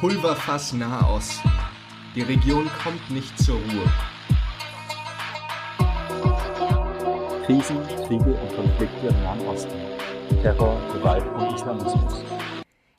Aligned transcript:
Pulverfass 0.00 0.72
Nahost. 0.72 1.42
Die 2.14 2.22
Region 2.22 2.70
kommt 2.82 3.10
nicht 3.10 3.38
zur 3.38 3.56
Ruhe. 3.56 3.92
Krisen, 7.44 7.76
Kriege 8.06 8.32
und 8.32 8.56
Konflikte 8.56 9.08
im 9.08 9.22
Nahen 9.22 9.46
Osten. 9.46 9.78
Terror, 10.40 10.80
Gewalt 10.94 11.26
und 11.34 11.54
Islamismus. 11.54 12.24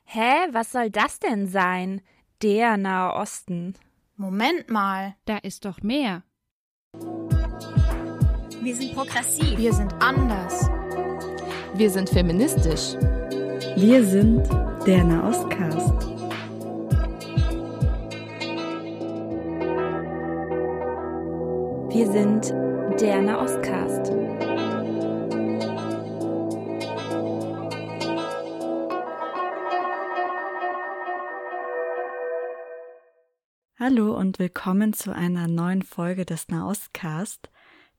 Hä, 0.04 0.46
was 0.52 0.70
soll 0.70 0.90
das 0.90 1.18
denn 1.18 1.48
sein? 1.48 2.02
Der 2.40 2.76
Nahe 2.76 3.14
Osten. 3.14 3.74
Moment 4.16 4.70
mal. 4.70 5.16
Da 5.24 5.38
ist 5.38 5.64
doch 5.64 5.82
mehr. 5.82 6.22
Wir 8.62 8.76
sind 8.76 8.94
progressiv. 8.94 9.58
Wir 9.58 9.72
sind 9.72 9.92
anders. 10.00 10.70
Wir 11.74 11.90
sind 11.90 12.08
feministisch. 12.10 12.94
Wir 13.74 14.04
sind 14.04 14.48
der 14.86 15.02
Nahostcast. 15.02 16.21
Wir 22.02 22.10
sind 22.10 22.50
der 23.00 23.22
Nahostcast. 23.22 24.10
Hallo 33.78 34.18
und 34.18 34.40
willkommen 34.40 34.92
zu 34.94 35.14
einer 35.14 35.46
neuen 35.46 35.82
Folge 35.82 36.24
des 36.24 36.48
Nahostcast. 36.48 37.52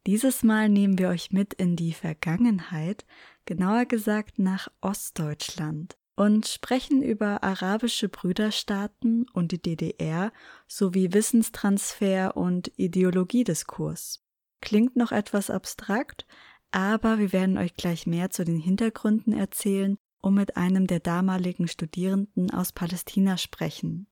Dieses 0.05 0.43
Mal 0.43 0.67
nehmen 0.67 0.99
wir 0.99 1.07
euch 1.07 1.31
mit 1.31 1.54
in 1.54 1.77
die 1.77 1.93
Vergangenheit, 1.93 3.05
genauer 3.45 3.85
gesagt 3.85 4.38
nach 4.38 4.67
Ostdeutschland 4.81 5.95
und 6.16 6.48
sprechen 6.48 7.02
über 7.02 7.44
arabische 7.44 8.09
Brüderstaaten 8.09 9.26
und 9.34 9.51
die 9.51 9.62
DDR 9.62 10.32
sowie 10.68 11.13
Wissenstransfer 11.13 12.38
und 12.38 12.71
Ideologiediskurs. 12.77 14.23
Klingt 14.62 14.96
noch 14.96 15.12
etwas 15.12 15.49
abstrakt, 15.49 16.26
aber 16.71 17.20
wir 17.20 17.34
werden 17.34 17.57
euch 17.57 17.76
gleich 17.76 18.07
mehr 18.07 18.29
zu 18.29 18.46
den 18.46 18.60
Hintergründen 18.60 19.34
erzählen 19.34 19.98
und 20.21 20.35
mit 20.35 20.55
einem 20.55 20.88
der 20.88 20.99
damaligen 20.99 21.68
Studierenden 21.68 22.51
aus 22.51 22.71
Palästina 22.71 23.38
sprechen. 23.38 24.07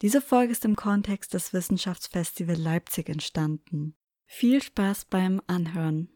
Diese 0.00 0.20
Folge 0.20 0.52
ist 0.52 0.64
im 0.64 0.74
Kontext 0.74 1.32
des 1.32 1.52
Wissenschaftsfestival 1.52 2.56
Leipzig 2.56 3.08
entstanden. 3.08 3.94
Viel 4.26 4.62
Spaß 4.62 5.04
beim 5.04 5.40
Anhören. 5.46 6.08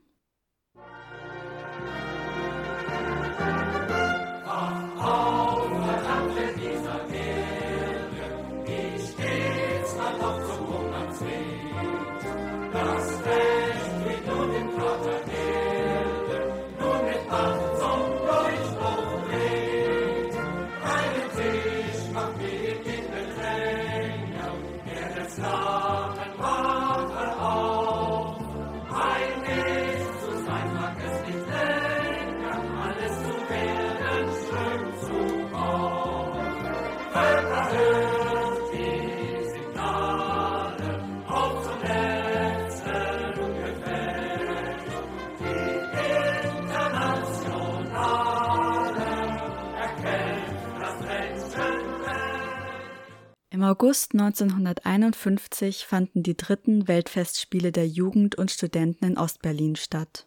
August 53.79 54.15
1951 54.15 55.85
fanden 55.85 56.23
die 56.23 56.35
dritten 56.35 56.89
Weltfestspiele 56.89 57.73
der 57.73 57.87
Jugend 57.87 58.35
und 58.35 58.51
Studenten 58.51 59.05
in 59.05 59.19
Ostberlin 59.19 59.77
statt. 59.77 60.27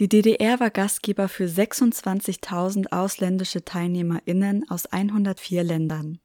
Die 0.00 0.08
DDR 0.08 0.58
war 0.58 0.70
Gastgeber 0.70 1.28
für 1.28 1.44
26.000 1.44 2.90
ausländische 2.90 3.64
TeilnehmerInnen 3.64 4.68
aus 4.68 4.86
104 4.86 5.62
Ländern. 5.62 6.18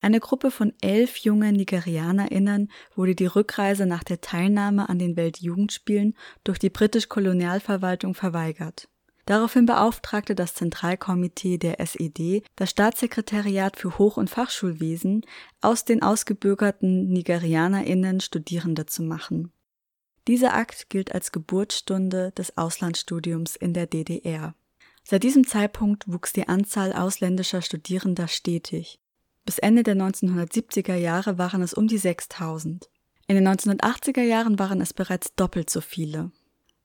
Eine 0.00 0.20
Gruppe 0.20 0.52
von 0.52 0.72
elf 0.80 1.16
jungen 1.16 1.56
NigerianerInnen 1.56 2.70
wurde 2.94 3.16
die 3.16 3.26
Rückreise 3.26 3.84
nach 3.84 4.04
der 4.04 4.20
Teilnahme 4.20 4.88
an 4.88 5.00
den 5.00 5.16
Weltjugendspielen 5.16 6.16
durch 6.44 6.60
die 6.60 6.70
britische 6.70 7.08
Kolonialverwaltung 7.08 8.14
verweigert. 8.14 8.88
Daraufhin 9.26 9.66
beauftragte 9.66 10.36
das 10.36 10.54
Zentralkomitee 10.54 11.58
der 11.58 11.80
SED 11.80 12.44
das 12.54 12.70
Staatssekretariat 12.70 13.76
für 13.76 13.98
Hoch- 13.98 14.16
und 14.16 14.30
Fachschulwesen, 14.30 15.26
aus 15.60 15.84
den 15.84 16.02
ausgebürgerten 16.02 17.08
NigerianerInnen 17.08 18.20
Studierende 18.20 18.86
zu 18.86 19.02
machen. 19.02 19.52
Dieser 20.28 20.54
Akt 20.54 20.90
gilt 20.90 21.12
als 21.12 21.32
Geburtsstunde 21.32 22.30
des 22.32 22.56
Auslandsstudiums 22.56 23.56
in 23.56 23.74
der 23.74 23.86
DDR. 23.86 24.54
Seit 25.02 25.24
diesem 25.24 25.44
Zeitpunkt 25.44 26.04
wuchs 26.06 26.32
die 26.32 26.48
Anzahl 26.48 26.92
ausländischer 26.92 27.62
Studierender 27.62 28.28
stetig. 28.28 29.00
Bis 29.44 29.58
Ende 29.58 29.82
der 29.82 29.96
1970er 29.96 30.94
Jahre 30.94 31.36
waren 31.36 31.62
es 31.62 31.74
um 31.74 31.88
die 31.88 31.98
6000. 31.98 32.88
In 33.26 33.34
den 33.34 33.46
1980er 33.46 34.22
Jahren 34.22 34.58
waren 34.60 34.80
es 34.80 34.94
bereits 34.94 35.34
doppelt 35.34 35.68
so 35.68 35.80
viele 35.80 36.30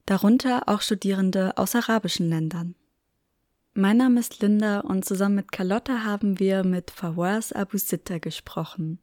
darunter 0.06 0.63
auch 0.67 0.81
Studierende 0.81 1.57
aus 1.57 1.75
arabischen 1.75 2.29
Ländern. 2.29 2.75
Mein 3.73 3.97
Name 3.97 4.19
ist 4.19 4.41
Linda 4.41 4.81
und 4.81 5.06
zusammen 5.06 5.35
mit 5.35 5.51
Carlotta 5.51 6.03
haben 6.03 6.39
wir 6.39 6.66
mit 6.66 6.91
Fawaz 6.91 7.53
Abu 7.53 7.78
Sitta 7.78 8.17
gesprochen. 8.17 9.00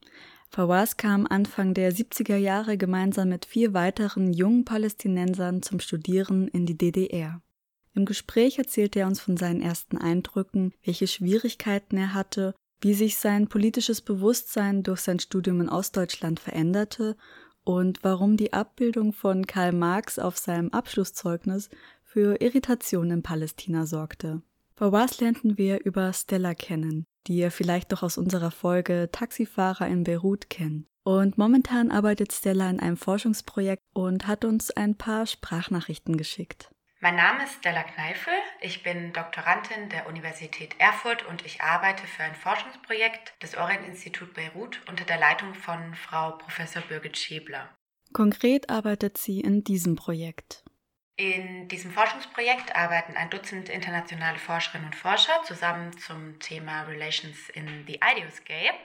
Fawaz 0.50 0.96
kam 0.96 1.26
Anfang 1.26 1.72
der 1.72 1.92
70er 1.92 2.36
Jahre 2.36 2.76
gemeinsam 2.76 3.30
mit 3.30 3.46
vier 3.46 3.72
weiteren 3.74 4.32
jungen 4.32 4.64
Palästinensern 4.64 5.62
zum 5.62 5.80
Studieren 5.80 6.48
in 6.48 6.66
die 6.66 6.76
DDR. 6.76 7.40
Im 7.94 8.04
Gespräch 8.04 8.58
erzählte 8.58 9.00
er 9.00 9.06
uns 9.06 9.20
von 9.20 9.36
seinen 9.36 9.62
ersten 9.62 9.98
Eindrücken, 9.98 10.72
welche 10.84 11.06
Schwierigkeiten 11.06 11.96
er 11.96 12.14
hatte, 12.14 12.54
wie 12.80 12.94
sich 12.94 13.16
sein 13.16 13.48
politisches 13.48 14.00
Bewusstsein 14.00 14.82
durch 14.82 15.00
sein 15.00 15.18
Studium 15.18 15.60
in 15.62 15.68
Ostdeutschland 15.68 16.40
veränderte 16.40 17.16
und 17.68 17.98
warum 18.02 18.38
die 18.38 18.54
Abbildung 18.54 19.12
von 19.12 19.46
Karl 19.46 19.72
Marx 19.72 20.18
auf 20.18 20.38
seinem 20.38 20.70
Abschlusszeugnis 20.70 21.68
für 22.02 22.40
Irritation 22.40 23.10
in 23.10 23.22
Palästina 23.22 23.84
sorgte. 23.84 24.40
Vor 24.74 24.92
was 24.92 25.20
lernten 25.20 25.58
wir 25.58 25.84
über 25.84 26.10
Stella 26.14 26.54
kennen, 26.54 27.04
die 27.26 27.36
ihr 27.36 27.50
vielleicht 27.50 27.92
doch 27.92 28.02
aus 28.02 28.16
unserer 28.16 28.50
Folge 28.50 29.10
Taxifahrer 29.12 29.86
in 29.86 30.04
Beirut 30.04 30.48
kennt. 30.48 30.86
Und 31.04 31.36
momentan 31.36 31.90
arbeitet 31.90 32.32
Stella 32.32 32.70
in 32.70 32.80
einem 32.80 32.96
Forschungsprojekt 32.96 33.82
und 33.92 34.26
hat 34.26 34.46
uns 34.46 34.70
ein 34.70 34.96
paar 34.96 35.26
Sprachnachrichten 35.26 36.16
geschickt. 36.16 36.70
Mein 37.00 37.14
Name 37.14 37.44
ist 37.44 37.58
Stella 37.58 37.84
Kneifel. 37.84 38.32
Ich 38.60 38.82
bin 38.82 39.12
Doktorandin 39.12 39.88
der 39.88 40.08
Universität 40.08 40.74
Erfurt 40.80 41.24
und 41.26 41.46
ich 41.46 41.60
arbeite 41.60 42.04
für 42.08 42.24
ein 42.24 42.34
Forschungsprojekt 42.34 43.40
des 43.40 43.56
Orient-Institut 43.56 44.34
Beirut 44.34 44.80
unter 44.88 45.04
der 45.04 45.18
Leitung 45.18 45.54
von 45.54 45.94
Frau 45.94 46.32
Professor 46.32 46.82
Birgit 46.82 47.16
Schäbler. 47.16 47.72
Konkret 48.12 48.68
arbeitet 48.68 49.16
sie 49.16 49.38
in 49.38 49.62
diesem 49.62 49.94
Projekt. 49.94 50.64
In 51.14 51.68
diesem 51.68 51.92
Forschungsprojekt 51.92 52.74
arbeiten 52.74 53.16
ein 53.16 53.30
Dutzend 53.30 53.68
internationale 53.68 54.38
Forscherinnen 54.38 54.86
und 54.86 54.96
Forscher 54.96 55.40
zusammen 55.44 55.96
zum 55.98 56.40
Thema 56.40 56.82
Relations 56.82 57.48
in 57.50 57.84
the 57.86 58.00
Ideoscape. 58.02 58.78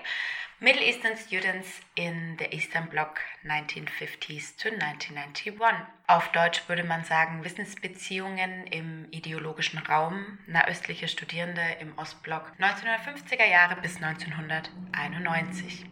Middle 0.64 0.82
Eastern 0.82 1.18
Students 1.18 1.68
in 1.96 2.38
the 2.40 2.46
Eastern 2.56 2.88
Bloc 2.88 3.20
1950s 3.44 4.56
to 4.56 4.70
1991. 4.70 5.60
Auf 6.08 6.32
Deutsch 6.32 6.70
würde 6.70 6.86
man 6.86 7.04
sagen 7.04 7.44
Wissensbeziehungen 7.44 8.66
im 8.68 9.10
ideologischen 9.12 9.80
Raum, 9.80 10.40
nahöstliche 10.48 11.10
Studierende 11.10 11.62
im 11.82 11.98
Ostblock 11.98 12.54
1950er 12.62 13.46
Jahre 13.46 13.82
bis 13.82 13.98
1991. 13.98 15.86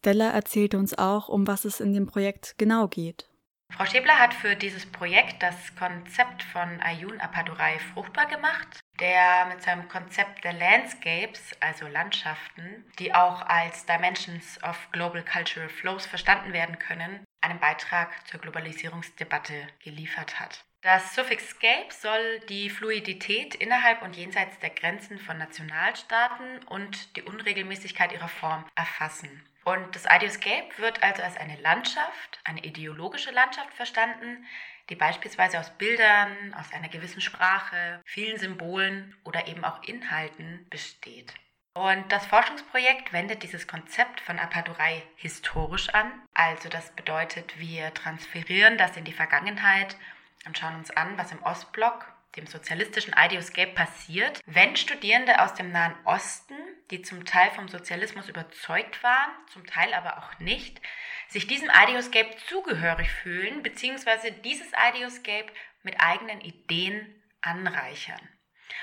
Stella 0.00 0.30
erzählt 0.30 0.74
uns 0.74 0.98
auch, 0.98 1.28
um 1.28 1.46
was 1.46 1.64
es 1.64 1.78
in 1.78 1.92
dem 1.92 2.08
Projekt 2.08 2.58
genau 2.58 2.88
geht. 2.88 3.28
Frau 3.72 3.84
Schäbler 3.84 4.18
hat 4.18 4.34
für 4.34 4.56
dieses 4.56 4.86
Projekt 4.86 5.40
das 5.40 5.54
Konzept 5.76 6.42
von 6.42 6.80
Ayun 6.80 7.20
Apadurai 7.20 7.78
fruchtbar 7.94 8.26
gemacht, 8.26 8.80
der 9.00 9.46
mit 9.46 9.62
seinem 9.62 9.88
Konzept 9.88 10.44
der 10.44 10.52
Landscapes, 10.52 11.54
also 11.60 11.86
Landschaften, 11.86 12.84
die 12.98 13.14
auch 13.14 13.42
als 13.42 13.86
Dimensions 13.86 14.62
of 14.62 14.88
Global 14.92 15.24
Cultural 15.24 15.68
Flows 15.68 16.06
verstanden 16.06 16.52
werden 16.52 16.78
können, 16.78 17.24
einen 17.40 17.60
Beitrag 17.60 18.26
zur 18.26 18.40
Globalisierungsdebatte 18.40 19.68
geliefert 19.82 20.40
hat. 20.40 20.64
Das 20.82 21.14
Suffix 21.14 21.48
scape 21.48 21.90
soll 21.90 22.40
die 22.48 22.70
Fluidität 22.70 23.56
innerhalb 23.56 24.02
und 24.02 24.16
jenseits 24.16 24.58
der 24.60 24.70
Grenzen 24.70 25.18
von 25.18 25.36
Nationalstaaten 25.36 26.62
und 26.66 27.16
die 27.16 27.22
Unregelmäßigkeit 27.22 28.12
ihrer 28.12 28.28
Form 28.28 28.64
erfassen. 28.76 29.42
Und 29.64 29.96
das 29.96 30.06
Ideoscape 30.06 30.78
wird 30.78 31.02
also 31.02 31.24
als 31.24 31.36
eine 31.38 31.56
Landschaft, 31.56 32.38
eine 32.44 32.62
ideologische 32.64 33.32
Landschaft 33.32 33.74
verstanden, 33.74 34.46
die 34.88 34.96
beispielsweise 34.96 35.58
aus 35.58 35.70
Bildern, 35.70 36.54
aus 36.54 36.72
einer 36.72 36.88
gewissen 36.88 37.20
Sprache, 37.20 38.00
vielen 38.04 38.38
Symbolen 38.38 39.14
oder 39.24 39.48
eben 39.48 39.64
auch 39.64 39.82
Inhalten 39.82 40.66
besteht. 40.70 41.34
Und 41.74 42.10
das 42.10 42.24
Forschungsprojekt 42.26 43.12
wendet 43.12 43.42
dieses 43.42 43.66
Konzept 43.66 44.20
von 44.20 44.38
Appadurei 44.38 45.02
historisch 45.16 45.90
an. 45.90 46.10
Also 46.32 46.70
das 46.70 46.90
bedeutet, 46.92 47.58
wir 47.58 47.92
transferieren 47.92 48.78
das 48.78 48.96
in 48.96 49.04
die 49.04 49.12
Vergangenheit 49.12 49.96
und 50.46 50.56
schauen 50.56 50.76
uns 50.76 50.90
an, 50.90 51.18
was 51.18 51.32
im 51.32 51.42
Ostblock, 51.42 52.15
dem 52.36 52.46
sozialistischen 52.46 53.14
Ideoscape, 53.16 53.72
passiert, 53.72 54.40
wenn 54.46 54.76
Studierende 54.76 55.42
aus 55.42 55.54
dem 55.54 55.72
Nahen 55.72 55.94
Osten, 56.04 56.54
die 56.90 57.02
zum 57.02 57.24
Teil 57.24 57.50
vom 57.50 57.68
Sozialismus 57.68 58.28
überzeugt 58.28 59.02
waren, 59.02 59.30
zum 59.52 59.66
Teil 59.66 59.92
aber 59.94 60.18
auch 60.18 60.38
nicht, 60.38 60.80
sich 61.28 61.46
diesem 61.46 61.70
Ideoscape 61.70 62.36
zugehörig 62.48 63.10
fühlen, 63.10 63.62
beziehungsweise 63.62 64.30
dieses 64.30 64.68
Ideoscape 64.90 65.52
mit 65.82 66.00
eigenen 66.00 66.40
Ideen 66.40 67.22
anreichern. 67.40 68.20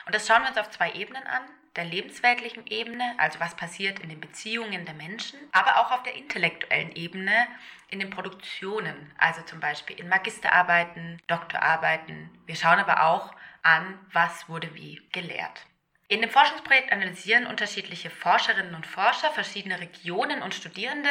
Und 0.06 0.15
das 0.15 0.27
schauen 0.27 0.41
wir 0.41 0.49
uns 0.49 0.57
auf 0.57 0.69
zwei 0.69 0.91
Ebenen 0.94 1.25
an 1.27 1.44
der 1.75 1.85
lebensweltlichen 1.85 2.67
Ebene, 2.67 3.15
also 3.17 3.39
was 3.39 3.56
passiert 3.56 3.99
in 3.99 4.09
den 4.09 4.21
Beziehungen 4.21 4.85
der 4.85 4.94
Menschen, 4.94 5.39
aber 5.51 5.77
auch 5.77 5.91
auf 5.91 6.03
der 6.03 6.15
intellektuellen 6.15 6.95
Ebene, 6.95 7.47
in 7.89 7.99
den 7.99 8.09
Produktionen, 8.09 9.11
also 9.17 9.41
zum 9.44 9.59
Beispiel 9.59 9.99
in 9.99 10.09
Magisterarbeiten, 10.09 11.21
Doktorarbeiten. 11.27 12.29
Wir 12.45 12.56
schauen 12.56 12.79
aber 12.79 13.03
auch 13.03 13.33
an, 13.63 14.00
was 14.12 14.48
wurde 14.48 14.74
wie 14.75 15.01
gelehrt. 15.12 15.65
In 16.10 16.21
dem 16.21 16.30
Forschungsprojekt 16.30 16.92
analysieren 16.92 17.48
unterschiedliche 17.48 18.10
Forscherinnen 18.10 18.75
und 18.75 18.86
Forscher 18.86 19.31
verschiedene 19.31 19.80
Regionen 19.80 20.44
und 20.44 20.54
Studierende 20.54 21.10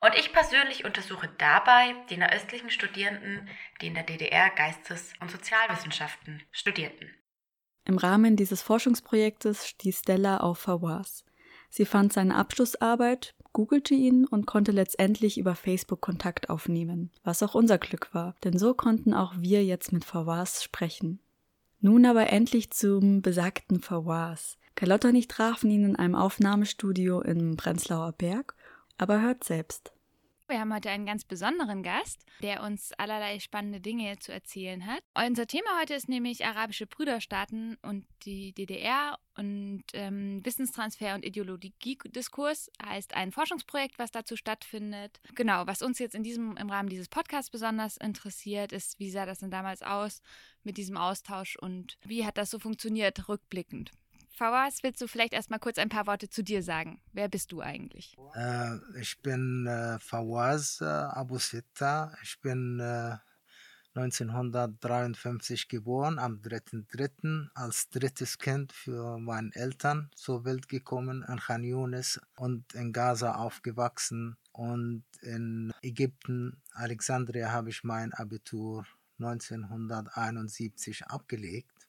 und 0.00 0.14
ich 0.14 0.32
persönlich 0.32 0.84
untersuche 0.84 1.28
dabei 1.38 1.94
die 2.10 2.16
nahöstlichen 2.16 2.70
Studierenden, 2.70 3.48
die 3.80 3.88
in 3.88 3.94
der 3.94 4.04
DDR 4.04 4.50
Geistes- 4.50 5.14
und 5.20 5.30
Sozialwissenschaften 5.30 6.42
studierten. 6.52 7.10
Im 7.86 7.98
Rahmen 7.98 8.36
dieses 8.36 8.62
Forschungsprojektes 8.62 9.66
stieß 9.68 10.00
Stella 10.00 10.38
auf 10.38 10.58
Fawaz. 10.58 11.24
Sie 11.70 11.86
fand 11.86 12.12
seine 12.12 12.36
Abschlussarbeit, 12.36 13.34
googelte 13.52 13.94
ihn 13.94 14.26
und 14.26 14.46
konnte 14.46 14.70
letztendlich 14.70 15.38
über 15.38 15.54
Facebook 15.54 16.00
Kontakt 16.00 16.50
aufnehmen, 16.50 17.10
was 17.24 17.42
auch 17.42 17.54
unser 17.54 17.78
Glück 17.78 18.12
war, 18.12 18.34
denn 18.44 18.58
so 18.58 18.74
konnten 18.74 19.14
auch 19.14 19.34
wir 19.38 19.64
jetzt 19.64 19.92
mit 19.92 20.04
Fawaz 20.04 20.62
sprechen. 20.62 21.20
Nun 21.86 22.04
aber 22.04 22.30
endlich 22.30 22.72
zum 22.72 23.22
besagten 23.22 23.78
Fawaz. 23.78 24.58
Carlotta 24.74 25.10
und 25.10 25.14
ich 25.14 25.28
trafen 25.28 25.70
ihn 25.70 25.84
in 25.84 25.94
einem 25.94 26.16
Aufnahmestudio 26.16 27.20
im 27.20 27.56
Prenzlauer 27.56 28.10
Berg, 28.10 28.56
aber 28.98 29.20
hört 29.20 29.44
selbst. 29.44 29.92
Wir 30.48 30.60
haben 30.60 30.72
heute 30.72 30.90
einen 30.90 31.06
ganz 31.06 31.24
besonderen 31.24 31.82
Gast, 31.82 32.24
der 32.40 32.62
uns 32.62 32.92
allerlei 32.92 33.40
spannende 33.40 33.80
Dinge 33.80 34.16
zu 34.20 34.32
erzählen 34.32 34.86
hat. 34.86 35.00
Unser 35.14 35.48
Thema 35.48 35.80
heute 35.80 35.94
ist 35.94 36.08
nämlich 36.08 36.46
arabische 36.46 36.86
Brüderstaaten 36.86 37.76
und 37.82 38.06
die 38.22 38.52
DDR 38.52 39.18
und 39.36 39.82
ähm, 39.92 40.44
Wissenstransfer 40.44 41.16
und 41.16 41.24
Ideologiediskurs 41.24 42.70
heißt 42.80 43.14
ein 43.14 43.32
Forschungsprojekt, 43.32 43.98
was 43.98 44.12
dazu 44.12 44.36
stattfindet. 44.36 45.20
Genau, 45.34 45.66
was 45.66 45.82
uns 45.82 45.98
jetzt 45.98 46.14
in 46.14 46.22
diesem, 46.22 46.56
im 46.56 46.70
Rahmen 46.70 46.88
dieses 46.88 47.08
Podcasts 47.08 47.50
besonders 47.50 47.96
interessiert, 47.96 48.70
ist, 48.72 49.00
wie 49.00 49.10
sah 49.10 49.26
das 49.26 49.40
denn 49.40 49.50
damals 49.50 49.82
aus 49.82 50.22
mit 50.62 50.76
diesem 50.76 50.96
Austausch 50.96 51.56
und 51.56 51.98
wie 52.04 52.24
hat 52.24 52.38
das 52.38 52.50
so 52.50 52.60
funktioniert 52.60 53.28
rückblickend? 53.28 53.90
Fawaz, 54.36 54.82
willst 54.82 55.00
du 55.00 55.06
vielleicht 55.08 55.32
erstmal 55.32 55.58
kurz 55.58 55.78
ein 55.78 55.88
paar 55.88 56.06
Worte 56.06 56.28
zu 56.28 56.44
dir 56.44 56.62
sagen? 56.62 57.00
Wer 57.14 57.26
bist 57.28 57.52
du 57.52 57.62
eigentlich? 57.62 58.14
Äh, 58.34 58.76
ich 59.00 59.18
bin 59.22 59.66
äh, 59.66 59.98
Fawaz 59.98 60.82
äh, 60.82 60.84
Abu 60.84 61.38
Sitta. 61.38 62.12
Ich 62.22 62.38
bin 62.42 62.78
äh, 62.78 63.16
1953 63.94 65.68
geboren, 65.68 66.18
am 66.18 66.42
3.3. 66.42 67.48
als 67.54 67.88
drittes 67.88 68.36
Kind 68.36 68.74
für 68.74 69.18
meine 69.18 69.54
Eltern 69.54 70.10
zur 70.14 70.44
Welt 70.44 70.68
gekommen, 70.68 71.24
in 71.26 71.38
Khan 71.38 71.64
Yunis 71.64 72.20
und 72.36 72.74
in 72.74 72.92
Gaza 72.92 73.36
aufgewachsen. 73.36 74.36
Und 74.52 75.04
in 75.22 75.72
Ägypten, 75.80 76.60
Alexandria, 76.72 77.52
habe 77.52 77.70
ich 77.70 77.84
mein 77.84 78.12
Abitur 78.12 78.84
1971 79.18 81.06
abgelegt. 81.06 81.88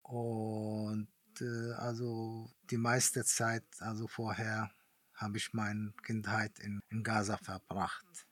Und 0.00 1.08
äh, 1.40 1.72
also 1.72 2.50
die 2.70 2.76
meiste 2.76 3.24
Zeit, 3.24 3.64
also 3.78 4.06
vorher, 4.06 4.70
habe 5.14 5.36
ich 5.36 5.52
meine 5.52 5.92
Kindheit 6.02 6.58
in, 6.58 6.80
in 6.90 7.02
Gaza 7.02 7.36
verbracht. 7.36 8.26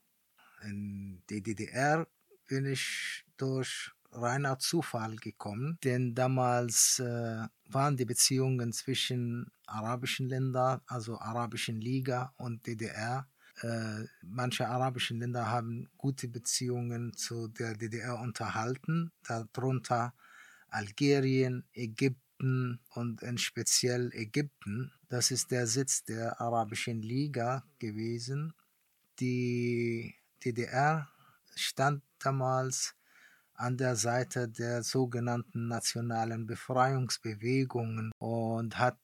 In 0.63 1.23
die 1.31 1.43
DDR 1.43 2.07
bin 2.47 2.67
ich 2.67 3.25
durch 3.37 3.93
reiner 4.13 4.59
Zufall 4.59 5.17
gekommen, 5.17 5.79
denn 5.85 6.15
damals 6.15 6.99
äh, 6.99 7.47
waren 7.67 7.97
die 7.97 8.05
Beziehungen 8.05 8.73
zwischen 8.73 9.51
arabischen 9.67 10.29
Ländern, 10.29 10.81
also 10.87 11.19
Arabischen 11.19 11.81
Liga 11.81 12.35
und 12.37 12.67
DDR. 12.67 13.29
Äh, 13.63 14.05
manche 14.23 14.69
arabischen 14.69 15.21
Länder 15.21 15.49
haben 15.49 15.89
gute 15.97 16.29
Beziehungen 16.29 17.15
zu 17.15 17.49
der 17.49 17.77
DDR 17.77 18.19
unterhalten, 18.19 19.13
darunter 19.53 20.13
Algerien, 20.69 21.65
Ägypten, 21.73 22.30
Ägypten 22.41 22.81
und 22.95 23.23
in 23.23 23.39
speziell 23.39 24.11
Ägypten. 24.15 24.93
Das 25.09 25.31
ist 25.31 25.51
der 25.51 25.67
Sitz 25.67 26.05
der 26.05 26.41
Arabischen 26.41 27.03
Liga 27.03 27.65
gewesen. 27.79 28.55
Die 29.19 30.15
DDR 30.45 31.09
stand 31.55 32.03
damals 32.19 32.95
an 33.55 33.77
der 33.77 33.97
Seite 33.97 34.49
der 34.49 34.83
sogenannten 34.83 35.69
nationalen 35.69 36.47
Befreiungsbewegungen 36.47 38.11
und 38.19 38.79
hat 38.79 38.99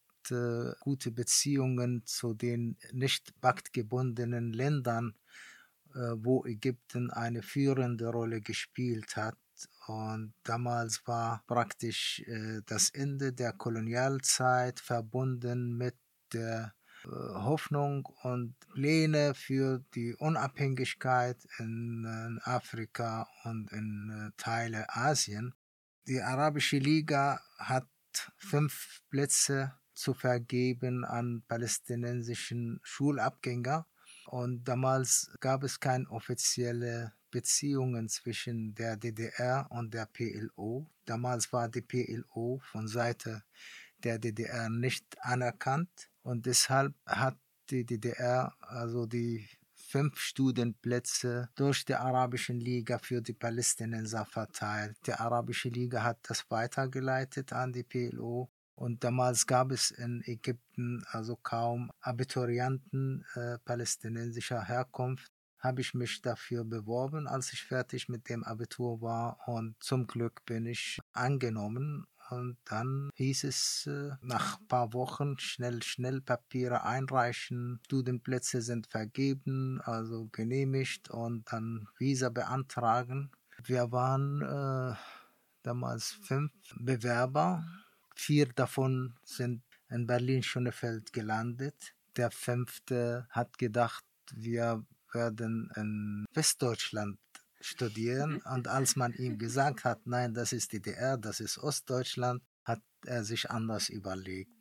gute 0.80 1.12
Beziehungen 1.12 2.02
zu 2.06 2.34
den 2.34 2.76
nicht 2.92 3.38
paktgebundenen 3.40 4.52
Ländern, 4.52 5.14
äh, 5.94 6.14
wo 6.16 6.44
Ägypten 6.44 7.10
eine 7.12 7.42
führende 7.42 8.08
Rolle 8.08 8.40
gespielt 8.40 9.16
hat. 9.16 9.36
Und 9.86 10.34
damals 10.42 11.06
war 11.06 11.42
praktisch 11.46 12.20
äh, 12.26 12.60
das 12.66 12.90
Ende 12.90 13.32
der 13.32 13.52
Kolonialzeit 13.52 14.80
verbunden 14.80 15.76
mit 15.76 15.96
der 16.32 16.74
äh, 17.04 17.08
Hoffnung 17.08 18.06
und 18.22 18.56
Pläne 18.72 19.34
für 19.34 19.84
die 19.94 20.14
Unabhängigkeit 20.14 21.38
in, 21.58 22.04
in 22.04 22.40
Afrika 22.42 23.28
und 23.44 23.70
in 23.72 24.10
äh, 24.10 24.32
Teile 24.36 24.86
Asien. 24.94 25.54
Die 26.06 26.20
Arabische 26.20 26.78
Liga 26.78 27.40
hat 27.58 27.88
fünf 28.36 29.02
Plätze 29.10 29.74
zu 29.94 30.14
vergeben 30.14 31.04
an 31.04 31.42
palästinensischen 31.48 32.80
Schulabgänger. 32.82 33.86
Und 34.26 34.64
damals 34.64 35.30
gab 35.40 35.62
es 35.62 35.80
keine 35.80 36.08
offizielle 36.10 37.12
Beziehungen 37.30 38.08
zwischen 38.08 38.74
der 38.74 38.96
DDR 38.96 39.66
und 39.70 39.92
der 39.94 40.06
PLO. 40.06 40.86
Damals 41.04 41.52
war 41.52 41.68
die 41.68 41.82
PLO 41.82 42.60
von 42.64 42.88
Seite 42.88 43.42
der 44.02 44.18
DDR 44.18 44.68
nicht 44.68 45.16
anerkannt 45.20 46.10
und 46.22 46.46
deshalb 46.46 46.94
hat 47.06 47.36
die 47.70 47.84
DDR 47.84 48.54
also 48.60 49.06
die 49.06 49.48
fünf 49.74 50.18
Studienplätze 50.18 51.48
durch 51.54 51.84
die 51.84 51.94
Arabische 51.94 52.52
Liga 52.52 52.98
für 52.98 53.22
die 53.22 53.32
Palästinenser 53.32 54.24
verteilt. 54.24 54.96
Die 55.06 55.12
Arabische 55.12 55.68
Liga 55.68 56.02
hat 56.02 56.18
das 56.22 56.44
weitergeleitet 56.50 57.52
an 57.52 57.72
die 57.72 57.84
PLO 57.84 58.50
und 58.74 59.04
damals 59.04 59.46
gab 59.46 59.72
es 59.72 59.90
in 59.90 60.22
Ägypten 60.26 61.04
also 61.10 61.36
kaum 61.36 61.90
Abiturienten 62.00 63.24
äh, 63.34 63.58
palästinensischer 63.64 64.64
Herkunft 64.64 65.32
habe 65.66 65.80
ich 65.80 65.94
mich 65.94 66.22
dafür 66.22 66.64
beworben, 66.64 67.26
als 67.26 67.52
ich 67.52 67.64
fertig 67.64 68.08
mit 68.08 68.28
dem 68.28 68.44
Abitur 68.44 69.02
war 69.02 69.38
und 69.46 69.74
zum 69.80 70.06
Glück 70.06 70.44
bin 70.46 70.64
ich 70.64 71.00
angenommen 71.12 72.06
und 72.30 72.56
dann 72.64 73.10
hieß 73.14 73.44
es 73.44 73.86
äh, 73.86 74.10
nach 74.20 74.58
ein 74.58 74.68
paar 74.68 74.92
Wochen 74.92 75.38
schnell, 75.38 75.82
schnell 75.82 76.20
Papiere 76.20 76.84
einreichen. 76.84 77.80
Studienplätze 77.84 78.62
sind 78.62 78.88
vergeben, 78.88 79.80
also 79.82 80.28
genehmigt 80.32 81.08
und 81.10 81.44
dann 81.52 81.88
Visa 81.98 82.28
beantragen. 82.28 83.30
Wir 83.62 83.92
waren 83.92 84.42
äh, 84.42 84.96
damals 85.62 86.12
fünf 86.22 86.52
Bewerber. 86.76 87.64
Vier 88.14 88.46
davon 88.46 89.14
sind 89.24 89.62
in 89.88 90.06
Berlin-Schönefeld 90.06 91.12
gelandet. 91.12 91.94
Der 92.16 92.30
fünfte 92.30 93.28
hat 93.30 93.58
gedacht, 93.58 94.04
wir 94.34 94.84
werden 95.16 95.70
in 95.74 96.26
Westdeutschland 96.34 97.18
studieren. 97.60 98.42
Und 98.42 98.68
als 98.68 98.94
man 98.94 99.12
ihm 99.14 99.38
gesagt 99.38 99.84
hat, 99.84 100.06
nein, 100.06 100.34
das 100.34 100.52
ist 100.52 100.72
DDR, 100.72 101.16
das 101.16 101.40
ist 101.40 101.58
Ostdeutschland, 101.58 102.42
hat 102.64 102.82
er 103.04 103.24
sich 103.24 103.50
anders 103.50 103.88
überlegt. 103.88 104.52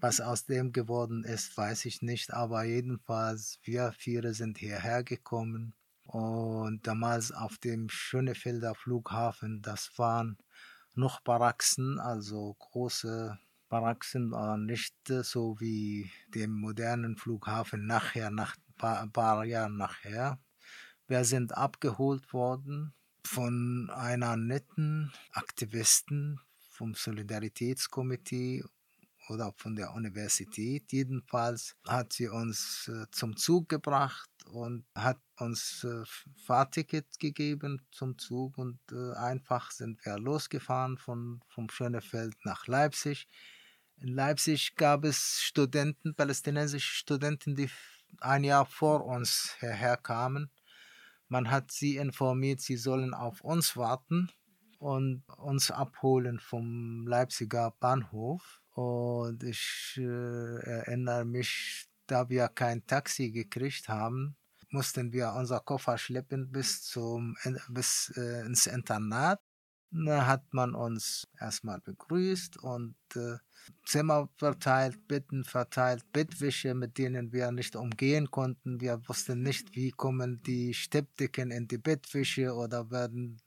Was 0.00 0.20
aus 0.20 0.46
dem 0.46 0.72
geworden 0.72 1.22
ist, 1.22 1.56
weiß 1.56 1.84
ich 1.84 2.02
nicht, 2.02 2.32
aber 2.32 2.64
jedenfalls, 2.64 3.60
wir 3.62 3.92
vier 3.92 4.34
sind 4.34 4.58
hierher 4.58 5.04
gekommen 5.04 5.74
und 6.06 6.84
damals 6.86 7.30
auf 7.30 7.58
dem 7.58 7.88
Schönefelder 7.88 8.74
Flughafen, 8.74 9.62
das 9.62 9.96
waren 9.96 10.38
noch 10.94 11.20
Baraxen, 11.20 12.00
also 12.00 12.56
große 12.58 13.38
aber 13.72 14.58
nicht 14.58 14.94
so 15.06 15.58
wie 15.58 16.10
dem 16.34 16.52
modernen 16.52 17.16
Flughafen 17.16 17.86
nachher, 17.86 18.30
nach 18.30 18.54
ein 18.82 19.12
paar 19.12 19.44
Jahren 19.44 19.76
nachher. 19.76 20.38
Wir 21.06 21.24
sind 21.24 21.56
abgeholt 21.56 22.32
worden 22.32 22.94
von 23.24 23.90
einer 23.90 24.36
netten 24.36 25.12
Aktivisten 25.32 26.40
vom 26.70 26.94
Solidaritätskomitee 26.94 28.64
oder 29.28 29.52
von 29.56 29.76
der 29.76 29.92
Universität. 29.94 30.92
Jedenfalls 30.92 31.76
hat 31.86 32.12
sie 32.12 32.28
uns 32.28 32.88
äh, 32.88 33.06
zum 33.10 33.36
Zug 33.36 33.68
gebracht 33.68 34.30
und 34.50 34.84
hat 34.94 35.20
uns 35.38 35.84
äh, 35.84 36.02
Fahrticket 36.44 37.18
gegeben 37.18 37.82
zum 37.92 38.18
Zug 38.18 38.58
und 38.58 38.78
äh, 38.90 39.14
einfach 39.16 39.70
sind 39.70 40.04
wir 40.04 40.18
losgefahren 40.18 40.98
von, 40.98 41.40
vom 41.48 41.70
Schönefeld 41.70 42.34
nach 42.44 42.66
Leipzig. 42.66 43.28
In 43.96 44.08
Leipzig 44.08 44.74
gab 44.74 45.04
es 45.04 45.40
Studenten, 45.40 46.14
palästinensische 46.14 46.94
Studenten, 46.94 47.54
die 47.54 47.70
ein 48.20 48.44
Jahr 48.44 48.66
vor 48.66 49.04
uns 49.06 49.56
hierher 49.60 49.96
kamen. 49.96 50.50
Man 51.28 51.50
hat 51.50 51.72
sie 51.72 51.96
informiert, 51.96 52.60
sie 52.60 52.76
sollen 52.76 53.14
auf 53.14 53.40
uns 53.40 53.76
warten 53.76 54.30
und 54.78 55.22
uns 55.38 55.70
abholen 55.70 56.38
vom 56.40 57.06
Leipziger 57.06 57.72
Bahnhof. 57.80 58.60
Und 58.74 59.42
ich 59.42 59.94
äh, 59.98 60.02
erinnere 60.02 61.24
mich, 61.24 61.88
da 62.06 62.28
wir 62.28 62.48
kein 62.48 62.86
Taxi 62.86 63.30
gekriegt 63.30 63.88
haben, 63.88 64.36
mussten 64.70 65.12
wir 65.12 65.32
unser 65.34 65.60
Koffer 65.60 65.98
schleppen 65.98 66.50
bis, 66.50 66.82
zum, 66.82 67.36
bis 67.68 68.12
äh, 68.16 68.44
ins 68.46 68.66
Internat. 68.66 69.40
Da 69.94 70.26
hat 70.26 70.54
man 70.54 70.74
uns 70.74 71.28
erstmal 71.38 71.78
begrüßt 71.80 72.56
und 72.56 72.96
äh, 73.14 73.36
Zimmer 73.84 74.30
verteilt, 74.38 75.06
Betten 75.06 75.44
verteilt, 75.44 76.10
Bettwäsche, 76.12 76.74
mit 76.74 76.96
denen 76.96 77.30
wir 77.30 77.52
nicht 77.52 77.76
umgehen 77.76 78.30
konnten. 78.30 78.80
Wir 78.80 79.06
wussten 79.06 79.42
nicht, 79.42 79.76
wie 79.76 79.90
kommen 79.90 80.42
die 80.44 80.72
Steppdecken 80.72 81.50
in 81.50 81.68
die 81.68 81.76
Bettwäsche 81.76 82.54
oder 82.54 82.90
werden. 82.90 83.38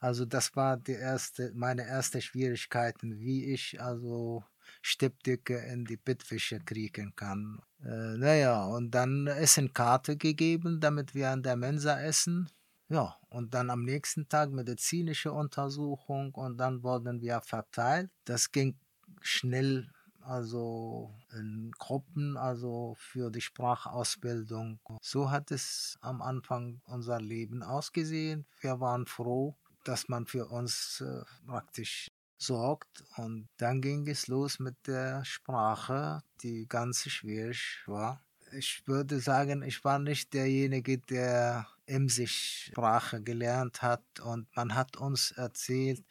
Also 0.00 0.24
das 0.24 0.56
war 0.56 0.78
die 0.78 0.92
erste, 0.92 1.52
meine 1.54 1.86
erste 1.86 2.22
Schwierigkeiten, 2.22 3.18
wie 3.18 3.52
ich 3.52 3.78
also 3.78 4.44
Steppdecke 4.80 5.58
in 5.58 5.84
die 5.84 5.98
Bettwäsche 5.98 6.58
kriegen 6.60 7.14
kann. 7.16 7.60
Äh, 7.84 8.16
naja, 8.16 8.64
und 8.64 8.92
dann 8.92 9.26
Essenkarte 9.26 10.16
gegeben, 10.16 10.80
damit 10.80 11.14
wir 11.14 11.30
an 11.30 11.42
der 11.42 11.56
Mensa 11.56 12.00
essen. 12.00 12.48
Ja, 12.88 13.16
und 13.30 13.52
dann 13.52 13.70
am 13.70 13.82
nächsten 13.82 14.28
Tag 14.28 14.50
medizinische 14.52 15.32
Untersuchung 15.32 16.32
und 16.34 16.56
dann 16.58 16.84
wurden 16.84 17.20
wir 17.20 17.40
verteilt. 17.40 18.10
Das 18.24 18.52
ging 18.52 18.78
schnell, 19.20 19.90
also 20.20 21.12
in 21.32 21.72
Gruppen, 21.78 22.36
also 22.36 22.94
für 22.96 23.30
die 23.30 23.40
Sprachausbildung. 23.40 24.78
So 25.00 25.30
hat 25.32 25.50
es 25.50 25.98
am 26.00 26.22
Anfang 26.22 26.80
unser 26.84 27.20
Leben 27.20 27.64
ausgesehen. 27.64 28.46
Wir 28.60 28.78
waren 28.78 29.06
froh, 29.06 29.56
dass 29.82 30.08
man 30.08 30.26
für 30.26 30.46
uns 30.46 31.00
äh, 31.00 31.24
praktisch 31.44 32.08
sorgt. 32.38 33.04
Und 33.16 33.48
dann 33.56 33.80
ging 33.80 34.06
es 34.06 34.28
los 34.28 34.60
mit 34.60 34.86
der 34.86 35.24
Sprache, 35.24 36.22
die 36.42 36.66
ganz 36.68 37.00
schwierig 37.08 37.82
war. 37.86 38.22
Ich 38.52 38.86
würde 38.86 39.18
sagen, 39.18 39.62
ich 39.62 39.82
war 39.84 39.98
nicht 39.98 40.32
derjenige, 40.34 40.98
der 40.98 41.66
Emsisch 41.86 42.66
Sprache 42.70 43.22
gelernt 43.22 43.82
hat 43.82 44.02
und 44.20 44.54
man 44.56 44.74
hat 44.74 44.96
uns 44.96 45.30
erzählt, 45.32 46.04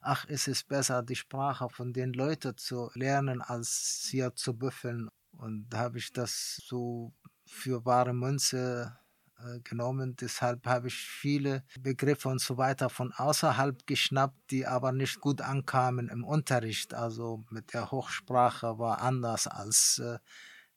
ach, 0.00 0.26
es 0.28 0.48
ist 0.48 0.68
besser, 0.68 1.02
die 1.02 1.16
Sprache 1.16 1.68
von 1.70 1.92
den 1.92 2.12
Leuten 2.12 2.56
zu 2.56 2.90
lernen, 2.94 3.40
als 3.40 4.08
hier 4.10 4.34
zu 4.34 4.54
büffeln. 4.54 5.08
Und 5.32 5.68
da 5.70 5.78
habe 5.78 5.98
ich 5.98 6.12
das 6.12 6.60
so 6.66 7.14
für 7.46 7.84
wahre 7.84 8.12
Münze 8.12 8.96
äh, 9.38 9.60
genommen. 9.60 10.16
Deshalb 10.16 10.66
habe 10.66 10.88
ich 10.88 10.94
viele 10.94 11.64
Begriffe 11.80 12.28
und 12.28 12.40
so 12.40 12.56
weiter 12.58 12.90
von 12.90 13.12
außerhalb 13.12 13.86
geschnappt, 13.86 14.50
die 14.50 14.66
aber 14.66 14.92
nicht 14.92 15.20
gut 15.20 15.40
ankamen 15.40 16.08
im 16.08 16.24
Unterricht. 16.24 16.94
Also 16.94 17.44
mit 17.50 17.72
der 17.72 17.90
Hochsprache 17.90 18.78
war 18.78 19.00
anders 19.00 19.46
als 19.46 19.98
äh, 19.98 20.18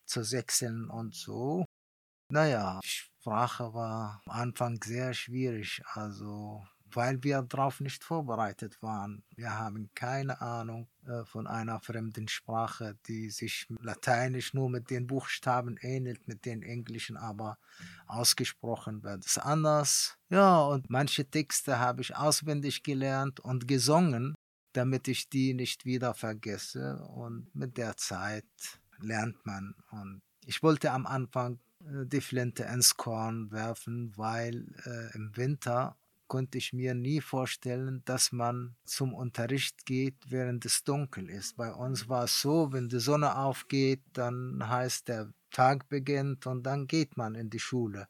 zu 0.05 0.24
sechseln 0.24 0.89
und 0.89 1.15
so. 1.15 1.65
Naja, 2.31 2.79
die 2.83 3.14
Sprache 3.25 3.74
war 3.74 4.22
am 4.27 4.32
Anfang 4.34 4.79
sehr 4.84 5.15
schwierig, 5.15 5.82
also 5.94 6.63
weil 6.94 7.24
wir 7.24 7.41
darauf 7.41 7.79
nicht 7.79 8.03
vorbereitet 8.03 8.79
waren. 8.84 9.24
Wir 9.36 9.58
haben 9.58 9.89
keine 9.96 10.41
Ahnung 10.41 10.88
äh, 11.08 11.25
von 11.25 11.48
einer 11.48 11.79
fremden 11.79 12.27
Sprache, 12.27 12.96
die 13.08 13.32
sich 13.32 13.65
lateinisch 13.82 14.53
nur 14.53 14.70
mit 14.70 14.91
den 14.91 15.08
Buchstaben 15.08 15.77
ähnelt, 15.82 16.27
mit 16.27 16.46
den 16.46 16.62
englischen 16.62 17.17
aber 17.17 17.58
ausgesprochen 18.05 19.01
wird 19.01 19.25
es 19.25 19.39
anders. 19.39 20.20
Ja, 20.29 20.62
und 20.62 20.91
manche 20.91 21.27
Texte 21.27 21.79
habe 21.79 22.01
ich 22.01 22.15
auswendig 22.15 22.84
gelernt 22.84 23.39
und 23.39 23.67
gesungen, 23.67 24.36
damit 24.74 25.08
ich 25.08 25.29
die 25.29 25.55
nicht 25.55 25.84
wieder 25.84 26.13
vergesse. 26.13 27.03
Und 27.08 27.50
mit 27.55 27.77
der 27.77 27.98
Zeit 27.98 28.46
lernt 29.00 29.44
man. 29.48 29.74
Und 29.89 30.22
ich 30.46 30.62
wollte 30.62 30.91
am 30.91 31.08
Anfang 31.08 31.60
die 32.06 32.22
Flinte 32.22 32.63
ins 32.63 32.98
Korn 32.98 33.51
werfen, 33.51 34.13
weil 34.15 34.65
äh, 34.86 35.15
im 35.15 35.32
Winter 35.36 35.98
konnte 36.27 36.58
ich 36.58 36.74
mir 36.74 36.96
nie 36.96 37.22
vorstellen, 37.22 38.01
dass 38.06 38.32
man 38.32 38.75
zum 38.84 39.13
Unterricht 39.13 39.86
geht, 39.86 40.15
während 40.30 40.65
es 40.65 40.84
dunkel 40.84 41.30
ist. 41.30 41.58
Bei 41.58 41.72
uns 41.72 42.10
war 42.10 42.24
es 42.24 42.42
so, 42.42 42.72
wenn 42.74 42.89
die 42.89 43.00
Sonne 43.00 43.38
aufgeht, 43.38 44.01
dann 44.13 44.68
heißt 44.68 45.08
der 45.08 45.32
Tag 45.51 45.88
beginnt 45.88 46.48
und 46.48 46.63
dann 46.63 46.88
geht 46.88 47.18
man 47.18 47.36
in 47.36 47.50
die 47.50 47.60
Schule. 47.60 48.08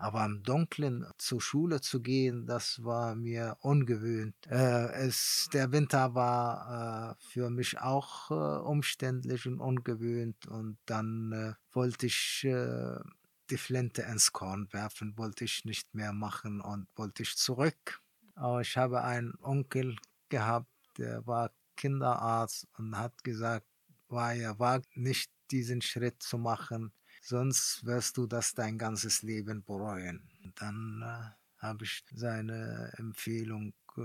Aber 0.00 0.24
im 0.24 0.44
Dunkeln 0.44 1.04
zur 1.18 1.40
Schule 1.40 1.80
zu 1.80 2.00
gehen, 2.00 2.46
das 2.46 2.84
war 2.84 3.16
mir 3.16 3.56
ungewöhnt. 3.60 4.36
Äh, 4.48 4.92
es, 4.92 5.48
der 5.52 5.72
Winter 5.72 6.14
war 6.14 7.16
äh, 7.18 7.24
für 7.32 7.50
mich 7.50 7.80
auch 7.80 8.30
äh, 8.30 8.34
umständlich 8.34 9.44
und 9.48 9.58
ungewöhnt. 9.58 10.46
Und 10.46 10.78
dann 10.86 11.32
äh, 11.32 11.54
wollte 11.72 12.06
ich 12.06 12.44
äh, 12.44 13.00
die 13.50 13.58
Flinte 13.58 14.02
ins 14.02 14.32
Korn 14.32 14.72
werfen, 14.72 15.16
wollte 15.16 15.44
ich 15.44 15.64
nicht 15.64 15.94
mehr 15.94 16.12
machen 16.12 16.60
und 16.60 16.86
wollte 16.96 17.22
ich 17.22 17.36
zurück. 17.36 18.00
Aber 18.34 18.60
ich 18.60 18.76
habe 18.76 19.02
einen 19.02 19.34
Onkel 19.42 19.96
gehabt, 20.28 20.70
der 20.96 21.26
war 21.26 21.50
Kinderarzt 21.76 22.66
und 22.76 22.96
hat 22.96 23.24
gesagt, 23.24 23.66
war 24.08 24.34
er 24.34 24.58
wagt 24.58 24.96
nicht 24.96 25.30
diesen 25.50 25.82
Schritt 25.82 26.22
zu 26.22 26.38
machen, 26.38 26.92
sonst 27.22 27.84
wirst 27.84 28.16
du 28.16 28.26
das 28.26 28.54
dein 28.54 28.78
ganzes 28.78 29.22
Leben 29.22 29.64
bereuen. 29.64 30.28
Dann 30.56 31.02
äh, 31.02 31.62
habe 31.62 31.84
ich 31.84 32.04
seine 32.12 32.92
Empfehlung 32.96 33.74
äh, 33.96 34.02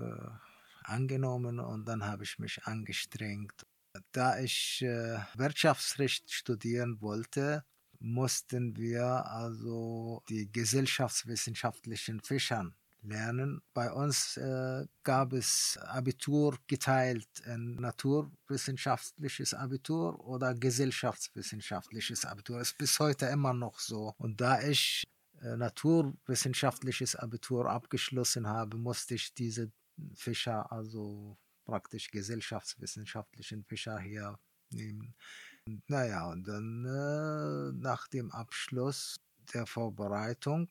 angenommen 0.83 1.59
und 1.59 1.85
dann 1.85 2.05
habe 2.05 2.23
ich 2.23 2.39
mich 2.39 2.63
angestrengt. 2.65 3.65
Da 4.11 4.39
ich 4.39 4.81
äh, 4.81 5.19
Wirtschaftsrecht 5.35 6.31
studieren 6.31 6.99
wollte, 7.01 7.63
mussten 8.03 8.75
wir 8.75 9.25
also 9.25 10.21
die 10.29 10.51
gesellschaftswissenschaftlichen 10.51 12.19
Fächern 12.19 12.75
lernen. 13.01 13.61
Bei 13.73 13.91
uns 13.91 14.37
äh, 14.37 14.85
gab 15.03 15.33
es 15.33 15.77
Abitur 15.87 16.57
geteilt 16.67 17.27
in 17.45 17.75
naturwissenschaftliches 17.75 19.53
Abitur 19.53 20.19
oder 20.25 20.53
gesellschaftswissenschaftliches 20.53 22.25
Abitur. 22.25 22.59
Das 22.59 22.71
ist 22.71 22.77
bis 22.77 22.99
heute 22.99 23.27
immer 23.27 23.53
noch 23.53 23.79
so. 23.79 24.13
Und 24.17 24.41
da 24.41 24.61
ich 24.61 25.03
äh, 25.41 25.55
naturwissenschaftliches 25.55 27.15
Abitur 27.15 27.69
abgeschlossen 27.69 28.47
habe, 28.47 28.77
musste 28.77 29.15
ich 29.15 29.33
diese 29.33 29.71
Fächer, 30.13 30.71
also 30.71 31.37
praktisch 31.65 32.09
gesellschaftswissenschaftlichen 32.11 33.63
Fächer 33.63 33.97
hier 33.99 34.37
nehmen. 34.71 35.15
Naja, 35.87 36.29
und 36.29 36.47
dann 36.47 36.85
äh, 36.85 37.71
nach 37.81 38.07
dem 38.09 38.31
Abschluss 38.31 39.15
der 39.53 39.65
Vorbereitung, 39.65 40.69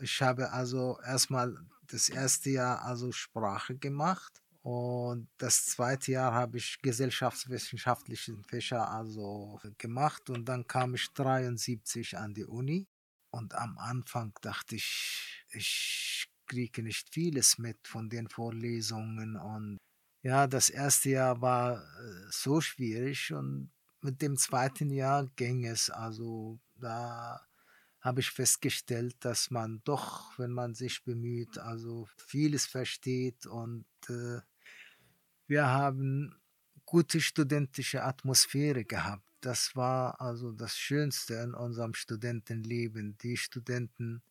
ich 0.00 0.22
habe 0.22 0.50
also 0.52 0.98
erstmal 1.04 1.54
das 1.88 2.08
erste 2.08 2.50
Jahr 2.50 2.82
also 2.82 3.12
Sprache 3.12 3.76
gemacht 3.76 4.40
und 4.62 5.28
das 5.36 5.66
zweite 5.66 6.12
Jahr 6.12 6.32
habe 6.32 6.56
ich 6.56 6.78
gesellschaftswissenschaftliche 6.80 8.36
Fächer 8.48 8.90
also 8.90 9.60
gemacht 9.76 10.30
und 10.30 10.46
dann 10.46 10.66
kam 10.66 10.94
ich 10.94 11.12
73 11.12 12.16
an 12.16 12.32
die 12.32 12.44
Uni 12.44 12.86
und 13.30 13.54
am 13.54 13.76
Anfang 13.78 14.32
dachte 14.40 14.76
ich, 14.76 15.44
ich 15.52 16.28
kriege 16.46 16.82
nicht 16.82 17.12
vieles 17.12 17.58
mit 17.58 17.86
von 17.86 18.08
den 18.08 18.28
Vorlesungen 18.28 19.36
und 19.36 19.76
ja, 20.22 20.46
das 20.46 20.70
erste 20.70 21.10
Jahr 21.10 21.40
war 21.40 21.78
äh, 21.78 22.30
so 22.30 22.60
schwierig 22.60 23.32
und 23.32 23.70
mit 24.02 24.22
dem 24.22 24.36
zweiten 24.36 24.90
Jahr 24.90 25.26
ging 25.36 25.66
es. 25.66 25.90
Also 25.90 26.58
da 26.76 27.40
habe 28.00 28.20
ich 28.20 28.30
festgestellt, 28.30 29.16
dass 29.20 29.50
man 29.50 29.82
doch, 29.84 30.38
wenn 30.38 30.52
man 30.52 30.74
sich 30.74 31.04
bemüht, 31.04 31.58
also 31.58 32.08
vieles 32.16 32.66
versteht 32.66 33.46
und 33.46 33.84
äh, 34.08 34.40
wir 35.46 35.66
haben 35.66 36.34
gute 36.86 37.20
studentische 37.20 38.02
Atmosphäre 38.04 38.84
gehabt. 38.84 39.26
Das 39.40 39.74
war 39.74 40.20
also 40.20 40.52
das 40.52 40.76
Schönste 40.76 41.34
in 41.34 41.54
unserem 41.54 41.94
Studentenleben. 41.94 43.16
Die 43.18 43.36
Studenten 43.36 44.22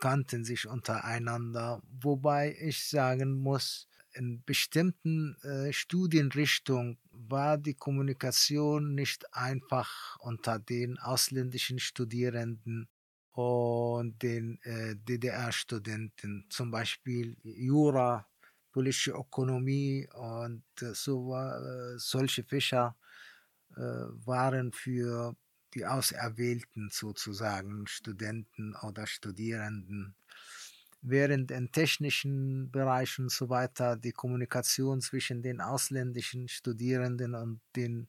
kannten 0.00 0.44
sich 0.44 0.66
untereinander, 0.66 1.82
wobei 2.00 2.56
ich 2.60 2.88
sagen 2.88 3.38
muss, 3.38 3.88
in 4.12 4.42
bestimmten 4.44 5.36
äh, 5.42 5.72
Studienrichtungen 5.72 6.98
war 7.30 7.58
die 7.58 7.74
Kommunikation 7.74 8.94
nicht 8.94 9.32
einfach 9.34 10.16
unter 10.20 10.58
den 10.58 10.98
ausländischen 10.98 11.78
Studierenden 11.78 12.88
und 13.32 14.22
den 14.22 14.60
äh, 14.62 14.94
DDR-Studenten, 14.96 16.46
zum 16.50 16.70
Beispiel 16.70 17.36
Jura, 17.42 18.26
politische 18.70 19.12
Ökonomie 19.12 20.08
und 20.14 20.64
äh, 20.82 20.94
so, 20.94 21.34
äh, 21.34 21.98
solche 21.98 22.44
Fächer 22.44 22.96
äh, 23.76 23.80
waren 23.80 24.72
für 24.72 25.36
die 25.74 25.84
Auserwählten 25.86 26.90
sozusagen, 26.90 27.86
Studenten 27.86 28.74
oder 28.82 29.06
Studierenden. 29.06 30.14
Während 31.06 31.50
in 31.50 31.70
technischen 31.70 32.70
Bereichen 32.70 33.26
und 33.26 33.30
so 33.30 33.50
weiter 33.50 33.94
die 33.96 34.12
Kommunikation 34.12 35.02
zwischen 35.02 35.42
den 35.42 35.60
ausländischen 35.60 36.48
Studierenden 36.48 37.34
und 37.34 37.60
den 37.76 38.08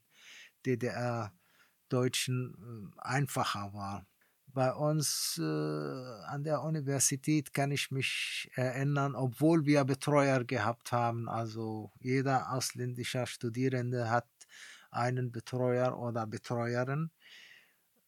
DDR-Deutschen 0.64 2.54
äh, 2.96 3.00
einfacher 3.02 3.74
war. 3.74 4.06
Bei 4.46 4.72
uns 4.72 5.38
äh, 5.38 5.42
an 5.42 6.42
der 6.42 6.62
Universität 6.62 7.52
kann 7.52 7.70
ich 7.70 7.90
mich 7.90 8.50
erinnern, 8.54 9.14
obwohl 9.14 9.66
wir 9.66 9.84
Betreuer 9.84 10.44
gehabt 10.44 10.92
haben, 10.92 11.28
also 11.28 11.92
jeder 12.00 12.50
ausländische 12.50 13.26
Studierende 13.26 14.08
hat 14.08 14.26
einen 14.90 15.30
Betreuer 15.30 15.98
oder 15.98 16.26
Betreuerin, 16.26 17.10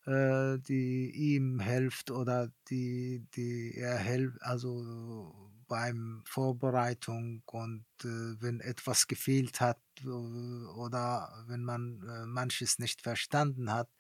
äh, 0.09 0.59
die 0.59 1.11
ihm 1.11 1.61
hilft 1.61 2.11
oder 2.11 2.51
die, 2.71 3.27
die 3.35 3.75
er 3.77 3.99
hilft, 3.99 4.43
also 4.43 5.35
beim 5.69 6.23
Vorbereitung 6.25 7.43
und 7.45 7.85
äh, 8.03 8.41
wenn 8.41 8.61
etwas 8.61 9.07
gefehlt 9.07 9.61
hat 9.61 9.81
äh, 10.01 10.09
oder 10.09 11.45
wenn 11.47 11.63
man 11.63 12.03
äh, 12.09 12.25
manches 12.25 12.79
nicht 12.79 13.03
verstanden 13.03 13.71
hat, 13.71 13.91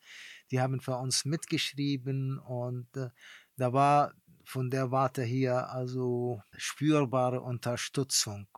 die 0.50 0.60
haben 0.60 0.80
für 0.80 0.96
uns 0.96 1.26
mitgeschrieben 1.26 2.38
und 2.38 2.88
äh, 2.96 3.10
da 3.58 3.72
war 3.74 4.14
von 4.44 4.70
der 4.70 4.90
Warte 4.90 5.22
hier 5.22 5.68
also 5.68 6.42
spürbare 6.56 7.42
Unterstützung. 7.42 8.48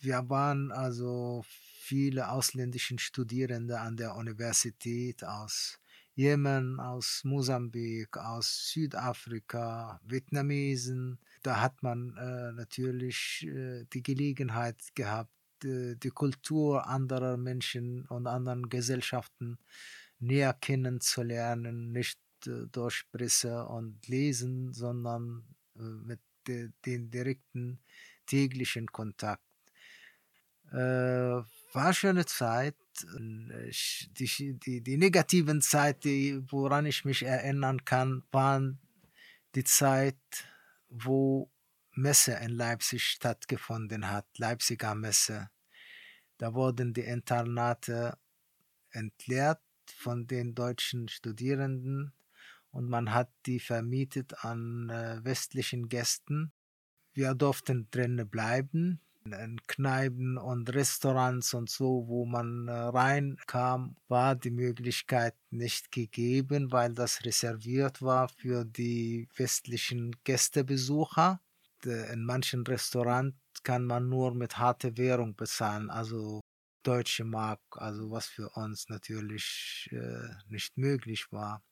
Wir 0.00 0.28
waren 0.28 0.72
also 0.72 1.44
viele 1.46 2.30
ausländische 2.30 2.98
Studierende 2.98 3.78
an 3.78 3.96
der 3.96 4.16
Universität 4.16 5.22
aus 5.22 5.78
Jemen, 6.20 6.80
aus 6.80 7.22
Mosambik, 7.24 8.18
aus 8.18 8.68
Südafrika, 8.70 9.98
Vietnamesen. 10.04 11.18
Da 11.42 11.62
hat 11.62 11.82
man 11.82 12.14
äh, 12.18 12.52
natürlich 12.52 13.46
äh, 13.46 13.86
die 13.90 14.02
Gelegenheit 14.02 14.76
gehabt, 14.94 15.32
äh, 15.64 15.96
die 15.96 16.10
Kultur 16.10 16.86
anderer 16.86 17.38
Menschen 17.38 18.04
und 18.08 18.26
anderen 18.26 18.68
Gesellschaften 18.68 19.58
näher 20.18 20.52
kennenzulernen, 20.52 21.90
nicht 21.90 22.20
äh, 22.46 22.66
durch 22.70 23.04
Presse 23.10 23.64
und 23.64 24.06
Lesen, 24.06 24.74
sondern 24.74 25.46
äh, 25.78 25.80
mit 25.80 26.20
de, 26.46 26.68
den 26.84 27.10
direkten 27.10 27.80
täglichen 28.26 28.88
Kontakt. 28.88 29.42
War 30.72 31.94
schöne 31.94 32.26
Zeit. 32.26 32.76
Die, 33.02 34.58
die, 34.58 34.80
die 34.80 34.96
negativen 34.96 35.60
Zeiten, 35.60 36.46
woran 36.50 36.86
ich 36.86 37.04
mich 37.04 37.22
erinnern 37.22 37.84
kann, 37.84 38.22
waren 38.30 38.78
die 39.54 39.64
Zeit, 39.64 40.16
wo 40.88 41.50
Messe 41.92 42.32
in 42.34 42.50
Leipzig 42.50 43.04
stattgefunden 43.04 44.10
hat, 44.10 44.26
Leipziger 44.38 44.94
Messe. 44.94 45.50
Da 46.38 46.54
wurden 46.54 46.94
die 46.94 47.02
Internate 47.02 48.16
entleert 48.90 49.60
von 49.96 50.26
den 50.26 50.54
deutschen 50.54 51.08
Studierenden 51.08 52.12
und 52.70 52.88
man 52.88 53.12
hat 53.12 53.30
die 53.46 53.60
vermietet 53.60 54.44
an 54.44 54.88
äh, 54.88 55.24
westlichen 55.24 55.88
Gästen. 55.88 56.52
Wir 57.12 57.34
durften 57.34 57.88
drinnen 57.90 58.28
bleiben, 58.28 59.00
in 59.24 59.60
Kneipen 59.66 60.38
und 60.38 60.72
Restaurants 60.74 61.54
und 61.54 61.70
so, 61.70 62.04
wo 62.08 62.24
man 62.24 62.68
äh, 62.68 62.72
reinkam, 62.72 63.96
war 64.08 64.34
die 64.34 64.50
Möglichkeit 64.50 65.34
nicht 65.50 65.92
gegeben, 65.92 66.72
weil 66.72 66.94
das 66.94 67.24
reserviert 67.24 68.02
war 68.02 68.28
für 68.28 68.64
die 68.64 69.28
westlichen 69.36 70.16
Gästebesucher. 70.24 71.40
In 71.84 72.24
manchen 72.24 72.66
Restaurants 72.66 73.36
kann 73.62 73.86
man 73.86 74.08
nur 74.08 74.34
mit 74.34 74.58
harter 74.58 74.96
Währung 74.96 75.34
bezahlen, 75.34 75.88
also 75.88 76.40
deutsche 76.82 77.24
Mark, 77.24 77.60
also 77.72 78.10
was 78.10 78.26
für 78.26 78.48
uns 78.50 78.88
natürlich 78.88 79.88
äh, 79.92 80.28
nicht 80.48 80.76
möglich 80.76 81.30
war. 81.30 81.62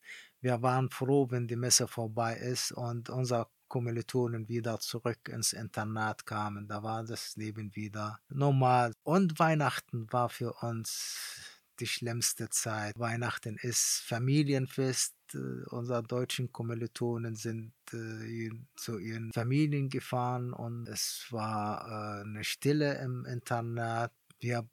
Wir 0.41 0.63
waren 0.63 0.91
froh, 0.91 1.31
wenn 1.31 1.49
die 1.49 1.57
Messe 1.57 1.89
vorbei 1.89 2.37
ist 2.37 2.73
und 2.73 3.11
unsere 3.11 3.49
Kommilitonen 3.69 4.49
wieder 4.49 4.81
zurück 4.81 5.29
ins 5.29 5.53
Internat 5.53 6.27
kamen. 6.27 6.69
Da 6.69 6.83
war 6.83 7.05
das 7.05 7.37
Leben 7.37 7.75
wieder 7.77 8.21
normal. 8.29 8.93
Und 9.03 9.39
Weihnachten 9.39 10.07
war 10.11 10.29
für 10.29 10.53
uns 10.63 11.59
die 11.81 11.87
schlimmste 11.87 12.49
Zeit. 12.49 12.99
Weihnachten 12.99 13.57
ist 13.61 14.03
Familienfest. 14.05 15.15
Äh, 15.35 15.65
unsere 15.71 16.03
deutschen 16.03 16.53
Kommilitonen 16.53 17.37
sind 17.37 17.73
äh, 17.93 18.51
zu 18.77 18.99
ihren 18.99 19.33
Familien 19.33 19.89
gefahren 19.89 20.53
und 20.53 20.89
es 20.89 21.27
war 21.31 21.87
äh, 21.87 22.23
eine 22.23 22.45
Stille 22.45 22.99
im 22.99 23.25
Internat. 23.27 24.13
Wir 24.41 24.69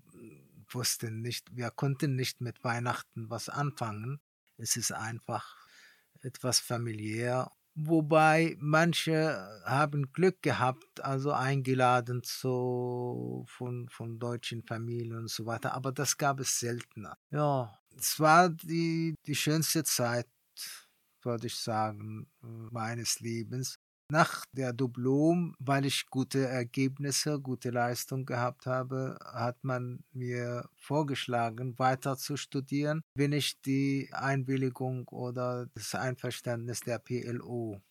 wussten 0.69 1.21
nicht, 1.21 1.55
wir 1.55 1.71
konnten 1.71 2.15
nicht 2.15 2.41
mit 2.41 2.63
Weihnachten 2.63 3.29
was 3.29 3.49
anfangen. 3.49 4.19
Es 4.57 4.77
ist 4.77 4.91
einfach 4.91 5.55
etwas 6.21 6.59
familiär. 6.59 7.51
Wobei 7.77 8.55
manche 8.59 9.61
haben 9.65 10.13
Glück 10.13 10.41
gehabt, 10.41 11.03
also 11.03 11.33
eingeladen 11.33 12.23
zu, 12.23 13.43
von, 13.49 13.89
von 13.89 14.17
deutschen 14.17 14.63
Familien 14.63 15.17
und 15.17 15.29
so 15.29 15.45
weiter, 15.45 15.73
aber 15.73 15.91
das 15.91 16.17
gab 16.17 16.39
es 16.39 16.57
seltener. 16.57 17.17
Ja, 17.31 17.77
es 17.97 18.17
war 18.19 18.49
die, 18.49 19.15
die 19.27 19.35
schönste 19.35 19.83
Zeit, 19.83 20.27
würde 21.21 21.47
ich 21.47 21.55
sagen, 21.57 22.27
meines 22.41 23.19
Lebens. 23.19 23.77
Nach 24.11 24.45
der 24.51 24.71
Diplom, 24.71 25.55
weil 25.59 25.85
ich 25.85 26.05
gute 26.11 26.45
Ergebnisse, 26.47 27.39
gute 27.39 27.71
Leistung 27.71 28.25
gehabt 28.25 28.67
habe, 28.67 29.17
hat 29.23 29.63
man 29.63 30.03
mir 30.13 30.69
vorgeschlagen, 30.75 31.77
weiter 31.79 32.15
zu 32.15 32.37
studieren, 32.37 33.01
wenn 33.15 33.31
ich 33.31 33.61
die 33.61 34.09
Einwilligung 34.13 35.07
oder 35.07 35.67
das 35.73 35.95
Einverständnis 35.95 36.81
der 36.81 36.99
PLO 36.99 37.81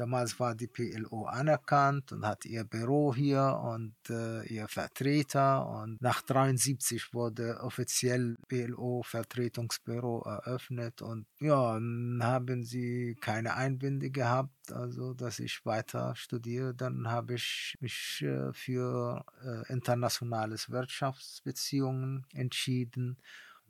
Damals 0.00 0.40
war 0.40 0.54
die 0.54 0.66
PLO 0.66 1.26
anerkannt 1.26 2.10
und 2.12 2.26
hat 2.26 2.46
ihr 2.46 2.64
Büro 2.64 3.14
hier 3.14 3.60
und 3.62 3.94
äh, 4.08 4.42
ihr 4.46 4.66
Vertreter. 4.66 5.68
Und 5.68 6.00
nach 6.00 6.22
1973 6.22 7.12
wurde 7.12 7.60
offiziell 7.60 8.38
PLO-Vertretungsbüro 8.48 10.22
eröffnet. 10.22 11.02
Und 11.02 11.26
ja, 11.38 11.74
dann 11.74 12.20
haben 12.22 12.64
sie 12.64 13.14
keine 13.20 13.56
Einwände 13.56 14.10
gehabt, 14.10 14.72
also 14.72 15.12
dass 15.12 15.38
ich 15.38 15.66
weiter 15.66 16.16
studiere. 16.16 16.74
Dann 16.74 17.06
habe 17.10 17.34
ich 17.34 17.76
mich 17.80 18.22
äh, 18.22 18.54
für 18.54 19.22
äh, 19.44 19.70
internationales 19.70 20.70
Wirtschaftsbeziehungen 20.70 22.24
entschieden 22.32 23.18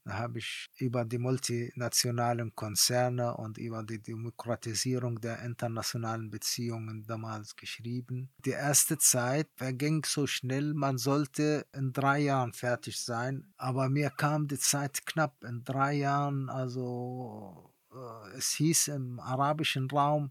habe 0.07 0.39
ich 0.39 0.69
über 0.79 1.05
die 1.05 1.19
multinationalen 1.19 2.55
Konzerne 2.55 3.37
und 3.37 3.59
über 3.59 3.83
die 3.83 4.01
Demokratisierung 4.01 5.21
der 5.21 5.43
internationalen 5.43 6.31
Beziehungen 6.31 7.05
damals 7.07 7.57
geschrieben. 7.57 8.31
Die 8.45 8.51
erste 8.51 8.99
Zeit 8.99 9.49
verging 9.57 10.05
so 10.05 10.27
schnell, 10.27 10.75
man 10.75 10.99
sollte 10.99 11.67
in 11.73 11.93
drei 11.93 12.21
Jahren 12.21 12.53
fertig 12.53 13.01
sein, 13.01 13.53
aber 13.57 13.89
mir 13.89 14.11
kam 14.11 14.49
die 14.49 14.59
Zeit 14.59 15.07
knapp. 15.07 15.43
In 15.45 15.65
drei 15.65 15.95
Jahren, 15.95 16.49
also 16.49 17.73
äh, 17.93 18.37
es 18.37 18.53
hieß 18.53 18.89
im 18.89 19.21
arabischen 19.21 19.91
Raum, 19.91 20.31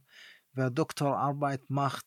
wer 0.53 0.69
Doktorarbeit 0.69 1.69
macht, 1.69 2.05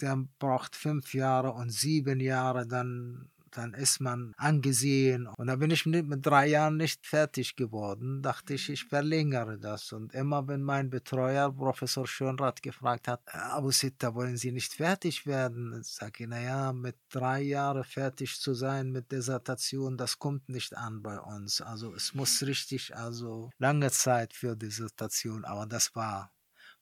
der 0.00 0.16
braucht 0.38 0.76
fünf 0.76 1.12
Jahre 1.14 1.52
und 1.52 1.70
sieben 1.70 2.20
Jahre, 2.20 2.66
dann 2.66 3.30
dann 3.50 3.74
ist 3.74 4.00
man 4.00 4.32
angesehen. 4.36 5.26
Und 5.26 5.46
da 5.48 5.56
bin 5.56 5.70
ich 5.70 5.86
mit, 5.86 6.06
mit 6.06 6.24
drei 6.24 6.46
Jahren 6.46 6.76
nicht 6.76 7.06
fertig 7.06 7.56
geworden. 7.56 8.22
Dachte 8.22 8.54
ich, 8.54 8.68
ich 8.68 8.84
verlängere 8.84 9.58
das. 9.58 9.92
Und 9.92 10.14
immer, 10.14 10.46
wenn 10.48 10.62
mein 10.62 10.90
Betreuer, 10.90 11.52
Professor 11.52 12.06
Schönrath, 12.06 12.62
gefragt 12.62 13.08
hat, 13.08 13.22
äh, 13.26 13.38
Abu 13.38 13.70
Sitta, 13.70 14.14
wollen 14.14 14.36
Sie 14.36 14.52
nicht 14.52 14.74
fertig 14.74 15.26
werden? 15.26 15.82
Sage 15.82 16.24
ich, 16.24 16.28
naja, 16.28 16.72
mit 16.72 16.96
drei 17.10 17.42
Jahren 17.42 17.84
fertig 17.84 18.40
zu 18.40 18.54
sein 18.54 18.92
mit 18.92 19.10
Dissertation, 19.12 19.96
das 19.96 20.18
kommt 20.18 20.48
nicht 20.48 20.76
an 20.76 21.02
bei 21.02 21.18
uns. 21.18 21.60
Also 21.60 21.94
es 21.94 22.14
muss 22.14 22.42
richtig, 22.42 22.96
also 22.96 23.50
lange 23.58 23.90
Zeit 23.90 24.34
für 24.34 24.56
Dissertation, 24.56 25.44
aber 25.44 25.66
das 25.66 25.94
war 25.94 26.32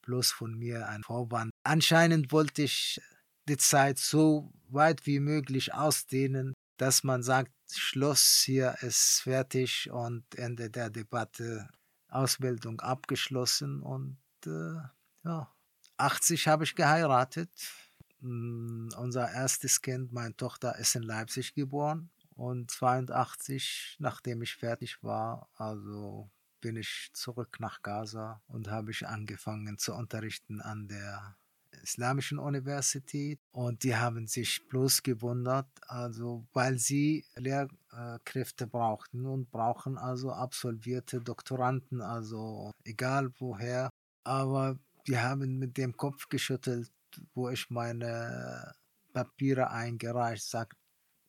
bloß 0.03 0.33
von 0.33 0.59
mir 0.59 0.89
ein 0.89 1.03
Vorwand. 1.03 1.51
Anscheinend 1.65 2.33
wollte 2.33 2.63
ich 2.63 3.01
die 3.49 3.57
Zeit 3.57 3.99
so 3.99 4.53
weit 4.69 5.07
wie 5.07 5.21
möglich 5.21 5.75
ausdehnen, 5.75 6.55
dass 6.79 7.05
man 7.05 7.23
sagt, 7.23 7.53
Schluss 7.71 8.43
hier 8.45 8.77
ist 8.81 9.21
fertig 9.23 9.91
und 9.91 10.35
Ende 10.37 10.71
der 10.71 10.89
Debatte, 10.89 11.69
Ausbildung 12.09 12.81
abgeschlossen 12.81 13.83
und 13.83 14.19
äh, 14.47 14.81
ja, 15.25 15.53
80 15.99 16.49
habe 16.49 16.65
ich 16.65 16.75
geheiratet. 16.75 17.51
Mm, 18.21 18.89
unser 18.97 19.31
erstes 19.31 19.83
Kind, 19.83 20.13
meine 20.13 20.37
Tochter, 20.37 20.79
ist 20.79 20.95
in 20.95 21.03
Leipzig 21.03 21.55
geboren 21.55 22.11
und 22.35 22.71
82, 22.71 23.97
nachdem 23.99 24.43
ich 24.43 24.55
fertig 24.57 25.03
war, 25.03 25.49
also 25.57 26.31
bin 26.61 26.77
ich 26.77 27.11
zurück 27.13 27.61
nach 27.61 27.83
Gaza 27.83 28.43
und 28.47 28.69
habe 28.69 28.91
ich 28.91 29.07
angefangen 29.07 29.79
zu 29.79 29.95
unterrichten 29.95 30.61
an 30.61 30.89
der 30.89 31.37
Islamischen 31.83 32.39
Universität 32.39 33.41
und 33.53 33.83
die 33.83 33.97
haben 33.97 34.27
sich 34.27 34.67
bloß 34.69 35.03
gewundert, 35.03 35.69
also 35.87 36.47
weil 36.53 36.79
sie 36.79 37.25
Lehrkräfte 37.37 38.67
brauchten 38.67 39.27
und 39.27 39.51
brauchen 39.51 39.99
also 39.99 40.33
absolvierte 40.33 41.21
Doktoranden, 41.21 42.01
also 42.01 42.73
egal 42.85 43.31
woher. 43.39 43.91
Aber 44.25 44.79
die 45.07 45.19
haben 45.19 45.59
mit 45.59 45.77
dem 45.77 45.97
Kopf 45.97 46.29
geschüttelt, 46.29 46.91
wo 47.35 47.49
ich 47.49 47.71
meine 47.71 48.75
Papiere 49.13 49.71
eingereicht, 49.71 50.45
sagt, 50.45 50.77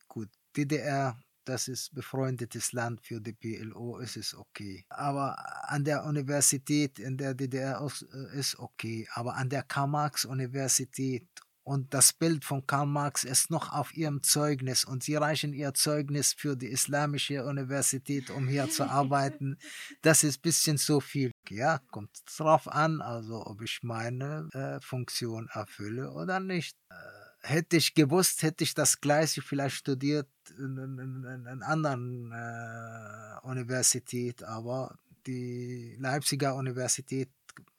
gut, 0.08 0.30
DDR 0.56 1.18
das 1.50 1.68
ist 1.68 1.96
befreundetes 1.96 2.74
Land 2.74 3.02
für 3.02 3.20
die 3.20 3.34
PLO, 3.34 3.98
ist 3.98 4.18
es 4.18 4.36
okay. 4.36 4.86
Aber 4.90 5.36
an 5.70 5.84
der 5.84 6.06
Universität 6.06 7.00
in 7.00 7.18
der 7.18 7.34
DDR 7.34 7.82
äh, 7.82 8.40
ist 8.40 8.60
okay. 8.60 9.08
Aber 9.14 9.36
an 9.36 9.50
der 9.50 9.64
Karl-Marx-Universität 9.64 11.28
und 11.64 11.94
das 11.94 12.14
Bild 12.14 12.46
von 12.46 12.66
Karl 12.66 12.88
Marx 12.88 13.24
ist 13.24 13.52
noch 13.52 13.72
auf 13.72 13.96
ihrem 13.96 14.24
Zeugnis 14.24 14.86
und 14.86 15.04
sie 15.04 15.16
reichen 15.16 15.54
ihr 15.54 15.74
Zeugnis 15.76 16.34
für 16.34 16.56
die 16.56 16.66
Islamische 16.66 17.46
Universität, 17.46 18.32
um 18.32 18.48
hier 18.48 18.72
zu 18.72 18.90
arbeiten. 18.90 19.58
Das 20.02 20.24
ist 20.24 20.40
ein 20.40 20.42
bisschen 20.42 20.78
zu 20.80 21.00
viel. 21.00 21.32
Ja, 21.48 21.80
kommt 21.92 22.10
drauf 22.38 22.68
an, 22.68 23.02
also 23.02 23.46
ob 23.46 23.62
ich 23.62 23.82
meine 23.84 24.50
äh, 24.54 24.80
Funktion 24.80 25.48
erfülle 25.54 26.12
oder 26.12 26.40
nicht. 26.40 26.76
Äh, 26.90 27.29
hätte 27.42 27.78
ich 27.78 27.94
gewusst, 27.94 28.44
hätte 28.44 28.64
ich 28.64 28.74
das 28.74 29.02
Gleiche 29.02 29.42
vielleicht 29.42 29.76
studiert 29.76 30.30
in, 30.58 31.26
einer 31.26 31.66
anderen 31.66 32.32
äh, 32.32 33.48
Universität, 33.48 34.44
aber 34.44 34.98
die 35.26 35.96
Leipziger 36.00 36.56
Universität, 36.56 37.30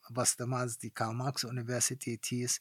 was 0.09 0.37
damals 0.37 0.79
die 0.79 0.91
Karl-Marx-Universität 0.91 2.27
hieß, 2.27 2.61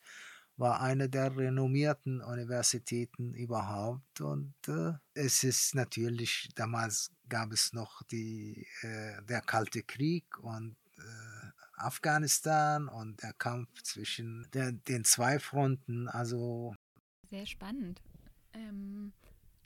war 0.60 0.82
eine 0.82 1.08
der 1.08 1.36
renommierten 1.36 2.22
Universitäten 2.22 3.34
überhaupt. 3.34 4.20
Und 4.20 4.54
äh, 4.68 4.92
es 5.14 5.44
ist 5.44 5.74
natürlich, 5.74 6.50
damals 6.56 7.12
gab 7.30 7.54
es 7.54 7.72
noch 7.72 8.04
die, 8.04 8.68
äh, 8.82 9.24
der 9.24 9.42
Kalte 9.42 9.84
Krieg 9.84 10.38
und 10.40 10.76
äh, 10.98 11.50
Afghanistan 11.78 12.90
und 12.90 13.24
der 13.24 13.34
Kampf 13.34 13.70
zwischen 13.84 14.48
der, 14.54 14.74
den 14.74 15.06
zwei 15.06 15.40
Fronten. 15.40 16.10
Also 16.10 16.76
sehr 17.30 17.46
spannend. 17.46 18.02
Ähm, 18.54 19.14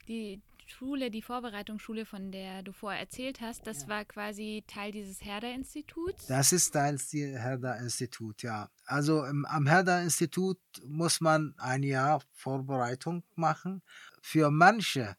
die 0.08 0.42
Schule, 0.66 1.10
die 1.10 1.22
Vorbereitungsschule, 1.22 2.06
von 2.06 2.32
der 2.32 2.62
du 2.62 2.72
vorher 2.72 3.00
erzählt 3.00 3.40
hast, 3.40 3.66
das 3.66 3.82
ja. 3.82 3.88
war 3.88 4.04
quasi 4.04 4.64
Teil 4.66 4.92
dieses 4.92 5.22
Herder-Instituts? 5.22 6.26
Das 6.26 6.52
ist 6.52 6.70
Teil 6.70 6.92
des 6.92 7.12
Herder-Instituts, 7.12 8.42
ja. 8.42 8.70
Also 8.86 9.24
im, 9.24 9.44
am 9.44 9.66
Herder-Institut 9.66 10.58
muss 10.86 11.20
man 11.20 11.54
ein 11.58 11.82
Jahr 11.82 12.22
Vorbereitung 12.32 13.24
machen. 13.34 13.82
Für 14.22 14.50
manche, 14.50 15.16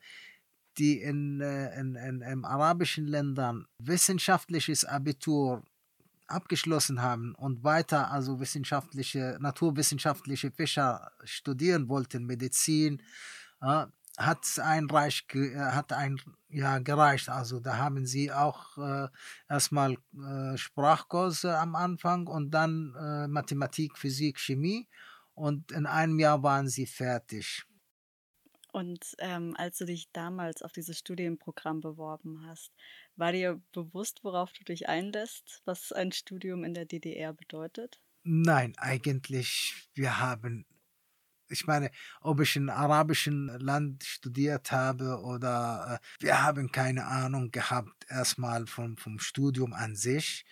die 0.77 0.99
in, 0.99 1.41
äh, 1.41 1.79
in, 1.79 1.95
in, 1.95 2.21
in 2.21 2.45
arabischen 2.45 3.05
Ländern 3.05 3.67
wissenschaftliches 3.77 4.83
Abitur 4.83 5.63
abgeschlossen 6.27 7.01
haben 7.01 7.35
und 7.35 7.63
weiter 7.63 8.11
also 8.11 8.39
wissenschaftliche, 8.39 9.37
naturwissenschaftliche 9.39 10.51
Fächer 10.51 11.11
studieren 11.23 11.89
wollten, 11.89 12.25
Medizin, 12.25 13.01
äh, 13.61 13.85
hat 14.17 14.59
ein 14.59 14.89
Reich, 14.89 15.25
äh, 15.33 15.55
hat 15.55 15.91
ein 15.93 16.19
ja 16.49 16.79
gereicht. 16.79 17.29
Also 17.29 17.59
da 17.59 17.77
haben 17.77 18.05
sie 18.05 18.31
auch 18.31 18.77
äh, 18.77 19.07
erstmal 19.49 19.97
äh, 20.13 20.57
Sprachkurse 20.57 21.57
am 21.57 21.75
Anfang 21.75 22.27
und 22.27 22.51
dann 22.51 22.95
äh, 22.97 23.27
Mathematik, 23.27 23.97
Physik, 23.97 24.39
Chemie 24.39 24.87
und 25.33 25.71
in 25.71 25.85
einem 25.85 26.19
Jahr 26.19 26.43
waren 26.43 26.69
sie 26.69 26.85
fertig. 26.85 27.65
Und 28.71 29.15
ähm, 29.19 29.55
als 29.57 29.77
du 29.77 29.85
dich 29.85 30.11
damals 30.11 30.61
auf 30.61 30.73
dieses 30.73 30.97
Studienprogramm 30.97 31.79
beworben 31.79 32.45
hast, 32.45 32.73
war 33.15 33.31
dir 33.31 33.61
bewusst, 33.71 34.23
worauf 34.23 34.51
du 34.53 34.63
dich 34.63 34.89
einlässt, 34.89 35.61
was 35.65 35.91
ein 35.91 36.11
Studium 36.11 36.63
in 36.63 36.73
der 36.73 36.85
DDR 36.85 37.33
bedeutet? 37.33 37.99
Nein, 38.23 38.73
eigentlich, 38.77 39.89
wir 39.93 40.19
haben, 40.19 40.65
ich 41.49 41.67
meine, 41.67 41.91
ob 42.21 42.41
ich 42.41 42.55
in 42.55 42.69
arabischen 42.69 43.47
Land 43.59 44.03
studiert 44.03 44.71
habe 44.71 45.21
oder 45.21 45.99
äh, 46.01 46.23
wir 46.23 46.41
haben 46.41 46.71
keine 46.71 47.05
Ahnung 47.05 47.51
gehabt, 47.51 48.05
erstmal 48.09 48.65
vom, 48.65 48.97
vom 48.97 49.19
Studium 49.19 49.73
an 49.73 49.95
sich. 49.95 50.45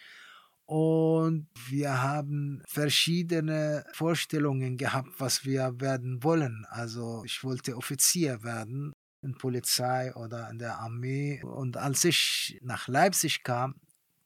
Und 0.65 1.49
wir 1.67 2.02
haben 2.02 2.63
verschiedene 2.67 3.86
Vorstellungen 3.91 4.78
gehabt, 4.78 5.10
was 5.17 5.43
wir 5.43 5.82
werden 5.82 6.23
wollen. 6.23 6.65
Also 6.69 7.23
ich 7.26 7.43
wollte 7.43 7.76
Offizier 7.76 8.43
werden 8.43 8.93
in 9.24 9.38
Polizei 9.38 10.14
oder 10.16 10.50
in 10.50 10.60
der 10.60 10.80
Armee. 10.80 11.42
Und 11.44 11.78
als 11.78 12.04
ich 12.04 12.60
nach 12.62 12.88
Leipzig 12.88 13.44
kam, 13.44 13.76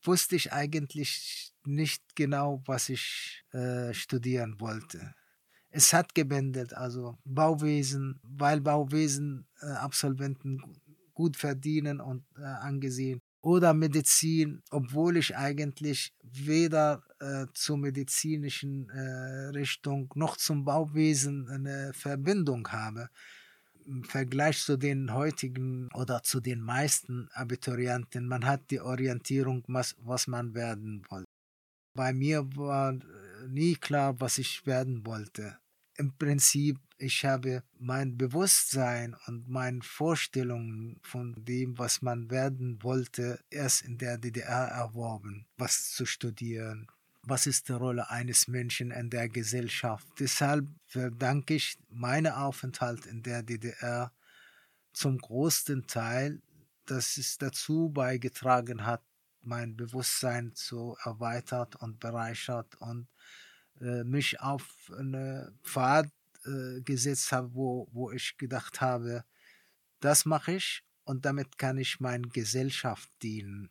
wusste 0.03 0.35
ich 0.35 0.53
eigentlich 0.53 1.53
nicht 1.65 2.15
genau, 2.15 2.61
was 2.65 2.89
ich 2.89 3.43
äh, 3.51 3.93
studieren 3.93 4.59
wollte. 4.59 5.13
Es 5.69 5.93
hat 5.93 6.15
gebändelt, 6.15 6.73
also 6.73 7.17
Bauwesen, 7.25 8.19
weil 8.23 8.61
Bauwesen 8.61 9.45
äh, 9.61 9.67
Absolventen 9.67 10.61
gut 11.13 11.35
verdienen 11.35 11.99
und 11.99 12.23
äh, 12.37 12.43
angesehen 12.43 13.19
oder 13.41 13.73
Medizin, 13.73 14.61
obwohl 14.71 15.17
ich 15.17 15.35
eigentlich 15.35 16.13
weder 16.21 17.03
äh, 17.19 17.45
zur 17.53 17.77
medizinischen 17.77 18.89
äh, 18.89 19.49
Richtung 19.49 20.11
noch 20.15 20.37
zum 20.37 20.65
Bauwesen 20.65 21.47
eine 21.49 21.93
Verbindung 21.93 22.67
habe. 22.69 23.09
Im 23.87 24.03
Vergleich 24.03 24.59
zu 24.59 24.77
den 24.77 25.13
heutigen 25.13 25.89
oder 25.93 26.21
zu 26.21 26.41
den 26.41 26.59
meisten 26.61 27.29
Abiturienten, 27.31 28.27
man 28.27 28.45
hat 28.45 28.69
die 28.69 28.81
Orientierung, 28.81 29.63
was, 29.67 29.95
was 29.99 30.27
man 30.27 30.53
werden 30.53 31.03
wollte. 31.09 31.29
Bei 31.95 32.13
mir 32.13 32.45
war 32.55 32.93
nie 33.47 33.75
klar, 33.75 34.19
was 34.19 34.37
ich 34.37 34.65
werden 34.65 35.05
wollte. 35.05 35.57
Im 35.95 36.15
Prinzip 36.17 36.77
ich 36.99 37.25
habe 37.25 37.63
mein 37.77 38.17
Bewusstsein 38.17 39.15
und 39.27 39.47
meine 39.47 39.81
Vorstellungen 39.83 40.99
von 41.03 41.35
dem, 41.37 41.77
was 41.77 42.01
man 42.01 42.31
werden 42.31 42.81
wollte, 42.81 43.39
erst 43.51 43.83
in 43.83 43.99
der 43.99 44.17
DDR 44.17 44.67
erworben, 44.69 45.45
was 45.57 45.91
zu 45.91 46.07
studieren. 46.07 46.87
Was 47.29 47.45
ist 47.45 47.67
die 47.67 47.73
Rolle 47.73 48.09
eines 48.09 48.47
Menschen 48.47 48.91
in 48.91 49.09
der 49.09 49.27
Gesellschaft? 49.27 50.07
Deshalb 50.17 50.65
verdanke 50.85 51.55
ich 51.55 51.77
meinen 51.89 52.31
Aufenthalt 52.31 53.05
in 53.05 53.21
der 53.21 53.43
DDR 53.43 54.13
zum 54.93 55.17
größten 55.17 55.87
Teil, 55.87 56.41
dass 56.85 57.17
es 57.17 57.37
dazu 57.37 57.89
beigetragen 57.89 58.85
hat, 58.85 59.03
mein 59.41 59.75
Bewusstsein 59.75 60.55
zu 60.55 60.95
erweitert 61.03 61.75
und 61.75 61.99
bereichert 61.99 62.75
und 62.75 63.09
äh, 63.81 64.05
mich 64.05 64.39
auf 64.39 64.89
eine 64.97 65.53
Pfad 65.65 66.09
äh, 66.45 66.79
gesetzt 66.79 67.33
habe, 67.33 67.53
wo, 67.53 67.89
wo 67.91 68.09
ich 68.09 68.37
gedacht 68.37 68.79
habe, 68.79 69.25
das 69.99 70.23
mache 70.23 70.53
ich 70.53 70.81
und 71.03 71.25
damit 71.25 71.57
kann 71.57 71.77
ich 71.77 71.99
meiner 71.99 72.29
Gesellschaft 72.29 73.09
dienen. 73.21 73.69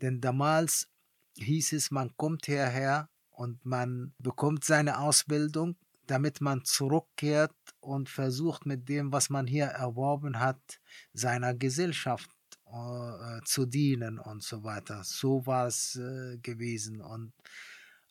Denn 0.00 0.22
damals 0.22 0.88
hieß 1.36 1.72
es, 1.72 1.90
man 1.90 2.16
kommt 2.16 2.46
hierher 2.46 3.08
und 3.30 3.64
man 3.64 4.14
bekommt 4.18 4.64
seine 4.64 4.98
Ausbildung, 4.98 5.76
damit 6.06 6.40
man 6.40 6.64
zurückkehrt 6.64 7.54
und 7.80 8.08
versucht 8.08 8.66
mit 8.66 8.88
dem, 8.88 9.12
was 9.12 9.30
man 9.30 9.46
hier 9.46 9.66
erworben 9.66 10.38
hat, 10.38 10.80
seiner 11.12 11.54
Gesellschaft 11.54 12.30
äh, 12.66 13.40
zu 13.44 13.66
dienen 13.66 14.18
und 14.18 14.42
so 14.42 14.62
weiter. 14.62 15.02
So 15.04 15.46
war 15.46 15.66
es 15.66 15.96
äh, 15.96 16.38
gewesen. 16.38 17.00
Und 17.00 17.32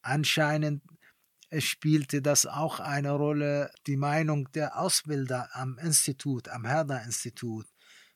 anscheinend 0.02 0.84
spielte 1.60 2.22
das 2.22 2.46
auch 2.46 2.80
eine 2.80 3.12
Rolle, 3.12 3.72
die 3.88 3.98
Meinung 3.98 4.52
der 4.54 4.80
Ausbilder 4.80 5.50
am 5.54 5.78
Institut, 5.78 6.50
am 6.50 6.66
Herder-Institut. 6.66 7.68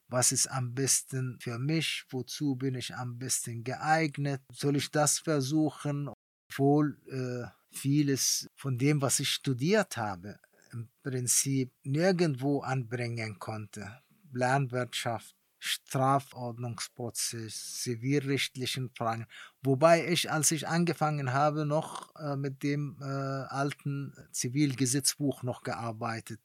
Was 0.10 0.32
ist 0.32 0.48
am 0.48 0.74
besten 0.74 1.38
für 1.40 1.60
mich? 1.60 2.06
Wozu 2.10 2.56
bin 2.56 2.76
ich 2.76 2.96
am 2.96 3.20
besten 3.20 3.64
geeignet? 3.64 4.42
Soll 4.52 4.76
ich 4.76 4.90
das 4.90 5.20
versuchen? 5.20 6.10
Obwohl 6.50 6.98
äh, 7.08 7.48
vieles 7.72 8.48
von 8.56 8.80
dem, 8.80 9.02
was 9.02 9.20
ich 9.20 9.30
studiert 9.30 9.98
habe, 9.98 10.40
im 10.72 10.90
Prinzip 11.04 11.72
nirgendwo 11.84 12.62
anbringen 12.62 13.38
konnte. 13.38 14.02
Planwirtschaft, 14.34 15.36
Strafordnungsprozess, 15.60 17.82
zivilrechtlichen 17.82 18.90
Fragen. 18.96 19.28
Wobei 19.62 20.08
ich, 20.08 20.32
als 20.32 20.52
ich 20.52 20.68
angefangen 20.68 21.34
habe, 21.34 21.66
noch 21.66 22.16
äh, 22.16 22.36
mit 22.36 22.64
dem 22.64 22.98
äh, 23.02 23.06
alten 23.06 24.14
Zivilgesetzbuch 24.32 25.44
noch 25.44 25.64
gearbeitet. 25.64 26.40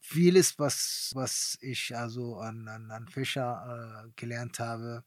Vieles, 0.00 0.58
was, 0.58 1.12
was 1.14 1.58
ich 1.60 1.96
also 1.96 2.36
an, 2.38 2.66
an, 2.68 2.90
an 2.90 3.08
Fischer 3.08 4.04
äh, 4.06 4.10
gelernt 4.16 4.58
habe, 4.58 5.04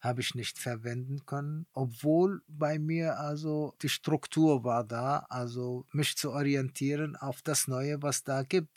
habe 0.00 0.20
ich 0.20 0.34
nicht 0.34 0.58
verwenden 0.58 1.24
können, 1.26 1.66
obwohl 1.72 2.42
bei 2.46 2.78
mir 2.78 3.18
also 3.18 3.74
die 3.82 3.88
Struktur 3.88 4.62
war 4.62 4.84
da, 4.84 5.26
also 5.30 5.86
mich 5.92 6.16
zu 6.16 6.30
orientieren 6.32 7.16
auf 7.16 7.42
das 7.42 7.66
Neue, 7.66 8.02
was 8.02 8.22
da 8.22 8.42
gibt 8.42 8.70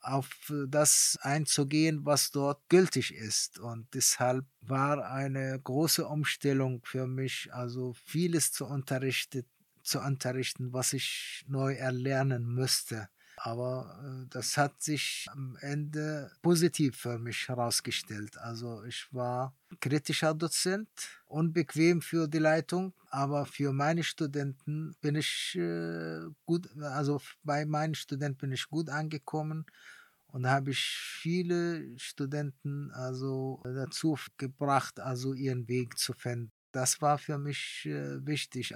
auf 0.00 0.52
das 0.68 1.18
einzugehen, 1.22 2.04
was 2.06 2.30
dort 2.30 2.68
gültig 2.68 3.14
ist. 3.14 3.58
Und 3.58 3.92
deshalb 3.94 4.46
war 4.60 5.10
eine 5.10 5.60
große 5.60 6.06
Umstellung 6.06 6.82
für 6.84 7.06
mich, 7.06 7.52
also 7.52 7.94
vieles 8.04 8.52
zu 8.52 8.66
unterrichten, 8.66 9.44
zu 9.82 10.00
unterrichten, 10.00 10.72
was 10.72 10.92
ich 10.92 11.44
neu 11.48 11.74
erlernen 11.74 12.46
müsste. 12.46 13.08
Aber 13.40 13.98
äh, 14.02 14.26
das 14.30 14.56
hat 14.56 14.82
sich 14.82 15.26
am 15.30 15.56
Ende 15.60 16.30
positiv 16.42 16.96
für 16.96 17.18
mich 17.18 17.48
herausgestellt. 17.48 18.36
Also 18.38 18.82
ich 18.84 19.06
war 19.12 19.54
kritischer 19.80 20.34
Dozent, 20.34 20.88
unbequem 21.26 22.02
für 22.02 22.26
die 22.26 22.38
Leitung, 22.38 22.94
aber 23.10 23.46
für 23.46 23.72
meine 23.72 24.02
Studenten 24.02 24.96
bin 25.00 25.14
ich 25.14 25.56
äh, 25.56 26.20
gut, 26.46 26.68
also 26.80 27.20
bei 27.42 27.64
meinen 27.64 27.94
Studenten 27.94 28.38
bin 28.38 28.52
ich 28.52 28.68
gut 28.68 28.88
angekommen 28.88 29.66
und 30.26 30.46
habe 30.46 30.70
ich 30.72 30.80
viele 30.80 31.98
Studenten 31.98 32.90
also 32.92 33.62
dazu 33.64 34.18
gebracht, 34.36 35.00
also 35.00 35.32
ihren 35.32 35.68
Weg 35.68 35.98
zu 35.98 36.12
finden. 36.12 36.52
Das 36.72 37.00
war 37.00 37.18
für 37.18 37.38
mich 37.38 37.86
äh, 37.86 38.24
wichtig. 38.26 38.74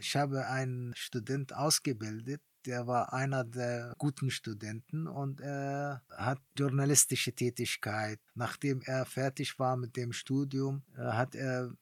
Ich 0.00 0.16
habe 0.16 0.46
einen 0.46 0.94
Student 0.96 1.54
ausgebildet, 1.54 2.40
der 2.68 2.86
war 2.86 3.14
einer 3.14 3.44
der 3.44 3.94
guten 3.96 4.30
Studenten 4.30 5.06
und 5.06 5.40
er 5.40 6.02
hat 6.10 6.40
journalistische 6.56 7.32
Tätigkeit. 7.32 8.20
Nachdem 8.34 8.82
er 8.84 9.06
fertig 9.06 9.58
war 9.58 9.76
mit 9.76 9.96
dem 9.96 10.12
Studium, 10.12 10.82
äh, 10.94 11.00
hat 11.00 11.34
er 11.34 11.72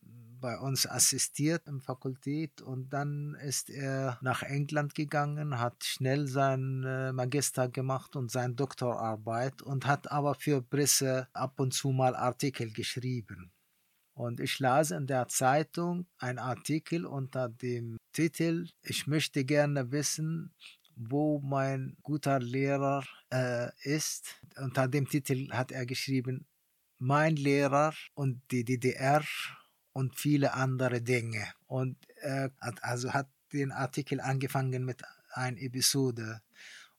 bei 0.40 0.58
uns 0.58 0.86
assistiert 0.86 1.66
im 1.66 1.80
Fakultät 1.80 2.62
und 2.62 2.90
dann 2.90 3.34
ist 3.42 3.68
er 3.68 4.18
nach 4.22 4.42
England 4.44 4.94
gegangen, 4.94 5.58
hat 5.58 5.82
schnell 5.82 6.28
sein 6.28 6.84
äh, 6.84 7.12
Magister 7.12 7.68
gemacht 7.68 8.14
und 8.14 8.30
seine 8.30 8.54
Doktorarbeit 8.54 9.62
und 9.62 9.86
hat 9.86 10.12
aber 10.12 10.36
für 10.36 10.62
Presse 10.62 11.26
ab 11.32 11.58
und 11.58 11.74
zu 11.74 11.90
mal 11.90 12.14
Artikel 12.14 12.72
geschrieben. 12.72 13.50
Und 14.16 14.40
ich 14.40 14.58
las 14.60 14.92
in 14.92 15.06
der 15.06 15.28
Zeitung 15.28 16.06
einen 16.18 16.38
Artikel 16.38 17.04
unter 17.04 17.50
dem 17.50 17.98
Titel 18.12 18.66
Ich 18.82 19.06
möchte 19.06 19.44
gerne 19.44 19.92
wissen, 19.92 20.54
wo 20.96 21.40
mein 21.40 21.96
guter 22.02 22.40
Lehrer 22.40 23.04
äh, 23.32 23.68
ist. 23.82 24.40
Unter 24.56 24.88
dem 24.88 25.06
Titel 25.08 25.50
hat 25.52 25.70
er 25.70 25.86
geschrieben, 25.86 26.46
mein 26.98 27.36
Lehrer 27.36 27.94
und 28.14 28.40
die 28.50 28.64
DDR 28.64 29.22
und 29.92 30.16
viele 30.16 30.54
andere 30.54 31.02
Dinge. 31.02 31.46
Und 31.66 31.96
hat, 32.60 32.82
also 32.82 33.12
hat 33.12 33.28
den 33.52 33.72
Artikel 33.72 34.20
angefangen 34.20 34.84
mit 34.84 35.02
einer 35.30 35.58
Episode. 35.58 36.40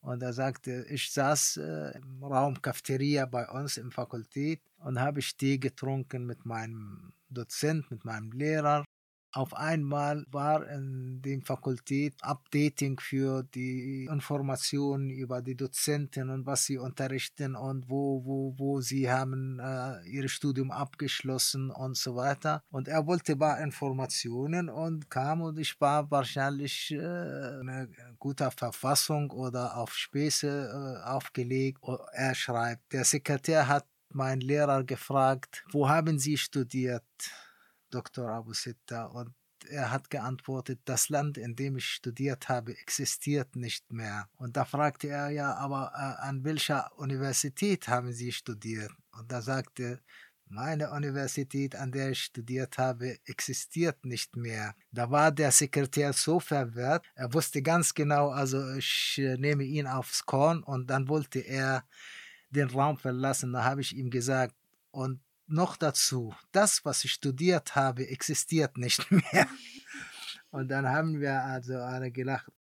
Und 0.02 0.22
er 0.22 0.34
sagte, 0.34 0.86
ich 0.90 1.12
saß 1.12 1.58
äh, 1.58 1.98
im 1.98 2.24
Raum 2.24 2.62
Cafeteria 2.62 3.26
bei 3.26 3.48
uns 3.50 3.78
im 3.78 3.92
Fakultät 3.92 4.62
und 4.78 5.00
habe 5.00 5.22
Tee 5.22 5.58
getrunken 5.58 6.26
mit 6.26 6.46
meinem 6.46 7.14
Dozent, 7.30 7.90
mit 7.92 8.06
meinem 8.06 8.32
Lehrer 8.32 8.86
auf 9.38 9.54
einmal 9.54 10.26
war 10.32 10.68
in 10.68 11.22
der 11.22 11.40
Fakultät 11.42 12.16
Updating 12.22 13.00
für 13.00 13.44
die 13.44 14.06
Informationen 14.06 15.12
über 15.12 15.44
die 15.44 15.56
Dozenten 15.56 16.32
und 16.32 16.48
was 16.48 16.66
sie 16.66 16.80
unterrichten 16.80 17.56
und 17.56 17.88
wo, 17.88 18.26
wo, 18.26 18.56
wo 18.58 18.82
sie 18.82 19.12
haben 19.12 19.60
äh, 19.60 20.02
ihr 20.10 20.28
Studium 20.28 20.72
abgeschlossen 20.72 21.70
und 21.70 21.96
so 21.98 22.16
weiter. 22.16 22.64
Und 22.72 22.88
er 22.88 23.06
wollte 23.06 23.36
paar 23.38 23.62
Informationen 23.62 24.70
und 24.70 25.10
kam 25.12 25.42
und 25.42 25.60
ich 25.60 25.80
war 25.80 26.10
wahrscheinlich 26.10 26.92
äh, 26.92 27.60
in 27.60 27.96
guter 28.18 28.50
Verfassung 28.50 29.30
oder 29.30 29.78
auf 29.78 29.94
Späße 29.94 30.48
äh, 30.48 31.08
aufgelegt. 31.08 31.80
Er 32.14 32.34
schreibt, 32.34 32.92
der 32.92 33.06
Sekretär 33.06 33.68
hat 33.68 33.86
meinen 34.10 34.42
Lehrer 34.42 34.84
gefragt, 34.84 35.64
wo 35.72 35.88
haben 35.88 36.18
Sie 36.18 36.38
studiert? 36.38 37.04
Dr. 37.90 38.30
Abu 38.30 38.54
Sitta 38.54 39.06
und 39.06 39.34
er 39.70 39.92
hat 39.92 40.10
geantwortet, 40.10 40.80
das 40.86 41.10
Land, 41.10 41.38
in 41.38 41.56
dem 41.56 41.78
ich 41.78 41.86
studiert 41.86 42.48
habe, 42.48 42.78
existiert 42.78 43.56
nicht 43.56 43.92
mehr. 43.92 44.30
Und 44.38 44.56
da 44.56 44.66
fragte 44.66 45.08
er 45.08 45.30
ja, 45.30 45.56
aber 45.56 45.92
äh, 45.96 46.28
an 46.28 46.44
welcher 46.44 46.98
Universität 46.98 47.88
haben 47.88 48.14
Sie 48.14 48.32
studiert? 48.32 48.92
Und 49.12 49.32
da 49.32 49.42
sagte 49.42 50.00
meine 50.50 50.92
Universität, 50.92 51.76
an 51.76 51.92
der 51.92 52.12
ich 52.12 52.22
studiert 52.24 52.78
habe, 52.78 53.18
existiert 53.26 54.06
nicht 54.06 54.38
mehr. 54.38 54.76
Da 54.92 55.12
war 55.12 55.32
der 55.32 55.52
Sekretär 55.52 56.14
so 56.14 56.40
verwirrt, 56.40 57.06
er 57.16 57.34
wusste 57.34 57.62
ganz 57.62 57.94
genau, 57.94 58.30
also 58.30 58.74
ich 58.76 59.18
äh, 59.18 59.38
nehme 59.38 59.64
ihn 59.64 59.88
aufs 59.88 60.26
Korn 60.26 60.64
und 60.64 60.90
dann 60.90 61.10
wollte 61.10 61.40
er 61.40 61.84
den 62.50 62.70
Raum 62.70 62.98
verlassen. 62.98 63.52
Da 63.52 63.64
habe 63.66 63.82
ich 63.82 63.96
ihm 63.96 64.10
gesagt, 64.10 64.56
und 64.92 65.20
noch 65.48 65.78
dazu, 65.78 66.36
das, 66.52 66.84
was 66.86 67.04
ich 67.04 67.14
studiert 67.14 67.76
habe, 67.76 68.08
existiert 68.08 68.78
nicht 68.78 69.10
mehr. 69.12 69.48
Und 70.50 70.70
dann 70.70 70.88
haben 70.88 71.20
wir 71.20 71.44
also 71.44 71.78
alle 71.78 72.12
gelacht. 72.12 72.52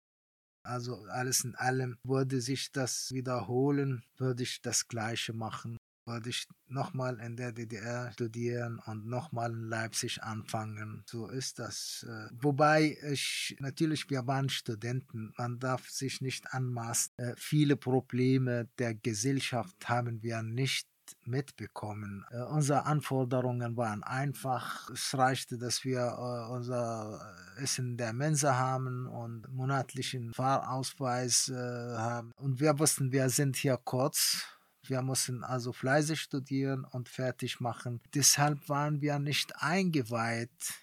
Also 0.64 1.06
alles 1.06 1.46
in 1.46 1.56
allem 1.56 1.98
würde 2.04 2.42
sich 2.42 2.72
das 2.74 3.12
wiederholen, 3.12 4.04
würde 4.18 4.44
ich 4.44 4.62
das 4.62 4.90
Gleiche 4.90 5.32
machen, 5.32 5.78
würde 6.06 6.30
ich 6.30 6.46
nochmal 6.68 7.20
in 7.22 7.38
der 7.38 7.54
DDR 7.54 8.12
studieren 8.12 8.80
und 8.86 9.06
nochmal 9.06 9.52
in 9.52 9.70
Leipzig 9.70 10.24
anfangen. 10.24 11.04
So 11.06 11.28
ist 11.28 11.60
das. 11.60 12.06
Äh, 12.08 12.30
wobei 12.34 12.98
ich, 13.12 13.56
natürlich, 13.60 14.10
wir 14.10 14.28
waren 14.28 14.50
Studenten, 14.50 15.34
man 15.38 15.58
darf 15.60 15.90
sich 15.90 16.20
nicht 16.20 16.54
anmaßen. 16.54 17.14
Äh, 17.18 17.34
viele 17.38 17.78
Probleme 17.78 18.68
der 18.78 18.94
Gesellschaft 18.94 19.88
haben 19.88 20.22
wir 20.22 20.44
nicht 20.44 20.86
mitbekommen. 21.26 22.26
Äh, 22.32 22.42
unsere 22.44 22.86
Anforderungen 22.86 23.78
waren 23.78 24.04
einfach. 24.04 24.90
Es 24.90 25.18
reichte, 25.18 25.58
dass 25.58 25.84
wir 25.84 26.00
äh, 26.00 26.52
unser 26.52 27.36
Essen 27.58 27.98
der 27.98 28.14
Mensa 28.14 28.56
haben 28.56 29.08
und 29.08 29.48
monatlichen 29.52 30.34
Fahrausweis 30.34 31.50
äh, 31.50 31.56
haben. 31.56 32.32
Und 32.36 32.60
wir 32.60 32.80
wussten, 32.80 33.12
wir 33.12 33.30
sind 33.30 33.56
hier 33.56 33.78
kurz. 33.84 34.46
Wir 34.84 35.02
mussten 35.02 35.44
also 35.44 35.74
fleißig 35.74 36.20
studieren 36.22 36.86
und 36.86 37.10
fertig 37.10 37.60
machen. 37.60 38.02
Deshalb 38.14 38.70
waren 38.70 39.02
wir 39.02 39.20
nicht 39.20 39.62
eingeweiht 39.62 40.74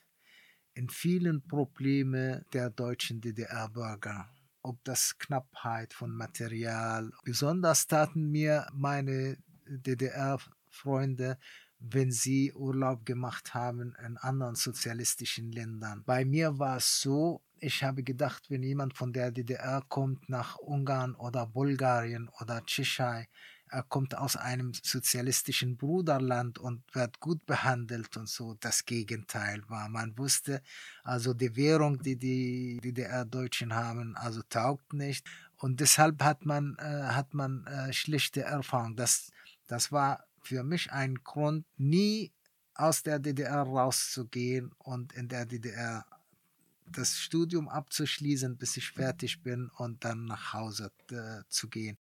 in 0.75 0.91
vielen 0.91 1.47
Probleme 1.47 2.45
der 2.53 2.69
deutschen 2.71 3.21
DDR-Bürger 3.21 4.29
ob 4.65 4.83
das 4.83 5.19
Knappheit 5.19 5.93
von 5.93 6.11
Material. 6.11 7.13
Besonders 7.23 7.87
taten 7.87 8.31
mir 8.31 8.67
meine 8.73 9.37
DDR-Freunde, 9.67 11.39
wenn 11.79 12.11
sie 12.11 12.53
Urlaub 12.53 13.05
gemacht 13.05 13.55
haben 13.55 13.95
in 14.05 14.17
anderen 14.17 14.55
sozialistischen 14.55 15.53
Ländern. 15.53 16.03
Bei 16.05 16.25
mir 16.25 16.59
war 16.59 16.79
es 16.79 17.01
so, 17.01 17.43
ich 17.59 17.83
habe 17.83 18.03
gedacht, 18.03 18.51
wenn 18.51 18.63
jemand 18.63 18.95
von 18.95 19.13
der 19.13 19.31
DDR 19.31 19.83
kommt 19.89 20.29
nach 20.29 20.57
Ungarn 20.57 21.15
oder 21.15 21.47
Bulgarien 21.47 22.29
oder 22.41 22.65
Tschechei, 22.65 23.29
er 23.75 23.83
kommt 23.83 24.17
aus 24.17 24.37
einem 24.37 24.73
sozialistischen 24.73 25.77
Bruderland 25.77 26.59
und 26.59 26.83
wird 26.95 27.19
gut 27.19 27.45
behandelt 27.45 28.17
und 28.17 28.29
so. 28.29 28.55
Das 28.61 28.85
Gegenteil 28.85 29.63
war. 29.69 29.89
Man 29.89 30.17
wusste, 30.17 30.63
also 31.03 31.35
die 31.35 31.57
Währung, 31.57 32.01
die 32.01 32.17
die 32.17 32.79
DDR-Deutschen 32.85 33.75
haben, 33.75 34.17
also 34.17 34.43
taugt 34.49 34.93
nicht 34.93 35.27
Und 35.57 35.81
deshalb 35.81 36.23
hat 36.23 36.47
man, 36.47 36.77
äh, 36.79 36.85
hat 36.85 37.35
man 37.35 37.67
äh, 37.67 37.93
schlichte 37.93 38.43
Erfahrung. 38.43 38.95
Das, 38.95 39.33
das 39.67 39.93
war 39.93 40.25
für 40.43 40.63
mich 40.63 40.93
ein 40.93 41.17
Grund, 41.17 41.67
nie 41.77 42.33
aus 42.75 43.03
der 43.03 43.19
DDR 43.19 43.63
rauszugehen 43.63 44.73
und 44.79 45.13
in 45.13 45.29
der 45.29 45.47
DDR 45.47 46.05
das 46.87 47.19
Studium 47.19 47.69
abzuschließen, 47.69 48.57
bis 48.59 48.77
ich 48.77 48.91
fertig 48.91 49.43
bin 49.43 49.71
und 49.79 50.05
dann 50.05 50.27
nach 50.27 50.53
Hause 50.53 50.91
äh, 51.11 51.43
zu 51.49 51.69
gehen 51.69 51.97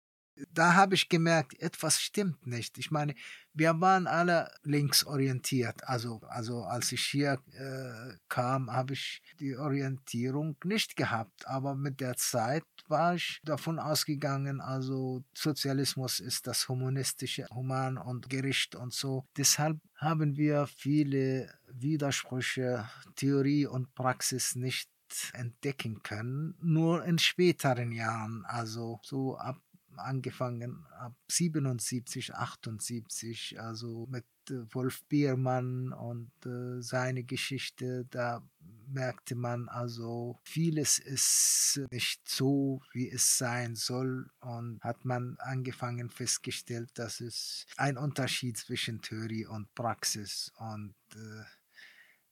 da 0.52 0.74
habe 0.74 0.94
ich 0.94 1.08
gemerkt, 1.08 1.60
etwas 1.60 2.00
stimmt 2.00 2.46
nicht. 2.46 2.78
Ich 2.78 2.90
meine, 2.90 3.14
wir 3.52 3.80
waren 3.80 4.06
alle 4.06 4.50
linksorientiert. 4.62 5.84
Also, 5.84 6.20
also 6.28 6.62
als 6.62 6.92
ich 6.92 7.02
hier 7.02 7.40
äh, 7.52 8.16
kam, 8.28 8.70
habe 8.70 8.94
ich 8.94 9.22
die 9.38 9.56
Orientierung 9.56 10.56
nicht 10.64 10.96
gehabt. 10.96 11.46
Aber 11.46 11.74
mit 11.74 12.00
der 12.00 12.16
Zeit 12.16 12.64
war 12.90 13.14
ich 13.14 13.40
davon 13.44 13.78
ausgegangen, 13.78 14.60
also 14.60 15.24
Sozialismus 15.34 16.20
ist 16.20 16.46
das 16.46 16.68
humanistische, 16.68 17.46
human 17.54 17.96
und 17.96 18.28
Gericht 18.28 18.74
und 18.74 18.92
so. 18.92 19.24
Deshalb 19.36 19.78
haben 19.96 20.36
wir 20.36 20.66
viele 20.66 21.54
Widersprüche, 21.72 22.88
Theorie 23.16 23.66
und 23.66 23.94
Praxis 23.94 24.56
nicht 24.56 24.90
entdecken 25.32 26.02
können, 26.02 26.54
nur 26.60 27.04
in 27.04 27.18
späteren 27.18 27.92
Jahren, 27.92 28.44
also 28.46 29.00
so 29.02 29.36
ab 29.36 29.60
angefangen 30.04 30.84
ab 30.98 31.14
77, 31.28 32.34
78, 32.34 33.60
also 33.60 34.06
mit 34.10 34.24
äh, 34.48 34.62
Wolf 34.74 35.02
Biermann 35.04 35.92
und 35.92 36.32
äh, 36.44 36.82
seine 36.82 37.24
Geschichte, 37.24 38.06
da 38.10 38.42
merkte 38.86 39.34
man 39.34 39.68
also, 39.68 40.40
vieles 40.44 40.98
ist 40.98 41.80
nicht 41.90 42.28
so, 42.28 42.82
wie 42.92 43.08
es 43.08 43.38
sein 43.38 43.76
soll 43.76 44.30
und 44.40 44.80
hat 44.82 45.04
man 45.04 45.36
angefangen 45.38 46.10
festgestellt, 46.10 46.90
dass 46.94 47.20
es 47.20 47.66
ein 47.76 47.96
Unterschied 47.96 48.58
zwischen 48.58 49.00
Theorie 49.00 49.46
und 49.46 49.72
Praxis 49.74 50.52
und 50.56 50.94
äh, 51.14 51.44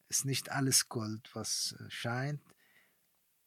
ist 0.08 0.24
nicht 0.24 0.50
alles 0.50 0.88
Gold, 0.88 1.30
was 1.34 1.76
äh, 1.78 1.90
scheint 1.90 2.42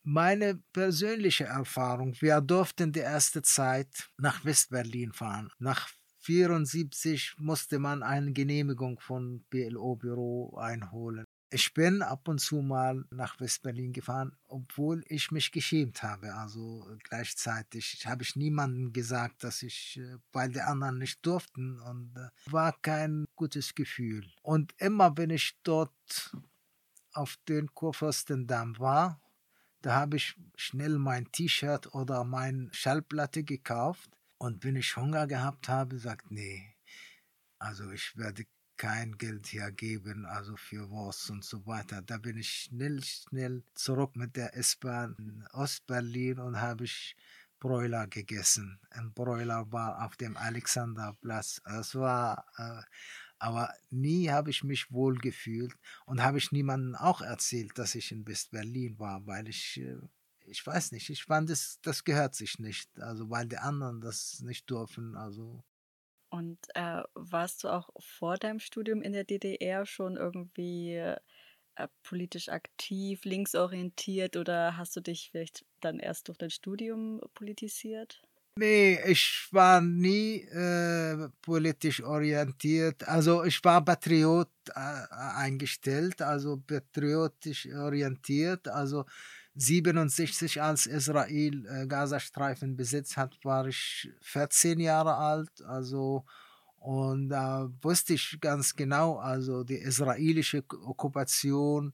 meine 0.04 0.56
persönliche 0.74 1.46
Erfahrung, 1.46 2.16
wir 2.20 2.42
durften 2.42 2.92
die 2.92 3.00
erste 3.00 3.42
Zeit 3.42 4.10
nach 4.18 4.44
Westberlin 4.46 5.14
fahren. 5.14 5.52
Nach 5.60 5.90
1974 6.28 7.36
musste 7.40 7.80
man 7.80 8.04
eine 8.04 8.32
Genehmigung 8.32 9.00
von 9.00 9.44
BLO-Büro 9.50 10.56
einholen. 10.58 11.26
Ich 11.54 11.74
bin 11.74 12.02
ab 12.02 12.30
und 12.30 12.40
zu 12.40 12.62
mal 12.62 13.04
nach 13.12 13.40
Westberlin 13.42 13.92
gefahren, 13.92 14.38
obwohl 14.48 15.04
ich 15.08 15.32
mich 15.32 15.52
geschämt 15.52 16.02
habe. 16.02 16.34
Also 16.34 16.88
gleichzeitig 17.04 18.06
habe 18.06 18.24
ich 18.24 18.38
niemandem 18.38 18.94
gesagt, 18.94 19.44
dass 19.44 19.62
ich, 19.62 19.98
äh, 19.98 20.18
weil 20.32 20.50
die 20.50 20.62
anderen 20.62 20.98
nicht 20.98 21.26
durften 21.26 21.82
und 21.82 22.16
äh, 22.16 22.30
war 22.52 22.74
kein 22.82 23.26
gutes 23.36 23.76
Gefühl. 23.76 24.32
Und 24.44 24.74
immer 24.78 25.18
wenn 25.18 25.30
ich 25.30 25.58
dort 25.64 26.38
auf 27.12 27.36
den 27.50 27.74
Kurfürstendamm 27.74 28.80
war, 28.80 29.20
da 29.82 29.96
habe 29.96 30.18
ich 30.18 30.36
schnell 30.56 30.98
mein 31.00 31.32
T-Shirt 31.32 31.94
oder 31.94 32.24
mein 32.24 32.70
Schallplatte 32.72 33.44
gekauft 33.44 34.10
und 34.38 34.64
wenn 34.64 34.76
ich 34.76 34.96
Hunger 34.96 35.28
gehabt 35.28 35.70
habe, 35.70 35.98
sagt 36.00 36.32
nee, 36.32 36.76
also 37.60 37.92
ich 37.92 38.18
werde 38.18 38.46
kein 38.78 39.18
Geld 39.20 39.46
hier 39.46 39.72
geben, 39.72 40.26
also 40.26 40.56
für 40.56 40.90
Wurst 40.90 41.30
und 41.30 41.46
so 41.46 41.64
weiter. 41.68 42.02
Da 42.02 42.18
bin 42.18 42.38
ich 42.38 42.50
schnell, 42.50 43.04
schnell 43.04 43.64
zurück 43.76 44.16
mit 44.16 44.36
der 44.36 44.58
S-Bahn 44.58 45.16
in 45.20 45.46
Ostberlin 45.54 46.40
und 46.40 46.60
habe 46.60 46.86
ich 46.86 47.16
Broiler 47.60 48.08
gegessen. 48.08 48.80
Ein 48.90 49.14
Broiler 49.14 49.72
war 49.72 50.04
auf 50.04 50.18
dem 50.18 50.36
Alexanderplatz. 50.36 51.62
Es 51.80 51.94
war 51.94 52.48
äh, 52.58 52.82
aber 53.42 53.74
nie 53.90 54.30
habe 54.30 54.52
ich 54.52 54.64
mich 54.64 54.92
wohl 54.92 55.18
gefühlt 55.18 55.74
und 56.06 56.22
habe 56.22 56.38
ich 56.38 56.52
niemandem 56.52 56.96
auch 56.96 57.22
erzählt, 57.22 57.76
dass 57.80 57.96
ich 57.96 58.12
in 58.12 58.28
West-Berlin 58.28 59.00
war, 59.00 59.26
weil 59.26 59.50
ich, 59.50 59.80
äh, 59.82 59.98
ich 60.46 60.66
weiß 60.66 60.92
nicht, 60.92 61.10
ich 61.10 61.24
fand, 61.24 61.50
das, 61.50 61.80
das 61.82 62.04
gehört 62.04 62.36
sich 62.36 62.60
nicht, 62.60 63.00
also 63.00 63.32
weil 63.32 63.48
die 63.48 63.58
anderen 63.58 64.00
das 64.00 64.42
nicht 64.42 64.70
dürfen, 64.70 65.16
also. 65.16 65.64
Und 66.30 66.60
äh, 66.76 67.02
warst 67.16 67.64
du 67.64 67.70
auch 67.70 67.90
vor 68.00 68.38
deinem 68.38 68.60
Studium 68.60 69.02
in 69.02 69.12
der 69.14 69.24
DDR 69.24 69.86
schon 69.88 70.18
irgendwie 70.18 70.94
äh, 70.96 71.88
politisch 72.04 72.50
aktiv, 72.50 73.26
linksorientiert 73.26 74.38
oder 74.38 74.78
hast 74.78 74.96
du 74.96 75.02
dich 75.02 75.30
vielleicht 75.32 75.66
dann 75.80 76.00
erst 76.00 76.28
durch 76.28 76.38
dein 76.38 76.52
Studium 76.52 77.22
politisiert? 77.34 78.22
Nee, 78.62 79.00
ich 79.08 79.48
war 79.50 79.82
nie 79.82 80.42
äh, 80.42 81.30
politisch 81.42 82.04
orientiert. 82.04 83.08
Also 83.08 83.44
ich 83.44 83.64
war 83.64 83.84
Patriot 83.84 84.52
äh, 84.76 84.80
eingestellt, 85.36 86.22
also 86.22 86.58
patriotisch 86.58 87.68
orientiert. 87.74 88.68
Also 88.68 89.06
67, 89.56 90.62
als 90.62 90.86
Israel 90.86 91.66
äh, 91.66 91.88
Gazastreifen 91.88 92.78
besetzt 92.78 93.18
hat, 93.18 93.36
war 93.44 93.66
ich 93.66 94.12
14 94.22 94.80
Jahre 94.80 95.16
alt. 95.16 95.60
Also 95.66 96.24
und 96.78 97.30
da 97.30 97.68
wusste 97.82 98.14
ich 98.14 98.38
ganz 98.42 98.76
genau, 98.76 99.18
also 99.18 99.64
die 99.64 99.78
israelische 99.78 100.64
Okkupation 100.86 101.92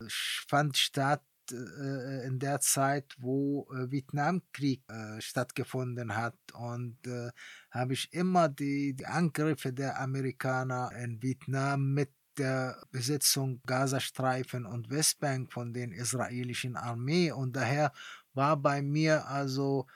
fand 0.49 0.75
statt 0.77 1.21
äh, 1.51 2.27
in 2.27 2.39
der 2.39 2.59
Zeit, 2.59 3.15
wo 3.19 3.67
äh, 3.71 3.91
Vietnamkrieg 3.91 4.81
äh, 4.89 5.21
stattgefunden 5.21 6.15
hat. 6.15 6.35
Und 6.53 6.97
äh, 7.07 7.29
habe 7.71 7.93
ich 7.93 8.11
immer 8.13 8.49
die, 8.49 8.93
die 8.93 9.05
Angriffe 9.05 9.73
der 9.73 9.99
Amerikaner 9.99 10.91
in 11.01 11.21
Vietnam 11.21 11.93
mit 11.93 12.11
der 12.37 12.77
Besetzung 12.91 13.61
Gazastreifen 13.65 14.65
und 14.65 14.89
Westbank 14.89 15.51
von 15.51 15.73
den 15.73 15.91
israelischen 15.91 16.75
Armee. 16.75 17.31
Und 17.31 17.55
daher 17.55 17.91
war 18.33 18.57
bei 18.57 18.81
mir 18.81 19.27
also 19.27 19.87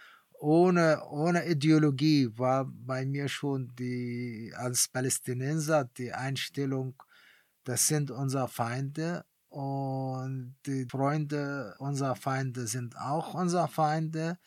ohne, 0.41 1.03
ohne 1.07 1.45
Ideologie 1.45 2.29
war 2.35 2.65
bei 2.65 3.05
mir 3.05 3.27
schon 3.29 3.71
die 3.75 4.51
als 4.55 4.87
Palästinenser 4.87 5.85
die 5.97 6.11
Einstellung, 6.11 6.95
das 7.63 7.87
sind 7.87 8.09
unsere 8.09 8.47
Feinde 8.47 9.23
und 9.51 10.55
die 10.65 10.87
Freunde 10.89 11.75
unserer 11.77 12.15
Feinde 12.15 12.67
sind 12.67 12.97
auch 12.97 13.33
unsere 13.33 13.67
Feinde. 13.67 14.37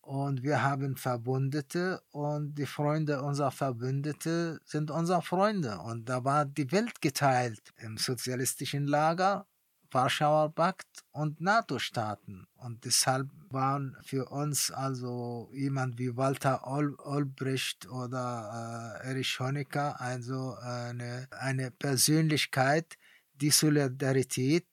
Und 0.00 0.44
wir 0.44 0.62
haben 0.62 0.96
Verbündete 0.96 2.00
und 2.12 2.54
die 2.54 2.66
Freunde 2.66 3.22
unserer 3.22 3.50
Verbündete 3.50 4.60
sind 4.64 4.92
unsere 4.92 5.22
Freunde. 5.22 5.80
Und 5.80 6.08
da 6.08 6.24
war 6.24 6.44
die 6.44 6.70
Welt 6.70 7.00
geteilt 7.00 7.72
im 7.78 7.96
sozialistischen 7.96 8.86
Lager, 8.86 9.46
Warschauer 9.90 10.54
Pakt 10.54 11.04
und 11.10 11.40
NATO-Staaten. 11.40 12.46
Und 12.54 12.84
deshalb 12.84 13.30
waren 13.50 13.96
für 14.04 14.26
uns 14.26 14.70
also 14.70 15.50
jemand 15.52 15.98
wie 15.98 16.16
Walter 16.16 16.64
Ol 16.64 16.94
Olbricht 16.98 17.88
oder 17.88 19.00
äh, 19.02 19.08
Erich 19.08 19.40
Honecker 19.40 20.00
also 20.00 20.54
eine, 20.60 21.26
eine 21.30 21.72
Persönlichkeit, 21.72 22.98
die 23.34 23.50
Solidarität 23.50 24.66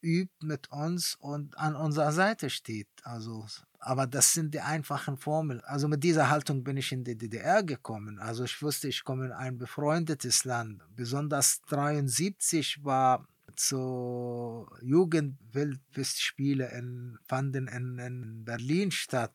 übt 0.00 0.46
mit 0.46 0.70
uns 0.70 1.16
und 1.20 1.58
an 1.58 1.74
unserer 1.74 2.12
Seite 2.12 2.50
steht. 2.50 2.88
Also, 3.02 3.46
aber 3.78 4.06
das 4.06 4.32
sind 4.32 4.54
die 4.54 4.60
einfachen 4.60 5.16
Formeln. 5.16 5.60
Also 5.64 5.88
mit 5.88 6.04
dieser 6.04 6.30
Haltung 6.30 6.64
bin 6.64 6.76
ich 6.76 6.92
in 6.92 7.04
die 7.04 7.16
DDR 7.16 7.62
gekommen. 7.62 8.18
Also 8.18 8.44
ich 8.44 8.62
wusste, 8.62 8.88
ich 8.88 9.04
komme 9.04 9.26
in 9.26 9.32
ein 9.32 9.58
befreundetes 9.58 10.44
Land. 10.44 10.82
Besonders 10.94 11.60
73 11.68 12.84
war 12.84 13.26
zur 13.56 14.70
Jugendweltfestspiele 14.82 16.70
in, 16.70 17.18
fanden 17.26 17.66
in, 17.66 17.98
in 17.98 18.44
Berlin 18.44 18.90
statt 18.90 19.34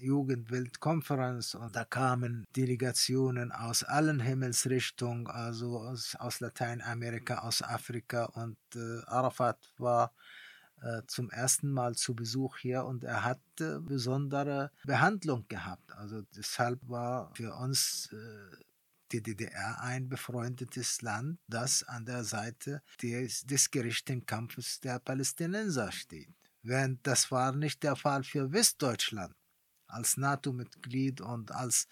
Jugendweltkonferenz 0.00 1.54
und 1.54 1.76
da 1.76 1.84
kamen 1.84 2.46
Delegationen 2.56 3.52
aus 3.52 3.84
allen 3.84 4.20
Himmelsrichtungen, 4.20 5.26
also 5.26 5.78
aus, 5.78 6.16
aus 6.16 6.40
Lateinamerika, 6.40 7.38
aus 7.38 7.62
Afrika 7.62 8.24
und 8.24 8.56
äh, 8.74 9.02
Arafat 9.06 9.58
war 9.78 10.12
äh, 10.82 11.02
zum 11.06 11.30
ersten 11.30 11.70
Mal 11.70 11.94
zu 11.94 12.14
Besuch 12.14 12.56
hier 12.56 12.84
und 12.84 13.04
er 13.04 13.24
hat 13.24 13.40
äh, 13.60 13.78
besondere 13.80 14.70
Behandlung 14.84 15.46
gehabt. 15.48 15.92
Also 15.92 16.22
deshalb 16.34 16.80
war 16.88 17.34
für 17.34 17.54
uns 17.54 18.10
äh, 18.12 18.56
die 19.12 19.22
DDR 19.22 19.80
ein 19.82 20.08
befreundetes 20.08 21.02
Land, 21.02 21.38
das 21.48 21.82
an 21.82 22.06
der 22.06 22.24
Seite 22.24 22.82
des, 23.02 23.42
des 23.42 23.70
gerechten 23.70 24.24
Kampfes 24.24 24.80
der 24.80 25.00
Palästinenser 25.00 25.92
steht. 25.92 26.34
Während 26.62 27.06
das 27.06 27.30
war 27.30 27.52
nicht 27.52 27.82
der 27.82 27.96
Fall 27.96 28.22
für 28.22 28.52
Westdeutschland 28.52 29.34
als 29.92 30.16
NATO-Mitglied 30.16 31.20
und 31.20 31.52
als 31.52 31.86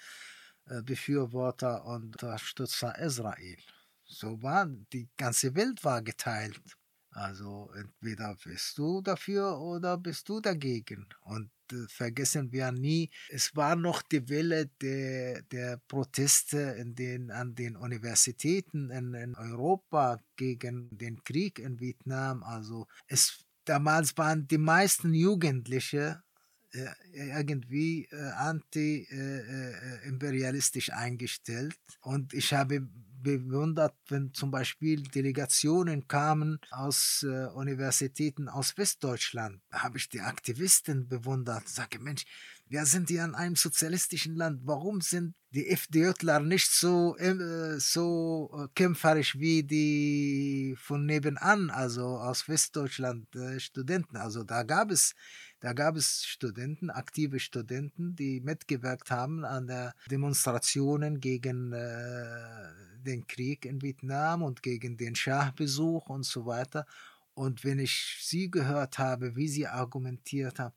äh, 0.66 0.82
Befürworter 0.82 1.84
und 1.84 2.22
Unterstützer 2.22 2.98
Israel. 2.98 3.58
So 4.04 4.42
war 4.42 4.66
die 4.92 5.08
ganze 5.16 5.54
Welt 5.54 5.84
war 5.84 6.02
geteilt. 6.02 6.60
Also 7.10 7.70
entweder 7.74 8.36
bist 8.44 8.78
du 8.78 9.00
dafür 9.02 9.58
oder 9.58 9.96
bist 9.98 10.28
du 10.28 10.40
dagegen. 10.40 11.08
Und 11.22 11.50
äh, 11.72 11.86
vergessen 11.88 12.52
wir 12.52 12.70
nie, 12.70 13.10
es 13.28 13.56
war 13.56 13.76
noch 13.76 14.02
die 14.02 14.28
Welle 14.28 14.66
der, 14.80 15.42
der 15.42 15.78
Proteste 15.88 16.58
in 16.78 16.94
den, 16.94 17.30
an 17.30 17.54
den 17.54 17.76
Universitäten 17.76 18.90
in, 18.90 19.14
in 19.14 19.34
Europa 19.34 20.20
gegen 20.36 20.96
den 20.96 21.22
Krieg 21.24 21.58
in 21.58 21.80
Vietnam. 21.80 22.42
Also 22.42 22.86
es, 23.06 23.44
damals 23.64 24.16
waren 24.16 24.46
die 24.46 24.58
meisten 24.58 25.12
Jugendliche 25.12 26.22
irgendwie 27.12 28.08
äh, 28.10 28.16
anti-imperialistisch 28.16 30.88
äh, 30.88 30.92
äh, 30.92 30.96
eingestellt. 30.96 31.78
Und 32.00 32.34
ich 32.34 32.52
habe 32.52 32.88
bewundert, 33.22 33.94
wenn 34.08 34.32
zum 34.32 34.50
Beispiel 34.50 35.02
Delegationen 35.02 36.06
kamen 36.06 36.58
aus 36.70 37.24
äh, 37.28 37.46
Universitäten 37.46 38.48
aus 38.48 38.76
Westdeutschland. 38.76 39.60
Habe 39.72 39.98
ich 39.98 40.08
die 40.08 40.20
Aktivisten 40.20 41.08
bewundert. 41.08 41.68
Sage, 41.68 41.98
Mensch, 41.98 42.24
wir 42.66 42.86
sind 42.86 43.08
hier 43.08 43.24
in 43.24 43.34
einem 43.34 43.56
sozialistischen 43.56 44.36
Land. 44.36 44.60
Warum 44.64 45.00
sind 45.00 45.34
die 45.50 45.70
FDJler 45.70 46.40
nicht 46.40 46.70
so, 46.70 47.16
äh, 47.16 47.80
so 47.80 48.50
äh, 48.54 48.68
kämpferisch 48.74 49.38
wie 49.38 49.62
die 49.62 50.76
von 50.78 51.06
nebenan, 51.06 51.70
also 51.70 52.18
aus 52.18 52.48
Westdeutschland 52.48 53.34
äh, 53.34 53.58
Studenten? 53.58 54.16
Also 54.16 54.44
da 54.44 54.62
gab 54.62 54.90
es 54.90 55.14
da 55.60 55.72
gab 55.72 55.96
es 55.96 56.24
Studenten, 56.24 56.88
aktive 56.88 57.40
Studenten, 57.40 58.14
die 58.14 58.40
mitgewirkt 58.40 59.10
haben 59.10 59.44
an 59.44 59.66
den 59.66 59.90
Demonstrationen 60.08 61.20
gegen 61.20 61.72
äh, 61.72 62.68
den 63.04 63.26
Krieg 63.26 63.64
in 63.64 63.82
Vietnam 63.82 64.42
und 64.42 64.62
gegen 64.62 64.96
den 64.96 65.16
Schah-Besuch 65.16 66.08
und 66.08 66.24
so 66.24 66.46
weiter. 66.46 66.86
Und 67.34 67.64
wenn 67.64 67.80
ich 67.80 68.18
sie 68.20 68.50
gehört 68.50 68.98
habe, 68.98 69.34
wie 69.34 69.48
sie 69.48 69.66
argumentiert 69.66 70.60
haben, 70.60 70.74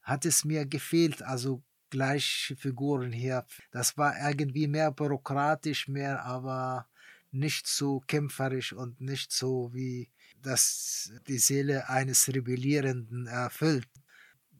hat 0.00 0.24
es 0.24 0.44
mir 0.44 0.64
gefehlt, 0.64 1.22
also 1.22 1.62
gleiche 1.90 2.56
Figuren 2.56 3.12
hier. 3.12 3.44
Das 3.72 3.98
war 3.98 4.14
irgendwie 4.18 4.68
mehr 4.68 4.90
bürokratisch, 4.90 5.86
mehr 5.86 6.24
aber 6.24 6.86
nicht 7.30 7.66
so 7.66 8.00
kämpferisch 8.00 8.72
und 8.72 9.00
nicht 9.02 9.32
so 9.32 9.70
wie 9.74 10.08
das 10.40 11.12
die 11.26 11.38
Seele 11.38 11.88
eines 11.88 12.28
Rebellierenden 12.28 13.26
erfüllt 13.26 13.88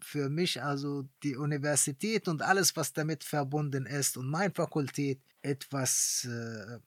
für 0.05 0.29
mich 0.29 0.63
also 0.63 1.09
die 1.23 1.37
Universität 1.37 2.29
und 2.29 2.43
alles, 2.43 2.77
was 2.77 2.93
damit 2.93 3.25
verbunden 3.25 3.87
ist 3.87 4.17
und 4.17 4.29
meine 4.29 4.53
Fakultät 4.55 5.21
etwas 5.43 6.27
äh, 6.31 6.79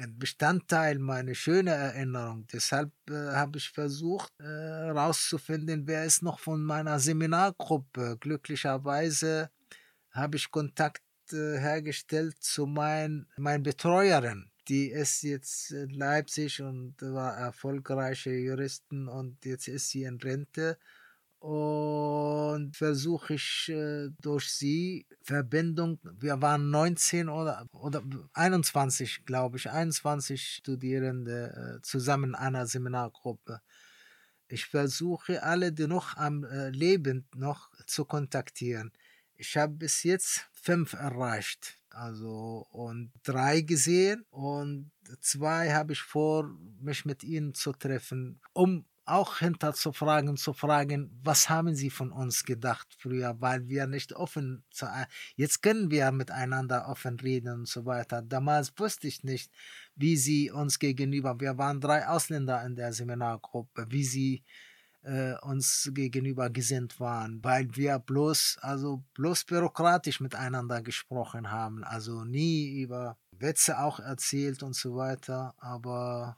ein 0.00 0.18
Bestandteil 0.18 0.98
meiner 0.98 1.34
schönen 1.34 1.68
Erinnerung. 1.68 2.46
Deshalb 2.52 2.92
äh, 3.08 3.14
habe 3.32 3.58
ich 3.58 3.70
versucht 3.70 4.32
herauszufinden, 4.38 5.82
äh, 5.82 5.86
wer 5.86 6.04
ist 6.04 6.22
noch 6.22 6.38
von 6.38 6.62
meiner 6.62 6.98
Seminargruppe. 6.98 8.16
Glücklicherweise 8.20 9.50
habe 10.10 10.36
ich 10.36 10.50
Kontakt 10.50 11.02
äh, 11.32 11.58
hergestellt 11.58 12.36
zu 12.40 12.66
mein, 12.66 13.26
meinen 13.36 13.62
Betreuerin. 13.62 14.50
Die 14.68 14.90
ist 14.90 15.22
jetzt 15.22 15.70
in 15.70 15.90
Leipzig 15.90 16.60
und 16.60 17.00
war 17.00 17.36
erfolgreiche 17.36 18.32
Juristin 18.32 19.06
und 19.08 19.44
jetzt 19.44 19.68
ist 19.68 19.90
sie 19.90 20.02
in 20.02 20.18
Rente 20.18 20.76
und 21.46 22.76
versuche 22.76 23.34
ich 23.34 23.68
äh, 23.68 24.08
durch 24.20 24.50
sie 24.50 25.06
Verbindung, 25.22 26.00
wir 26.18 26.42
waren 26.42 26.70
19 26.70 27.28
oder, 27.28 27.68
oder 27.70 28.02
21, 28.32 29.24
glaube 29.24 29.56
ich, 29.56 29.70
21 29.70 30.44
Studierende 30.44 31.78
äh, 31.78 31.82
zusammen 31.82 32.30
in 32.30 32.34
einer 32.34 32.66
Seminargruppe. 32.66 33.60
Ich 34.48 34.66
versuche 34.66 35.40
alle, 35.44 35.72
die 35.72 35.86
noch 35.86 36.16
am 36.16 36.42
äh, 36.42 36.70
Leben 36.70 37.28
noch 37.36 37.70
zu 37.86 38.04
kontaktieren. 38.04 38.90
Ich 39.36 39.56
habe 39.56 39.74
bis 39.74 40.02
jetzt 40.02 40.48
fünf 40.50 40.94
erreicht, 40.94 41.78
also 41.90 42.66
und 42.72 43.12
drei 43.22 43.60
gesehen 43.60 44.24
und 44.30 44.90
zwei 45.20 45.72
habe 45.72 45.92
ich 45.92 46.00
vor, 46.00 46.50
mich 46.80 47.04
mit 47.04 47.22
ihnen 47.22 47.54
zu 47.54 47.72
treffen, 47.72 48.40
um 48.52 48.84
auch 49.06 49.38
hinter 49.38 49.72
zu 49.72 49.92
fragen, 49.92 51.10
was 51.22 51.48
haben 51.48 51.74
Sie 51.74 51.90
von 51.90 52.12
uns 52.12 52.44
gedacht 52.44 52.88
früher, 52.98 53.40
weil 53.40 53.68
wir 53.68 53.86
nicht 53.86 54.12
offen, 54.12 54.64
zu, 54.70 54.86
jetzt 55.36 55.62
können 55.62 55.90
wir 55.90 56.10
miteinander 56.12 56.88
offen 56.88 57.18
reden 57.20 57.52
und 57.52 57.68
so 57.68 57.86
weiter. 57.86 58.22
Damals 58.22 58.72
wusste 58.76 59.06
ich 59.06 59.22
nicht, 59.24 59.50
wie 59.94 60.16
Sie 60.16 60.50
uns 60.50 60.78
gegenüber, 60.78 61.40
wir 61.40 61.56
waren 61.56 61.80
drei 61.80 62.06
Ausländer 62.06 62.64
in 62.64 62.74
der 62.74 62.92
Seminargruppe, 62.92 63.86
wie 63.90 64.04
Sie 64.04 64.42
äh, 65.02 65.34
uns 65.42 65.90
gegenüber 65.94 66.50
gesinnt 66.50 66.98
waren, 66.98 67.42
weil 67.42 67.68
wir 67.76 67.98
bloß, 67.98 68.58
also 68.60 69.04
bloß 69.14 69.44
bürokratisch 69.44 70.20
miteinander 70.20 70.82
gesprochen 70.82 71.50
haben, 71.50 71.84
also 71.84 72.24
nie 72.24 72.82
über 72.82 73.16
Witze 73.30 73.78
auch 73.78 74.00
erzählt 74.00 74.62
und 74.62 74.74
so 74.74 74.96
weiter, 74.96 75.54
aber 75.58 76.36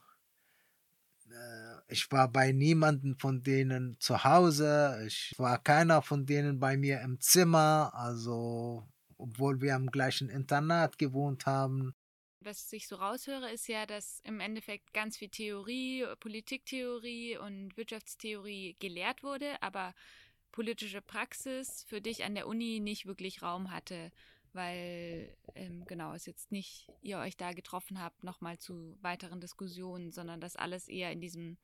ich 1.89 2.11
war 2.13 2.29
bei 2.29 2.53
niemanden 2.53 3.17
von 3.17 3.43
denen 3.43 3.97
zu 3.99 4.25
Hause. 4.25 5.03
Ich 5.07 5.35
war 5.39 5.63
keiner 5.63 6.03
von 6.03 6.27
denen 6.27 6.61
bei 6.61 6.77
mir 6.77 7.01
im 7.01 7.21
Zimmer. 7.21 7.91
Also, 7.95 8.87
obwohl 9.17 9.61
wir 9.61 9.75
am 9.75 9.87
gleichen 9.87 10.29
Internat 10.29 10.99
gewohnt 10.99 11.47
haben. 11.47 11.95
Was 12.41 12.73
ich 12.73 12.87
so 12.87 12.97
raushöre, 12.97 13.51
ist 13.51 13.67
ja, 13.67 13.85
dass 13.85 14.21
im 14.25 14.39
Endeffekt 14.41 14.93
ganz 14.95 15.17
viel 15.17 15.29
Theorie, 15.29 16.07
Politiktheorie 16.21 17.37
und 17.37 17.77
Wirtschaftstheorie 17.77 18.77
gelehrt 18.79 19.23
wurde, 19.23 19.61
aber 19.61 19.93
politische 20.53 21.03
Praxis 21.03 21.85
für 21.89 22.01
dich 22.01 22.25
an 22.25 22.35
der 22.35 22.47
Uni 22.47 22.81
nicht 22.81 23.07
wirklich 23.07 23.43
Raum 23.43 23.73
hatte 23.73 24.13
weil 24.53 25.37
ähm, 25.55 25.85
genau 25.87 26.15
es 26.15 26.27
jetzt 26.27 26.53
nicht 26.53 26.89
ihr 27.03 27.19
euch 27.19 27.37
da 27.37 27.53
getroffen 27.53 28.03
habt 28.03 28.25
nochmal 28.25 28.59
zu 28.59 28.97
weiteren 29.01 29.41
Diskussionen, 29.41 30.11
sondern 30.11 30.41
das 30.41 30.57
alles 30.57 30.89
eher 30.89 31.13
in 31.13 31.21
diesem 31.21 31.59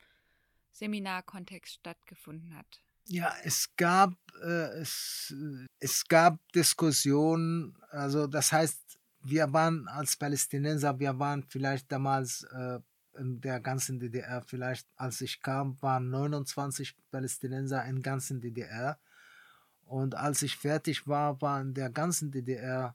Seminarkontext 0.72 1.74
stattgefunden 1.74 2.56
hat. 2.56 2.82
Ja, 3.06 3.34
es 3.44 3.74
gab 3.76 4.14
äh, 4.42 4.80
es, 4.80 5.34
es 5.78 6.06
gab 6.08 6.38
Diskussionen, 6.52 7.76
also 7.90 8.26
das 8.26 8.50
heißt, 8.50 8.80
wir 9.22 9.52
waren 9.52 9.88
als 9.88 10.16
Palästinenser, 10.16 10.98
wir 10.98 11.18
waren 11.18 11.42
vielleicht 11.42 11.90
damals 11.92 12.44
äh, 12.44 12.80
in 13.18 13.40
der 13.40 13.60
ganzen 13.60 14.00
DDR, 14.00 14.42
vielleicht 14.42 14.86
als 14.96 15.20
ich 15.20 15.40
kam, 15.40 15.80
waren 15.82 16.10
29 16.10 16.96
Palästinenser 17.10 17.84
in 17.84 18.02
ganzen 18.02 18.40
DDR 18.40 18.98
und 19.86 20.14
als 20.14 20.42
ich 20.42 20.56
fertig 20.56 21.06
war, 21.06 21.40
waren 21.40 21.74
der 21.74 21.90
ganzen 21.90 22.30
DDR 22.30 22.94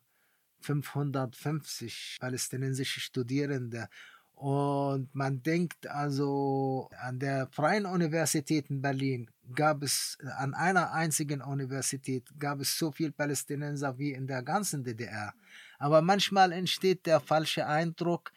550 0.62 2.18
palästinensische 2.20 3.00
Studierende. 3.00 3.88
Und 4.34 5.14
man 5.14 5.44
denkt 5.44 5.86
also, 5.88 6.90
an 7.02 7.20
der 7.20 7.48
Freien 7.52 7.86
Universität 7.86 8.70
in 8.70 8.82
Berlin 8.82 9.30
gab 9.54 9.84
es, 9.84 10.18
an 10.38 10.54
einer 10.54 10.94
einzigen 10.94 11.42
Universität 11.42 12.24
gab 12.40 12.62
es 12.62 12.78
so 12.78 12.92
viele 12.92 13.12
Palästinenser 13.12 13.98
wie 13.98 14.14
in 14.14 14.28
der 14.28 14.42
ganzen 14.42 14.84
DDR. 14.84 15.34
Aber 15.78 16.02
manchmal 16.02 16.54
entsteht 16.54 17.06
der 17.06 17.20
falsche 17.20 17.68
Eindruck, 17.68 18.32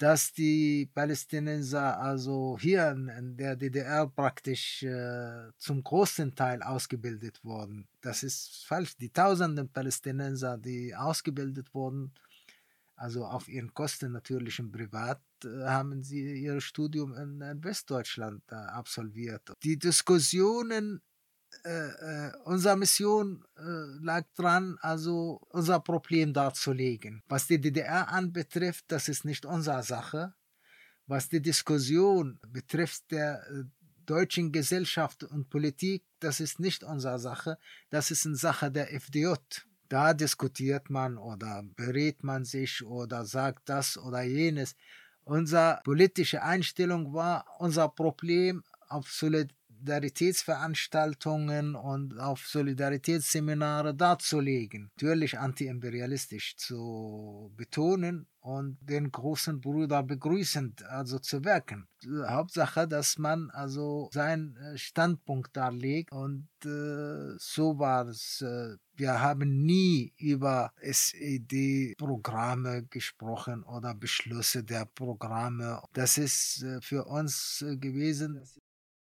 dass 0.00 0.32
die 0.32 0.90
Palästinenser 0.94 2.00
also 2.00 2.56
hier 2.58 2.90
in 2.90 3.36
der 3.36 3.54
DDR 3.54 4.06
praktisch 4.06 4.82
äh, 4.82 5.50
zum 5.58 5.84
großen 5.84 6.34
Teil 6.34 6.62
ausgebildet 6.62 7.44
wurden. 7.44 7.86
Das 8.00 8.22
ist 8.22 8.64
falsch. 8.64 8.96
Die 8.96 9.10
tausenden 9.10 9.68
Palästinenser, 9.68 10.56
die 10.56 10.96
ausgebildet 10.96 11.74
wurden, 11.74 12.14
also 12.96 13.26
auf 13.26 13.46
ihren 13.46 13.74
Kosten 13.74 14.12
natürlich 14.12 14.58
im 14.58 14.72
Privat, 14.72 15.20
äh, 15.44 15.48
haben 15.66 16.02
sie 16.02 16.44
ihr 16.44 16.62
Studium 16.62 17.12
in, 17.12 17.42
in 17.42 17.62
Westdeutschland 17.62 18.42
äh, 18.50 18.54
absolviert. 18.54 19.52
Die 19.62 19.78
Diskussionen 19.78 21.02
äh, 21.64 21.88
äh, 21.88 22.32
unsere 22.44 22.76
Mission 22.76 23.44
äh, 23.56 23.62
lag 24.02 24.24
dran, 24.34 24.78
also 24.80 25.40
unser 25.50 25.80
Problem 25.80 26.32
darzulegen. 26.32 27.22
Was 27.28 27.46
die 27.46 27.60
DDR 27.60 28.08
anbetrifft, 28.08 28.84
das 28.88 29.08
ist 29.08 29.24
nicht 29.24 29.44
unsere 29.44 29.82
Sache. 29.82 30.34
Was 31.06 31.28
die 31.28 31.42
Diskussion 31.42 32.38
betrifft 32.48 33.10
der 33.10 33.42
äh, 33.50 33.64
deutschen 34.06 34.52
Gesellschaft 34.52 35.24
und 35.24 35.50
Politik, 35.50 36.04
das 36.18 36.40
ist 36.40 36.60
nicht 36.60 36.82
unsere 36.82 37.18
Sache. 37.18 37.58
Das 37.90 38.10
ist 38.10 38.26
eine 38.26 38.36
Sache 38.36 38.70
der 38.70 38.92
FDJ. 38.92 39.34
Da 39.88 40.14
diskutiert 40.14 40.88
man 40.90 41.18
oder 41.18 41.62
berät 41.76 42.22
man 42.22 42.44
sich 42.44 42.84
oder 42.84 43.24
sagt 43.24 43.68
das 43.68 43.98
oder 43.98 44.22
jenes. 44.22 44.76
Unsere 45.24 45.80
politische 45.84 46.42
Einstellung 46.42 47.12
war, 47.12 47.44
unser 47.58 47.88
Problem 47.88 48.62
auf 48.88 49.10
Solidarität 49.10 49.59
Solidaritätsveranstaltungen 49.80 51.74
und 51.74 52.18
auf 52.18 52.46
Solidaritätsseminare 52.46 53.94
darzulegen. 53.94 54.90
Natürlich 54.96 55.38
antiimperialistisch 55.38 56.56
zu 56.56 57.52
betonen, 57.56 58.26
und 58.40 58.78
den 58.80 59.12
großen 59.12 59.60
Bruder 59.60 60.02
begrüßend 60.02 60.82
also 60.84 61.18
zu 61.18 61.44
wirken. 61.44 61.86
Hauptsache, 62.26 62.88
dass 62.88 63.18
man 63.18 63.50
also 63.50 64.08
seinen 64.12 64.56
äh, 64.56 64.78
Standpunkt 64.78 65.54
darlegt 65.56 66.10
und 66.12 66.48
äh, 66.64 67.36
so 67.38 67.78
war 67.78 68.08
es. 68.08 68.40
Äh, 68.40 68.76
wir 68.94 69.20
haben 69.20 69.62
nie 69.62 70.12
über 70.18 70.72
SED-Programme 70.80 72.84
gesprochen 72.84 73.62
oder 73.62 73.94
Beschlüsse 73.94 74.64
der 74.64 74.86
Programme. 74.86 75.82
Das 75.92 76.18
ist 76.18 76.62
äh, 76.62 76.80
für 76.80 77.04
uns 77.04 77.64
gewesen. 77.78 78.42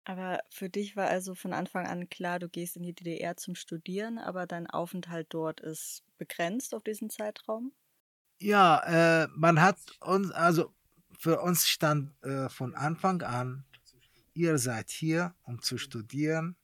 Aber 0.03 0.39
für 0.49 0.69
dich 0.69 0.95
war 0.95 1.07
also 1.07 1.35
von 1.35 1.53
Anfang 1.53 1.85
an 1.85 2.09
klar, 2.09 2.39
du 2.39 2.49
gehst 2.49 2.75
in 2.75 2.83
die 2.83 2.93
DDR 2.93 3.37
zum 3.37 3.55
Studieren, 3.55 4.17
aber 4.17 4.47
dein 4.47 4.67
Aufenthalt 4.67 5.27
dort 5.29 5.59
ist 5.59 6.03
begrenzt 6.17 6.73
auf 6.73 6.83
diesen 6.83 7.09
Zeitraum? 7.09 7.71
Ja, 8.39 9.23
äh, 9.23 9.27
man 9.35 9.61
hat 9.61 9.77
uns, 9.99 10.31
also 10.31 10.73
für 11.19 11.41
uns 11.41 11.67
stand 11.67 12.11
äh, 12.23 12.49
von 12.49 12.73
Anfang 12.73 13.21
an, 13.21 13.65
ihr 14.33 14.57
seid 14.57 14.89
hier, 14.89 15.35
um 15.43 15.61
zu 15.61 15.77
studieren. 15.77 16.55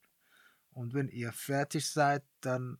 Und 0.72 0.94
wenn 0.94 1.08
ihr 1.08 1.32
fertig 1.32 1.88
seid, 1.88 2.24
dann 2.40 2.78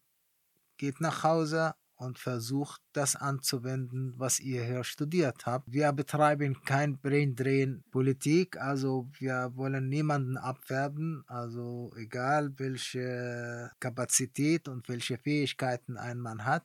geht 0.76 1.00
nach 1.00 1.22
Hause 1.22 1.74
und 1.98 2.18
versucht 2.18 2.80
das 2.92 3.16
anzuwenden, 3.16 4.14
was 4.16 4.40
ihr 4.40 4.64
hier 4.64 4.84
studiert 4.84 5.46
habt. 5.46 5.70
Wir 5.70 5.92
betreiben 5.92 6.62
kein 6.64 6.98
Braindrehen 6.98 7.84
Politik, 7.90 8.56
also 8.56 9.08
wir 9.18 9.50
wollen 9.54 9.88
niemanden 9.88 10.36
abwerben, 10.36 11.24
also 11.26 11.92
egal 11.96 12.52
welche 12.56 13.70
Kapazität 13.80 14.68
und 14.68 14.88
welche 14.88 15.18
Fähigkeiten 15.18 15.96
ein 15.96 16.18
Mann 16.18 16.44
hat. 16.44 16.64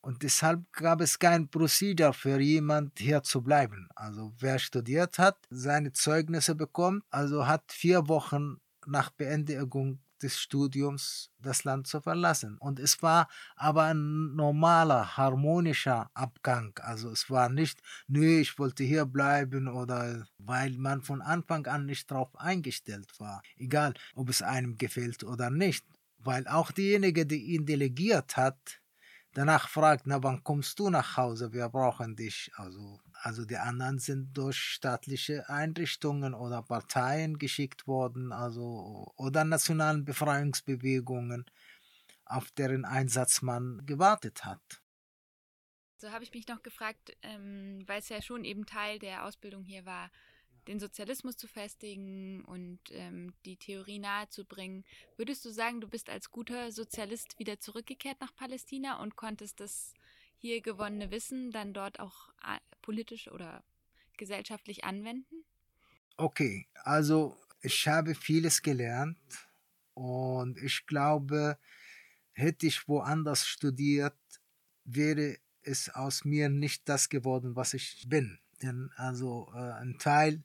Und 0.00 0.22
deshalb 0.22 0.72
gab 0.72 1.02
es 1.02 1.18
kein 1.18 1.48
Procedure 1.48 2.14
für 2.14 2.40
jemand 2.40 2.98
hier 2.98 3.22
zu 3.22 3.42
bleiben. 3.42 3.88
Also 3.94 4.32
wer 4.38 4.58
studiert 4.58 5.18
hat, 5.18 5.36
seine 5.50 5.92
Zeugnisse 5.92 6.54
bekommt, 6.54 7.04
also 7.10 7.46
hat 7.46 7.70
vier 7.70 8.08
Wochen 8.08 8.56
nach 8.86 9.10
Beendigung 9.10 10.00
des 10.22 10.38
Studiums 10.38 11.30
das 11.38 11.64
Land 11.64 11.86
zu 11.86 12.00
verlassen. 12.00 12.58
Und 12.58 12.78
es 12.78 13.02
war 13.02 13.28
aber 13.56 13.84
ein 13.84 14.34
normaler, 14.34 15.16
harmonischer 15.16 16.10
Abgang. 16.14 16.78
Also 16.82 17.10
es 17.10 17.30
war 17.30 17.48
nicht, 17.48 17.80
nö, 18.06 18.38
ich 18.40 18.58
wollte 18.58 18.84
hier 18.84 19.06
bleiben 19.06 19.68
oder 19.68 20.26
weil 20.38 20.76
man 20.76 21.02
von 21.02 21.22
Anfang 21.22 21.66
an 21.66 21.86
nicht 21.86 22.10
darauf 22.10 22.38
eingestellt 22.38 23.18
war. 23.18 23.42
Egal, 23.56 23.94
ob 24.14 24.28
es 24.28 24.42
einem 24.42 24.76
gefällt 24.76 25.24
oder 25.24 25.50
nicht. 25.50 25.84
Weil 26.18 26.48
auch 26.48 26.72
diejenige, 26.72 27.26
die 27.26 27.54
ihn 27.54 27.64
delegiert 27.64 28.36
hat, 28.36 28.80
danach 29.32 29.68
fragt, 29.68 30.06
na 30.06 30.22
wann 30.22 30.42
kommst 30.44 30.78
du 30.78 30.90
nach 30.90 31.16
Hause, 31.16 31.52
wir 31.52 31.68
brauchen 31.68 32.16
dich. 32.16 32.50
Also, 32.54 33.00
also 33.12 33.44
die 33.44 33.56
anderen 33.56 33.98
sind 33.98 34.36
durch 34.36 34.56
staatliche 34.56 35.48
Einrichtungen 35.48 36.34
oder 36.34 36.62
Parteien 36.62 37.38
geschickt 37.38 37.86
worden, 37.86 38.32
also 38.32 39.12
oder 39.16 39.44
nationalen 39.44 40.04
Befreiungsbewegungen, 40.04 41.46
auf 42.24 42.50
deren 42.52 42.84
Einsatz 42.84 43.42
man 43.42 43.84
gewartet 43.86 44.44
hat. 44.44 44.82
So 46.00 46.12
habe 46.12 46.22
ich 46.22 46.32
mich 46.32 46.46
noch 46.46 46.62
gefragt, 46.62 47.16
ähm, 47.22 47.82
weil 47.86 47.98
es 47.98 48.08
ja 48.08 48.22
schon 48.22 48.44
eben 48.44 48.66
Teil 48.66 49.00
der 49.00 49.24
Ausbildung 49.24 49.64
hier 49.64 49.84
war, 49.84 50.10
den 50.68 50.78
Sozialismus 50.78 51.36
zu 51.36 51.48
festigen 51.48 52.44
und 52.44 52.78
ähm, 52.90 53.32
die 53.44 53.56
Theorie 53.56 53.98
nahezubringen. 53.98 54.84
Würdest 55.16 55.44
du 55.44 55.50
sagen, 55.50 55.80
du 55.80 55.88
bist 55.88 56.10
als 56.10 56.30
guter 56.30 56.70
Sozialist 56.70 57.38
wieder 57.38 57.58
zurückgekehrt 57.58 58.20
nach 58.20 58.34
Palästina 58.36 59.00
und 59.02 59.16
konntest 59.16 59.60
das 59.60 59.94
hier 60.36 60.60
gewonnene 60.60 61.10
Wissen 61.10 61.50
dann 61.50 61.72
dort 61.72 61.98
auch 61.98 62.28
politisch 62.82 63.28
oder 63.28 63.64
gesellschaftlich 64.16 64.84
anwenden? 64.84 65.44
Okay, 66.16 66.66
also 66.84 67.36
ich 67.62 67.88
habe 67.88 68.14
vieles 68.14 68.62
gelernt 68.62 69.18
und 69.94 70.58
ich 70.58 70.86
glaube, 70.86 71.58
hätte 72.32 72.66
ich 72.66 72.86
woanders 72.88 73.46
studiert, 73.46 74.16
wäre 74.84 75.38
es 75.62 75.88
aus 75.90 76.24
mir 76.24 76.48
nicht 76.48 76.88
das 76.88 77.08
geworden, 77.08 77.56
was 77.56 77.74
ich 77.74 78.06
bin. 78.08 78.38
Denn 78.62 78.90
also 78.96 79.50
äh, 79.54 79.72
ein 79.72 79.98
Teil 79.98 80.42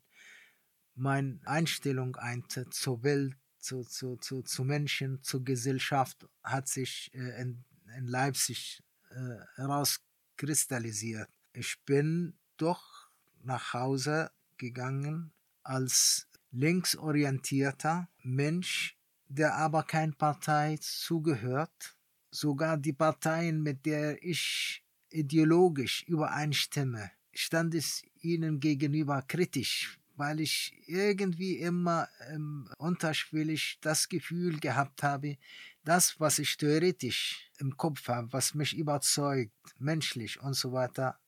meine 0.94 1.40
Einstellung 1.44 2.16
ein, 2.16 2.44
zur 2.70 3.02
Welt, 3.02 3.36
zu, 3.58 3.82
zu, 3.82 4.16
zu, 4.16 4.42
zu 4.42 4.64
Menschen, 4.64 5.22
zur 5.22 5.44
Gesellschaft 5.44 6.28
hat 6.42 6.68
sich 6.68 7.10
äh, 7.14 7.40
in, 7.40 7.64
in 7.96 8.06
Leipzig 8.06 8.82
äh, 9.10 9.36
herauskristallisiert. 9.56 11.28
Ich 11.52 11.80
bin 11.86 12.36
doch 12.56 13.08
nach 13.42 13.72
Hause 13.72 14.30
gegangen 14.58 15.32
als 15.62 16.28
linksorientierter 16.50 18.08
Mensch, 18.22 18.96
der 19.28 19.54
aber 19.56 19.82
kein 19.82 20.14
Partei 20.14 20.76
zugehört. 20.80 21.96
Sogar 22.30 22.76
die 22.76 22.92
Parteien, 22.92 23.62
mit 23.62 23.86
der 23.86 24.22
ich 24.22 24.84
ideologisch 25.10 26.02
übereinstimme, 26.06 27.10
stand 27.32 27.74
es 27.74 28.02
ihnen 28.20 28.60
gegenüber 28.60 29.22
kritisch, 29.22 30.00
weil 30.16 30.40
ich 30.40 30.74
irgendwie 30.86 31.58
immer 31.58 32.08
ähm, 32.30 32.68
unterschwellig 32.78 33.78
das 33.80 34.08
Gefühl 34.08 34.60
gehabt 34.60 35.02
habe, 35.02 35.36
das, 35.84 36.18
was 36.18 36.38
ich 36.38 36.56
theoretisch 36.56 37.50
im 37.58 37.76
Kopf 37.76 38.08
habe, 38.08 38.32
was 38.32 38.54
mich 38.54 38.76
überzeugt, 38.76 39.52
menschlich 39.78 40.40
und 40.40 40.54
so 40.54 40.72
weiter, 40.72 41.18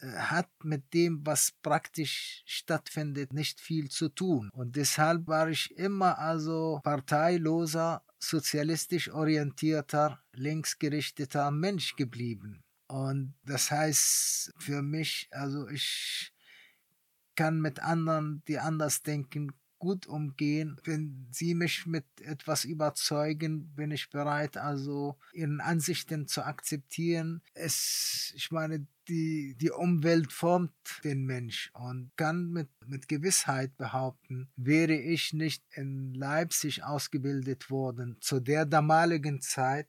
äh, 0.00 0.12
hat 0.12 0.48
mit 0.62 0.94
dem, 0.94 1.26
was 1.26 1.52
praktisch 1.62 2.42
stattfindet, 2.46 3.32
nicht 3.32 3.60
viel 3.60 3.90
zu 3.90 4.08
tun. 4.08 4.50
Und 4.52 4.76
deshalb 4.76 5.26
war 5.26 5.48
ich 5.48 5.76
immer 5.76 6.18
also 6.18 6.80
parteiloser, 6.84 8.04
sozialistisch 8.18 9.10
orientierter, 9.10 10.22
linksgerichteter 10.32 11.50
Mensch 11.50 11.96
geblieben. 11.96 12.62
Und 12.86 13.34
das 13.44 13.70
heißt 13.70 14.54
für 14.58 14.82
mich, 14.82 15.28
also 15.30 15.68
ich 15.68 16.32
kann 17.38 17.60
mit 17.60 17.78
anderen, 17.78 18.42
die 18.48 18.58
anders 18.58 19.04
denken, 19.04 19.52
gut 19.78 20.08
umgehen. 20.08 20.76
Wenn 20.82 21.28
sie 21.30 21.54
mich 21.54 21.86
mit 21.86 22.04
etwas 22.20 22.64
überzeugen, 22.64 23.72
bin 23.76 23.92
ich 23.92 24.10
bereit, 24.10 24.56
also 24.56 25.16
ihren 25.32 25.60
Ansichten 25.60 26.26
zu 26.26 26.42
akzeptieren. 26.42 27.40
Es, 27.54 28.32
ich 28.34 28.50
meine, 28.50 28.88
die, 29.06 29.54
die 29.56 29.70
Umwelt 29.70 30.32
formt 30.32 30.72
den 31.04 31.26
Mensch 31.26 31.70
und 31.74 32.10
kann 32.16 32.50
mit, 32.50 32.70
mit 32.84 33.06
Gewissheit 33.06 33.76
behaupten, 33.76 34.50
wäre 34.56 34.96
ich 34.96 35.32
nicht 35.32 35.62
in 35.76 36.14
Leipzig 36.14 36.82
ausgebildet 36.82 37.70
worden 37.70 38.16
zu 38.20 38.40
der 38.40 38.66
damaligen 38.66 39.40
Zeit, 39.40 39.88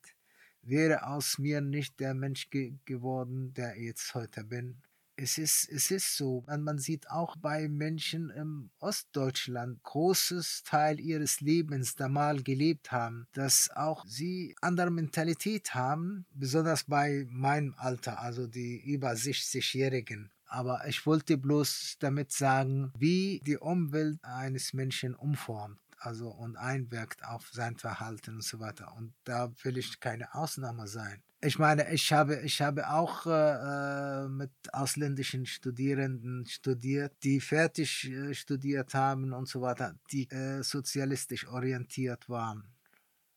wäre 0.62 1.08
aus 1.08 1.40
mir 1.40 1.62
nicht 1.62 2.00
der 2.00 2.14
Mensch 2.14 2.52
ge 2.52 2.76
geworden, 2.86 3.56
der 3.56 3.76
ich 3.76 3.86
jetzt 3.86 4.14
heute 4.14 4.44
bin 4.44 4.84
es 5.22 5.38
ist, 5.38 5.70
es 5.70 5.92
ist 5.92 6.16
so. 6.16 6.44
Man, 6.48 6.64
man 6.64 6.78
sieht 6.78 7.10
auch 7.10 7.36
bei 7.36 7.68
Menschen 7.68 8.30
im 8.30 8.72
Ostdeutschland 8.80 9.84
großes 9.84 10.64
Teil 10.64 11.00
ihres 11.00 11.42
Lebens 11.42 11.96
da 11.96 12.08
mal 12.08 12.42
gelebt 12.42 12.92
haben, 12.92 13.28
dass 13.34 13.70
auch 13.76 14.06
sie 14.06 14.56
andere 14.62 14.92
Mentalität 14.92 15.76
haben, 15.76 16.26
besonders 16.32 16.86
bei 16.86 17.28
meinem 17.30 17.76
Alter, 17.78 18.20
also 18.20 18.48
die 18.48 18.80
über 18.82 19.12
60-Jährigen. 19.12 20.32
Aber 20.46 20.88
ich 20.88 21.06
wollte 21.06 21.38
bloß 21.38 21.98
damit 22.00 22.32
sagen, 22.32 22.92
wie 22.98 23.40
die 23.46 23.58
Umwelt 23.58 24.24
eines 24.24 24.74
Menschen 24.74 25.14
umformt 25.14 25.80
also 26.00 26.30
und 26.30 26.56
einwirkt 26.58 27.24
auf 27.26 27.50
sein 27.52 27.78
Verhalten 27.78 28.36
und 28.36 28.44
so 28.44 28.60
weiter. 28.60 28.94
Und 28.96 29.14
da 29.24 29.52
will 29.64 29.78
ich 29.78 30.00
keine 30.00 30.34
Ausnahme 30.34 30.88
sein. 30.88 31.22
Ich 31.42 31.58
meine, 31.58 31.94
ich 31.94 32.12
habe, 32.12 32.42
ich 32.42 32.62
habe 32.62 32.90
auch 32.90 33.26
äh, 33.26 34.28
mit 34.28 34.52
ausländischen 34.74 35.46
Studierenden 35.46 36.46
studiert, 36.46 37.14
die 37.24 37.40
fertig 37.40 38.10
äh, 38.10 38.34
studiert 38.34 38.94
haben 38.94 39.32
und 39.32 39.48
so 39.48 39.62
weiter, 39.62 39.96
die 40.12 40.30
äh, 40.32 40.64
sozialistisch 40.64 41.48
orientiert 41.48 42.28
waren. 42.28 42.64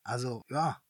Also 0.02 0.42
ja, 0.50 0.80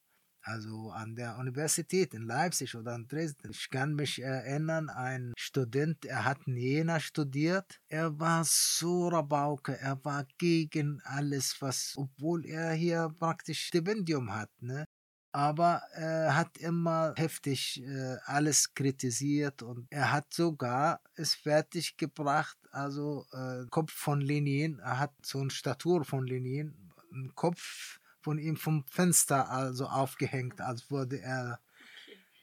also 0.42 0.90
an 0.90 1.14
der 1.14 1.38
Universität 1.38 2.14
in 2.14 2.22
Leipzig 2.22 2.74
oder 2.74 2.94
in 2.94 3.06
Dresden. 3.06 3.50
Ich 3.50 3.70
kann 3.70 3.94
mich 3.94 4.20
erinnern, 4.20 4.90
ein 4.90 5.32
Student, 5.38 6.04
er 6.04 6.24
hat 6.24 6.46
in 6.46 6.56
Jena 6.56 7.00
studiert. 7.00 7.80
Er 7.88 8.18
war 8.18 8.44
so 8.44 9.08
Rabauke, 9.08 9.78
er 9.78 10.04
war 10.04 10.26
gegen 10.38 11.00
alles, 11.04 11.56
was, 11.60 11.94
obwohl 11.96 12.44
er 12.46 12.72
hier 12.72 13.14
praktisch 13.18 13.66
Stipendium 13.66 14.34
hat, 14.34 14.50
ne? 14.60 14.84
aber 15.32 15.80
er 15.94 16.36
hat 16.36 16.58
immer 16.58 17.14
heftig 17.16 17.82
äh, 17.82 18.16
alles 18.26 18.74
kritisiert 18.74 19.62
und 19.62 19.86
er 19.90 20.12
hat 20.12 20.32
sogar 20.32 21.00
es 21.14 21.34
fertig 21.34 21.96
gebracht, 21.96 22.58
also 22.70 23.24
äh, 23.32 23.64
Kopf 23.70 23.92
von 23.92 24.20
Lenin, 24.20 24.78
er 24.80 24.98
hat 24.98 25.14
so 25.24 25.40
eine 25.40 25.50
Statur 25.50 26.04
von 26.04 26.26
Lenin, 26.26 26.92
einen 27.10 27.34
Kopf 27.34 27.98
von 28.22 28.38
ihm 28.38 28.56
vom 28.56 28.84
Fenster 28.86 29.50
also 29.50 29.86
aufgehängt, 29.86 30.60
als 30.60 30.90
wurde 30.90 31.20
er, 31.20 31.60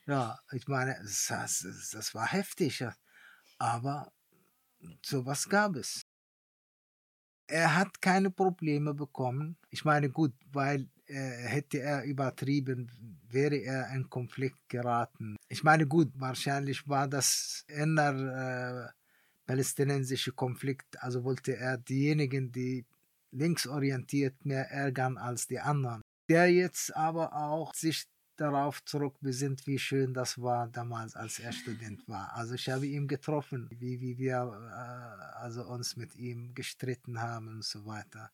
ja, 0.06 0.40
ich 0.52 0.68
meine, 0.68 0.98
das, 1.02 1.28
das, 1.28 1.90
das 1.92 2.14
war 2.14 2.28
heftig. 2.28 2.84
Aber 3.58 4.12
sowas 5.04 5.48
gab 5.50 5.76
es. 5.76 6.02
Er 7.48 7.76
hat 7.76 8.02
keine 8.02 8.30
Probleme 8.30 8.94
bekommen. 8.94 9.58
Ich 9.70 9.84
meine, 9.84 10.10
gut, 10.10 10.34
weil 10.52 10.88
äh, 11.08 11.14
hätte 11.14 11.80
er 11.80 12.04
übertrieben, 12.04 12.92
wäre 13.28 13.56
er 13.56 13.90
in 13.96 14.10
Konflikt 14.10 14.70
geraten. 14.70 15.36
Ich 15.48 15.64
meine, 15.64 15.88
gut, 15.88 16.12
wahrscheinlich 16.16 16.88
war 16.88 17.08
das 17.08 17.66
inner 17.68 18.90
äh, 18.90 19.00
palästinensische 19.48 20.32
Konflikt, 20.32 21.02
also 21.02 21.24
wollte 21.24 21.58
er 21.58 21.80
diejenigen, 21.80 22.52
die 22.52 22.86
linksorientiert 23.32 24.46
mehr 24.46 24.70
ärgern 24.72 25.18
als 25.18 25.48
die 25.48 25.60
anderen. 25.60 26.02
Der 26.30 26.52
jetzt 26.52 26.96
aber 26.96 27.34
auch 27.34 27.74
sich 27.74 28.08
darauf 28.38 28.84
zurückbesinnt, 28.86 29.68
wie 29.68 29.80
schön 29.80 30.14
das 30.14 30.42
war 30.42 30.68
damals, 30.68 31.16
als 31.16 31.40
er 31.40 31.52
Student 31.52 32.08
war. 32.08 32.34
Also 32.36 32.56
ich 32.56 32.70
habe 32.70 32.88
ihn 32.88 33.08
getroffen, 33.08 33.68
wie, 33.72 34.00
wie 34.00 34.18
wir 34.18 34.36
äh, 34.38 35.40
also 35.40 35.64
uns 35.66 35.98
mit 35.98 36.16
ihm 36.16 36.54
gestritten 36.54 37.22
haben 37.22 37.48
und 37.48 37.64
so 37.64 37.86
weiter. 37.86 38.32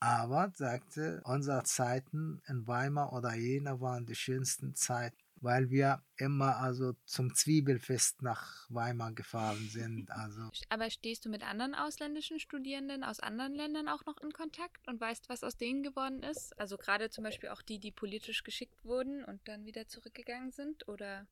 Aber 0.00 0.52
sagte, 0.54 1.22
unsere 1.24 1.62
Zeiten 1.62 2.42
in 2.46 2.66
Weimar 2.66 3.12
oder 3.12 3.34
Jena 3.34 3.80
waren 3.80 4.06
die 4.06 4.14
schönsten 4.14 4.74
Zeiten 4.74 5.23
weil 5.44 5.70
wir 5.70 6.02
immer 6.16 6.56
also 6.56 6.94
zum 7.04 7.34
Zwiebelfest 7.34 8.22
nach 8.22 8.66
Weimar 8.70 9.12
gefahren 9.12 9.68
sind. 9.68 10.10
Also. 10.14 10.48
Aber 10.68 10.88
stehst 10.90 11.24
du 11.24 11.28
mit 11.28 11.42
anderen 11.42 11.74
ausländischen 11.74 12.38
Studierenden 12.38 13.04
aus 13.04 13.20
anderen 13.20 13.54
Ländern 13.54 13.88
auch 13.88 14.06
noch 14.06 14.16
in 14.22 14.32
Kontakt 14.32 14.86
und 14.88 15.00
weißt, 15.00 15.28
was 15.28 15.42
aus 15.42 15.56
denen 15.56 15.82
geworden 15.82 16.22
ist? 16.22 16.58
Also 16.58 16.78
gerade 16.78 17.10
zum 17.10 17.24
Beispiel 17.24 17.50
auch 17.50 17.60
die, 17.60 17.78
die 17.78 17.90
politisch 17.90 18.42
geschickt 18.44 18.84
wurden 18.84 19.24
und 19.24 19.46
dann 19.46 19.66
wieder 19.66 19.86
zurückgegangen 19.88 20.52
sind, 20.52 20.88
oder? 20.88 21.26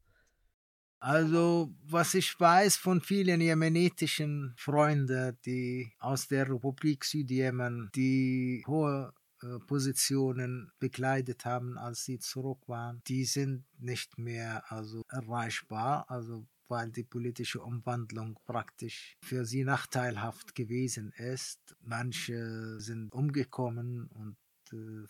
Also, 0.98 1.74
was 1.84 2.14
ich 2.14 2.38
weiß 2.38 2.76
von 2.76 3.00
vielen 3.00 3.40
jemenitischen 3.40 4.54
Freunden, 4.56 5.36
die 5.44 5.92
aus 5.98 6.28
der 6.28 6.48
Republik 6.48 7.04
Südjemen, 7.04 7.90
die 7.94 8.62
hohe 8.66 9.12
Positionen 9.66 10.72
bekleidet 10.78 11.45
haben, 11.45 11.78
als 11.78 12.05
sie 12.05 12.18
zurück 12.18 12.68
waren, 12.68 13.03
die 13.07 13.24
sind 13.24 13.64
nicht 13.78 14.18
mehr 14.18 14.70
also 14.70 15.03
erreichbar, 15.09 16.11
also 16.11 16.47
weil 16.68 16.90
die 16.90 17.05
politische 17.05 17.61
Umwandlung 17.61 18.38
praktisch 18.47 19.16
für 19.20 19.45
sie 19.45 19.62
nachteilhaft 19.62 20.55
gewesen 20.55 21.12
ist. 21.12 21.59
Manche 21.82 22.80
sind 22.80 23.12
umgekommen 23.12 24.07
und 24.09 24.36
äh, 24.72 25.07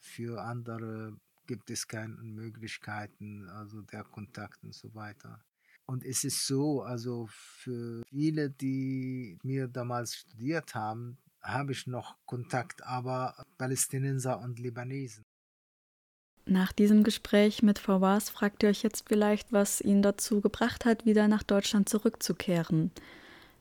für 0.00 0.42
andere 0.42 1.16
gibt 1.46 1.70
es 1.70 1.86
keine 1.86 2.14
Möglichkeiten, 2.14 3.48
also 3.48 3.82
der 3.82 4.02
Kontakt 4.02 4.64
und 4.64 4.74
so 4.74 4.92
weiter. 4.94 5.44
Und 5.86 6.04
es 6.04 6.24
ist 6.24 6.44
so, 6.44 6.82
also 6.82 7.28
für 7.30 8.02
viele, 8.08 8.50
die 8.50 9.38
mir 9.44 9.68
damals 9.68 10.16
studiert 10.16 10.74
haben, 10.74 11.18
habe 11.46 11.72
ich 11.72 11.86
noch 11.86 12.16
Kontakt, 12.26 12.84
aber 12.84 13.34
Palästinenser 13.58 14.40
und 14.40 14.58
Libanesen. 14.58 15.24
Nach 16.48 16.72
diesem 16.72 17.02
Gespräch 17.02 17.62
mit 17.62 17.80
Fawaz 17.80 18.30
fragt 18.30 18.62
ihr 18.62 18.68
euch 18.68 18.82
jetzt 18.82 19.08
vielleicht, 19.08 19.52
was 19.52 19.80
ihn 19.80 20.00
dazu 20.00 20.40
gebracht 20.40 20.84
hat, 20.84 21.04
wieder 21.04 21.26
nach 21.26 21.42
Deutschland 21.42 21.88
zurückzukehren. 21.88 22.92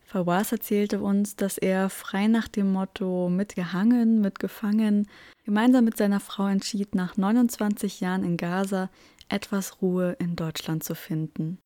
Fawaz 0.05 0.51
erzählte 0.51 0.99
uns, 0.99 1.35
dass 1.35 1.57
er 1.57 1.89
frei 1.89 2.27
nach 2.27 2.47
dem 2.47 2.71
Motto 2.71 3.27
mitgehangen, 3.27 4.21
mitgefangen, 4.21 5.07
gemeinsam 5.45 5.85
mit 5.85 5.97
seiner 5.97 6.19
Frau 6.19 6.47
entschied, 6.47 6.93
nach 6.93 7.17
29 7.17 8.01
Jahren 8.01 8.23
in 8.23 8.37
Gaza 8.37 8.91
etwas 9.29 9.81
Ruhe 9.81 10.15
in 10.19 10.35
Deutschland 10.35 10.83
zu 10.83 10.93
finden. 10.93 11.57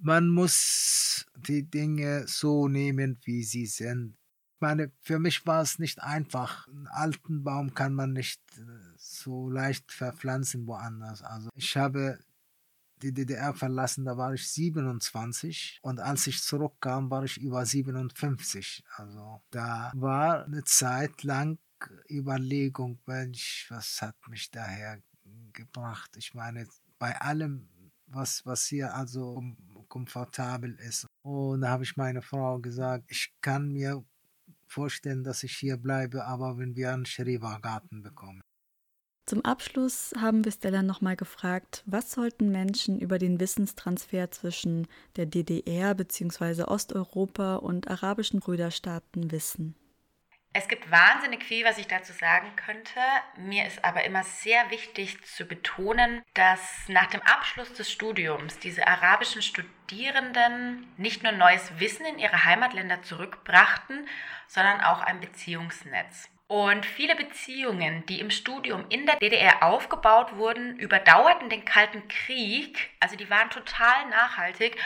Man 0.00 0.28
muss 0.28 1.26
die 1.36 1.68
Dinge 1.68 2.24
so 2.26 2.66
nehmen, 2.68 3.18
wie 3.24 3.42
sie 3.42 3.66
sind 3.66 4.16
meine, 4.60 4.90
für 5.00 5.18
mich 5.18 5.46
war 5.46 5.62
es 5.62 5.78
nicht 5.78 6.02
einfach. 6.02 6.68
Einen 6.68 6.86
alten 6.88 7.44
Baum 7.44 7.74
kann 7.74 7.94
man 7.94 8.12
nicht 8.12 8.40
äh, 8.58 8.62
so 8.96 9.50
leicht 9.50 9.92
verpflanzen 9.92 10.66
woanders. 10.66 11.22
Also 11.22 11.50
ich 11.54 11.76
habe 11.76 12.18
die 13.02 13.12
DDR 13.12 13.52
verlassen, 13.54 14.04
da 14.04 14.16
war 14.16 14.32
ich 14.32 14.50
27 14.50 15.80
und 15.82 16.00
als 16.00 16.26
ich 16.26 16.42
zurückkam, 16.42 17.10
war 17.10 17.24
ich 17.24 17.38
über 17.38 17.64
57. 17.66 18.84
Also 18.96 19.42
da 19.50 19.92
war 19.94 20.44
eine 20.44 20.64
Zeit 20.64 21.22
lang 21.22 21.58
Überlegung, 22.10 22.98
Mensch, 23.06 23.66
was 23.70 24.00
hat 24.00 24.16
mich 24.28 24.50
daher 24.50 25.02
gebracht? 25.52 26.16
Ich 26.16 26.32
meine, 26.34 26.66
bei 26.98 27.20
allem, 27.20 27.68
was, 28.06 28.46
was 28.46 28.66
hier 28.66 28.94
also 28.94 29.42
komfortabel 29.88 30.74
ist. 30.76 31.06
Und 31.22 31.62
da 31.62 31.70
habe 31.70 31.84
ich 31.84 31.96
meine 31.96 32.22
Frau 32.22 32.58
gesagt, 32.60 33.04
ich 33.10 33.34
kann 33.40 33.72
mir 33.72 34.02
vorstellen, 34.66 35.24
dass 35.24 35.42
ich 35.42 35.56
hier 35.56 35.76
bleibe, 35.76 36.24
aber 36.24 36.58
wenn 36.58 36.76
wir 36.76 36.92
einen 36.92 37.06
Schrebergarten 37.06 38.02
bekommen. 38.02 38.42
Zum 39.28 39.44
Abschluss 39.44 40.12
haben 40.16 40.44
wir 40.44 40.52
Stella 40.52 40.84
nochmal 40.84 41.16
gefragt, 41.16 41.82
was 41.84 42.12
sollten 42.12 42.52
Menschen 42.52 43.00
über 43.00 43.18
den 43.18 43.40
Wissenstransfer 43.40 44.30
zwischen 44.30 44.86
der 45.16 45.26
DDR 45.26 45.96
bzw. 45.96 46.62
Osteuropa 46.62 47.56
und 47.56 47.88
arabischen 47.88 48.38
Brüderstaaten 48.38 49.32
wissen. 49.32 49.74
Es 50.58 50.68
gibt 50.68 50.90
wahnsinnig 50.90 51.44
viel, 51.44 51.66
was 51.66 51.76
ich 51.76 51.86
dazu 51.86 52.14
sagen 52.14 52.50
könnte. 52.56 52.98
Mir 53.36 53.66
ist 53.66 53.84
aber 53.84 54.04
immer 54.04 54.24
sehr 54.24 54.70
wichtig 54.70 55.22
zu 55.26 55.44
betonen, 55.44 56.22
dass 56.32 56.88
nach 56.88 57.08
dem 57.08 57.20
Abschluss 57.20 57.74
des 57.74 57.92
Studiums 57.92 58.58
diese 58.58 58.86
arabischen 58.86 59.42
Studierenden 59.42 60.90
nicht 60.96 61.22
nur 61.22 61.32
neues 61.32 61.78
Wissen 61.78 62.06
in 62.06 62.18
ihre 62.18 62.46
Heimatländer 62.46 63.02
zurückbrachten, 63.02 64.08
sondern 64.46 64.80
auch 64.80 65.02
ein 65.02 65.20
Beziehungsnetz. 65.20 66.30
Und 66.48 66.86
viele 66.86 67.16
Beziehungen, 67.16 68.06
die 68.06 68.20
im 68.20 68.30
Studium 68.30 68.84
in 68.88 69.04
der 69.04 69.16
DDR 69.16 69.64
aufgebaut 69.64 70.36
wurden, 70.36 70.78
überdauerten 70.78 71.50
den 71.50 71.64
Kalten 71.64 72.06
Krieg. 72.06 72.90
Also 73.00 73.16
die 73.16 73.28
waren 73.28 73.50
total 73.50 74.08
nachhaltig 74.10 74.76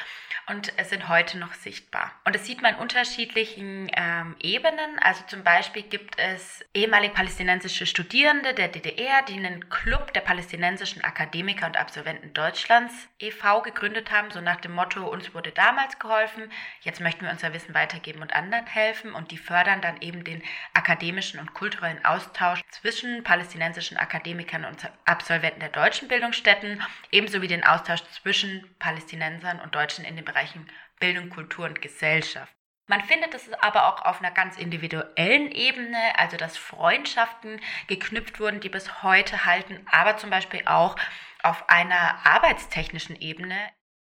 und 0.46 0.72
sind 0.84 1.08
heute 1.08 1.38
noch 1.38 1.52
sichtbar. 1.52 2.12
Und 2.24 2.34
das 2.34 2.46
sieht 2.46 2.62
man 2.62 2.74
in 2.74 2.80
unterschiedlichen 2.80 3.90
ähm, 3.94 4.36
Ebenen. 4.40 4.98
Also 5.00 5.22
zum 5.26 5.44
Beispiel 5.44 5.82
gibt 5.82 6.18
es 6.18 6.64
ehemalige 6.72 7.12
palästinensische 7.12 7.84
Studierende 7.84 8.54
der 8.54 8.68
DDR, 8.68 9.22
die 9.22 9.34
einen 9.34 9.68
Club 9.68 10.14
der 10.14 10.22
palästinensischen 10.22 11.04
Akademiker 11.04 11.66
und 11.66 11.76
Absolventen 11.76 12.32
Deutschlands 12.32 12.94
e.V. 13.18 13.60
gegründet 13.62 14.10
haben, 14.10 14.30
so 14.30 14.40
nach 14.40 14.60
dem 14.60 14.72
Motto, 14.72 15.06
uns 15.06 15.34
wurde 15.34 15.52
damals 15.52 15.98
geholfen, 15.98 16.50
jetzt 16.80 17.00
möchten 17.00 17.26
wir 17.26 17.30
unser 17.30 17.52
Wissen 17.52 17.74
weitergeben 17.74 18.22
und 18.22 18.34
anderen 18.34 18.66
helfen. 18.66 19.12
Und 19.12 19.30
die 19.30 19.38
fördern 19.38 19.82
dann 19.82 20.00
eben 20.00 20.24
den 20.24 20.42
akademischen 20.72 21.38
kulturellen 21.54 22.04
Austausch 22.04 22.62
zwischen 22.70 23.22
palästinensischen 23.22 23.96
Akademikern 23.96 24.64
und 24.64 24.90
Absolventen 25.04 25.60
der 25.60 25.68
deutschen 25.68 26.08
Bildungsstätten, 26.08 26.82
ebenso 27.10 27.42
wie 27.42 27.48
den 27.48 27.64
Austausch 27.64 28.02
zwischen 28.22 28.64
Palästinensern 28.78 29.60
und 29.60 29.74
Deutschen 29.74 30.04
in 30.04 30.16
den 30.16 30.24
Bereichen 30.24 30.66
Bildung, 30.98 31.30
Kultur 31.30 31.66
und 31.66 31.80
Gesellschaft. 31.82 32.52
Man 32.86 33.02
findet 33.02 33.34
es 33.34 33.48
aber 33.60 33.86
auch 33.86 34.04
auf 34.04 34.20
einer 34.20 34.32
ganz 34.32 34.56
individuellen 34.56 35.52
Ebene, 35.52 36.18
also 36.18 36.36
dass 36.36 36.56
Freundschaften 36.56 37.60
geknüpft 37.86 38.40
wurden, 38.40 38.58
die 38.58 38.68
bis 38.68 39.04
heute 39.04 39.44
halten, 39.44 39.86
aber 39.90 40.16
zum 40.16 40.30
Beispiel 40.30 40.62
auch 40.66 40.96
auf 41.42 41.68
einer 41.68 42.26
arbeitstechnischen 42.26 43.14
Ebene. 43.14 43.54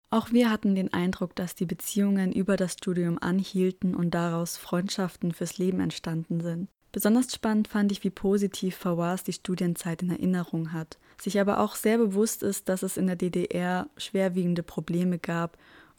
Auch 0.10 0.32
wir 0.32 0.50
hatten 0.50 0.76
den 0.76 0.94
Eindruck, 0.94 1.36
dass 1.36 1.56
die 1.56 1.66
Beziehungen 1.66 2.34
über 2.34 2.58
das 2.58 2.74
Studium 2.74 3.18
anhielten 3.18 3.96
und 3.96 4.12
daraus 4.12 4.58
Freundschaften 4.58 5.34
fürs 5.34 5.58
Leben 5.58 5.80
entstanden 5.80 6.42
sind. 6.42 6.70
Besonders 6.96 7.34
spannend 7.34 7.68
fand 7.68 7.91
ich, 7.91 8.06
wie 8.06 8.10
positiv 8.10 8.78
Fawaz 8.78 9.26
die 9.26 9.34
Studienzeit 9.34 10.02
in 10.02 10.12
Erinnerung 10.12 10.72
hat, 10.72 10.98
sich 11.22 11.41
aber 11.41 11.60
auch 11.60 11.76
sehr 11.76 11.98
bewusst 11.98 12.41
ist, 12.41 12.70
dass 12.70 12.84
es 12.84 12.96
in 12.96 13.06
der 13.06 13.18
DDR 13.18 13.89
schwerwiegende 13.98 14.64
Probleme 14.64 15.20
gab 15.20 15.58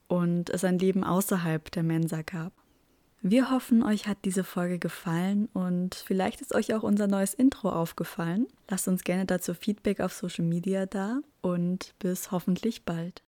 und 0.08 0.48
es 0.48 0.64
ein 0.64 0.78
Leben 0.78 1.04
außerhalb 1.04 1.70
der 1.70 1.82
Mensa 1.82 2.22
gab. 2.22 2.54
Wir 3.20 3.50
hoffen, 3.50 3.82
euch 3.82 4.08
hat 4.08 4.16
diese 4.24 4.42
Folge 4.42 4.78
gefallen 4.78 5.50
und 5.52 5.96
vielleicht 5.96 6.40
ist 6.40 6.54
euch 6.54 6.74
auch 6.74 6.82
unser 6.82 7.08
neues 7.08 7.34
Intro 7.34 7.68
aufgefallen. 7.68 8.46
Lasst 8.70 8.88
uns 8.88 9.04
gerne 9.04 9.26
dazu 9.26 9.52
Feedback 9.52 10.00
auf 10.00 10.14
Social 10.14 10.46
Media 10.46 10.86
da 10.86 11.20
und 11.42 11.92
bis 11.98 12.30
hoffentlich 12.30 12.86
bald. 12.86 13.22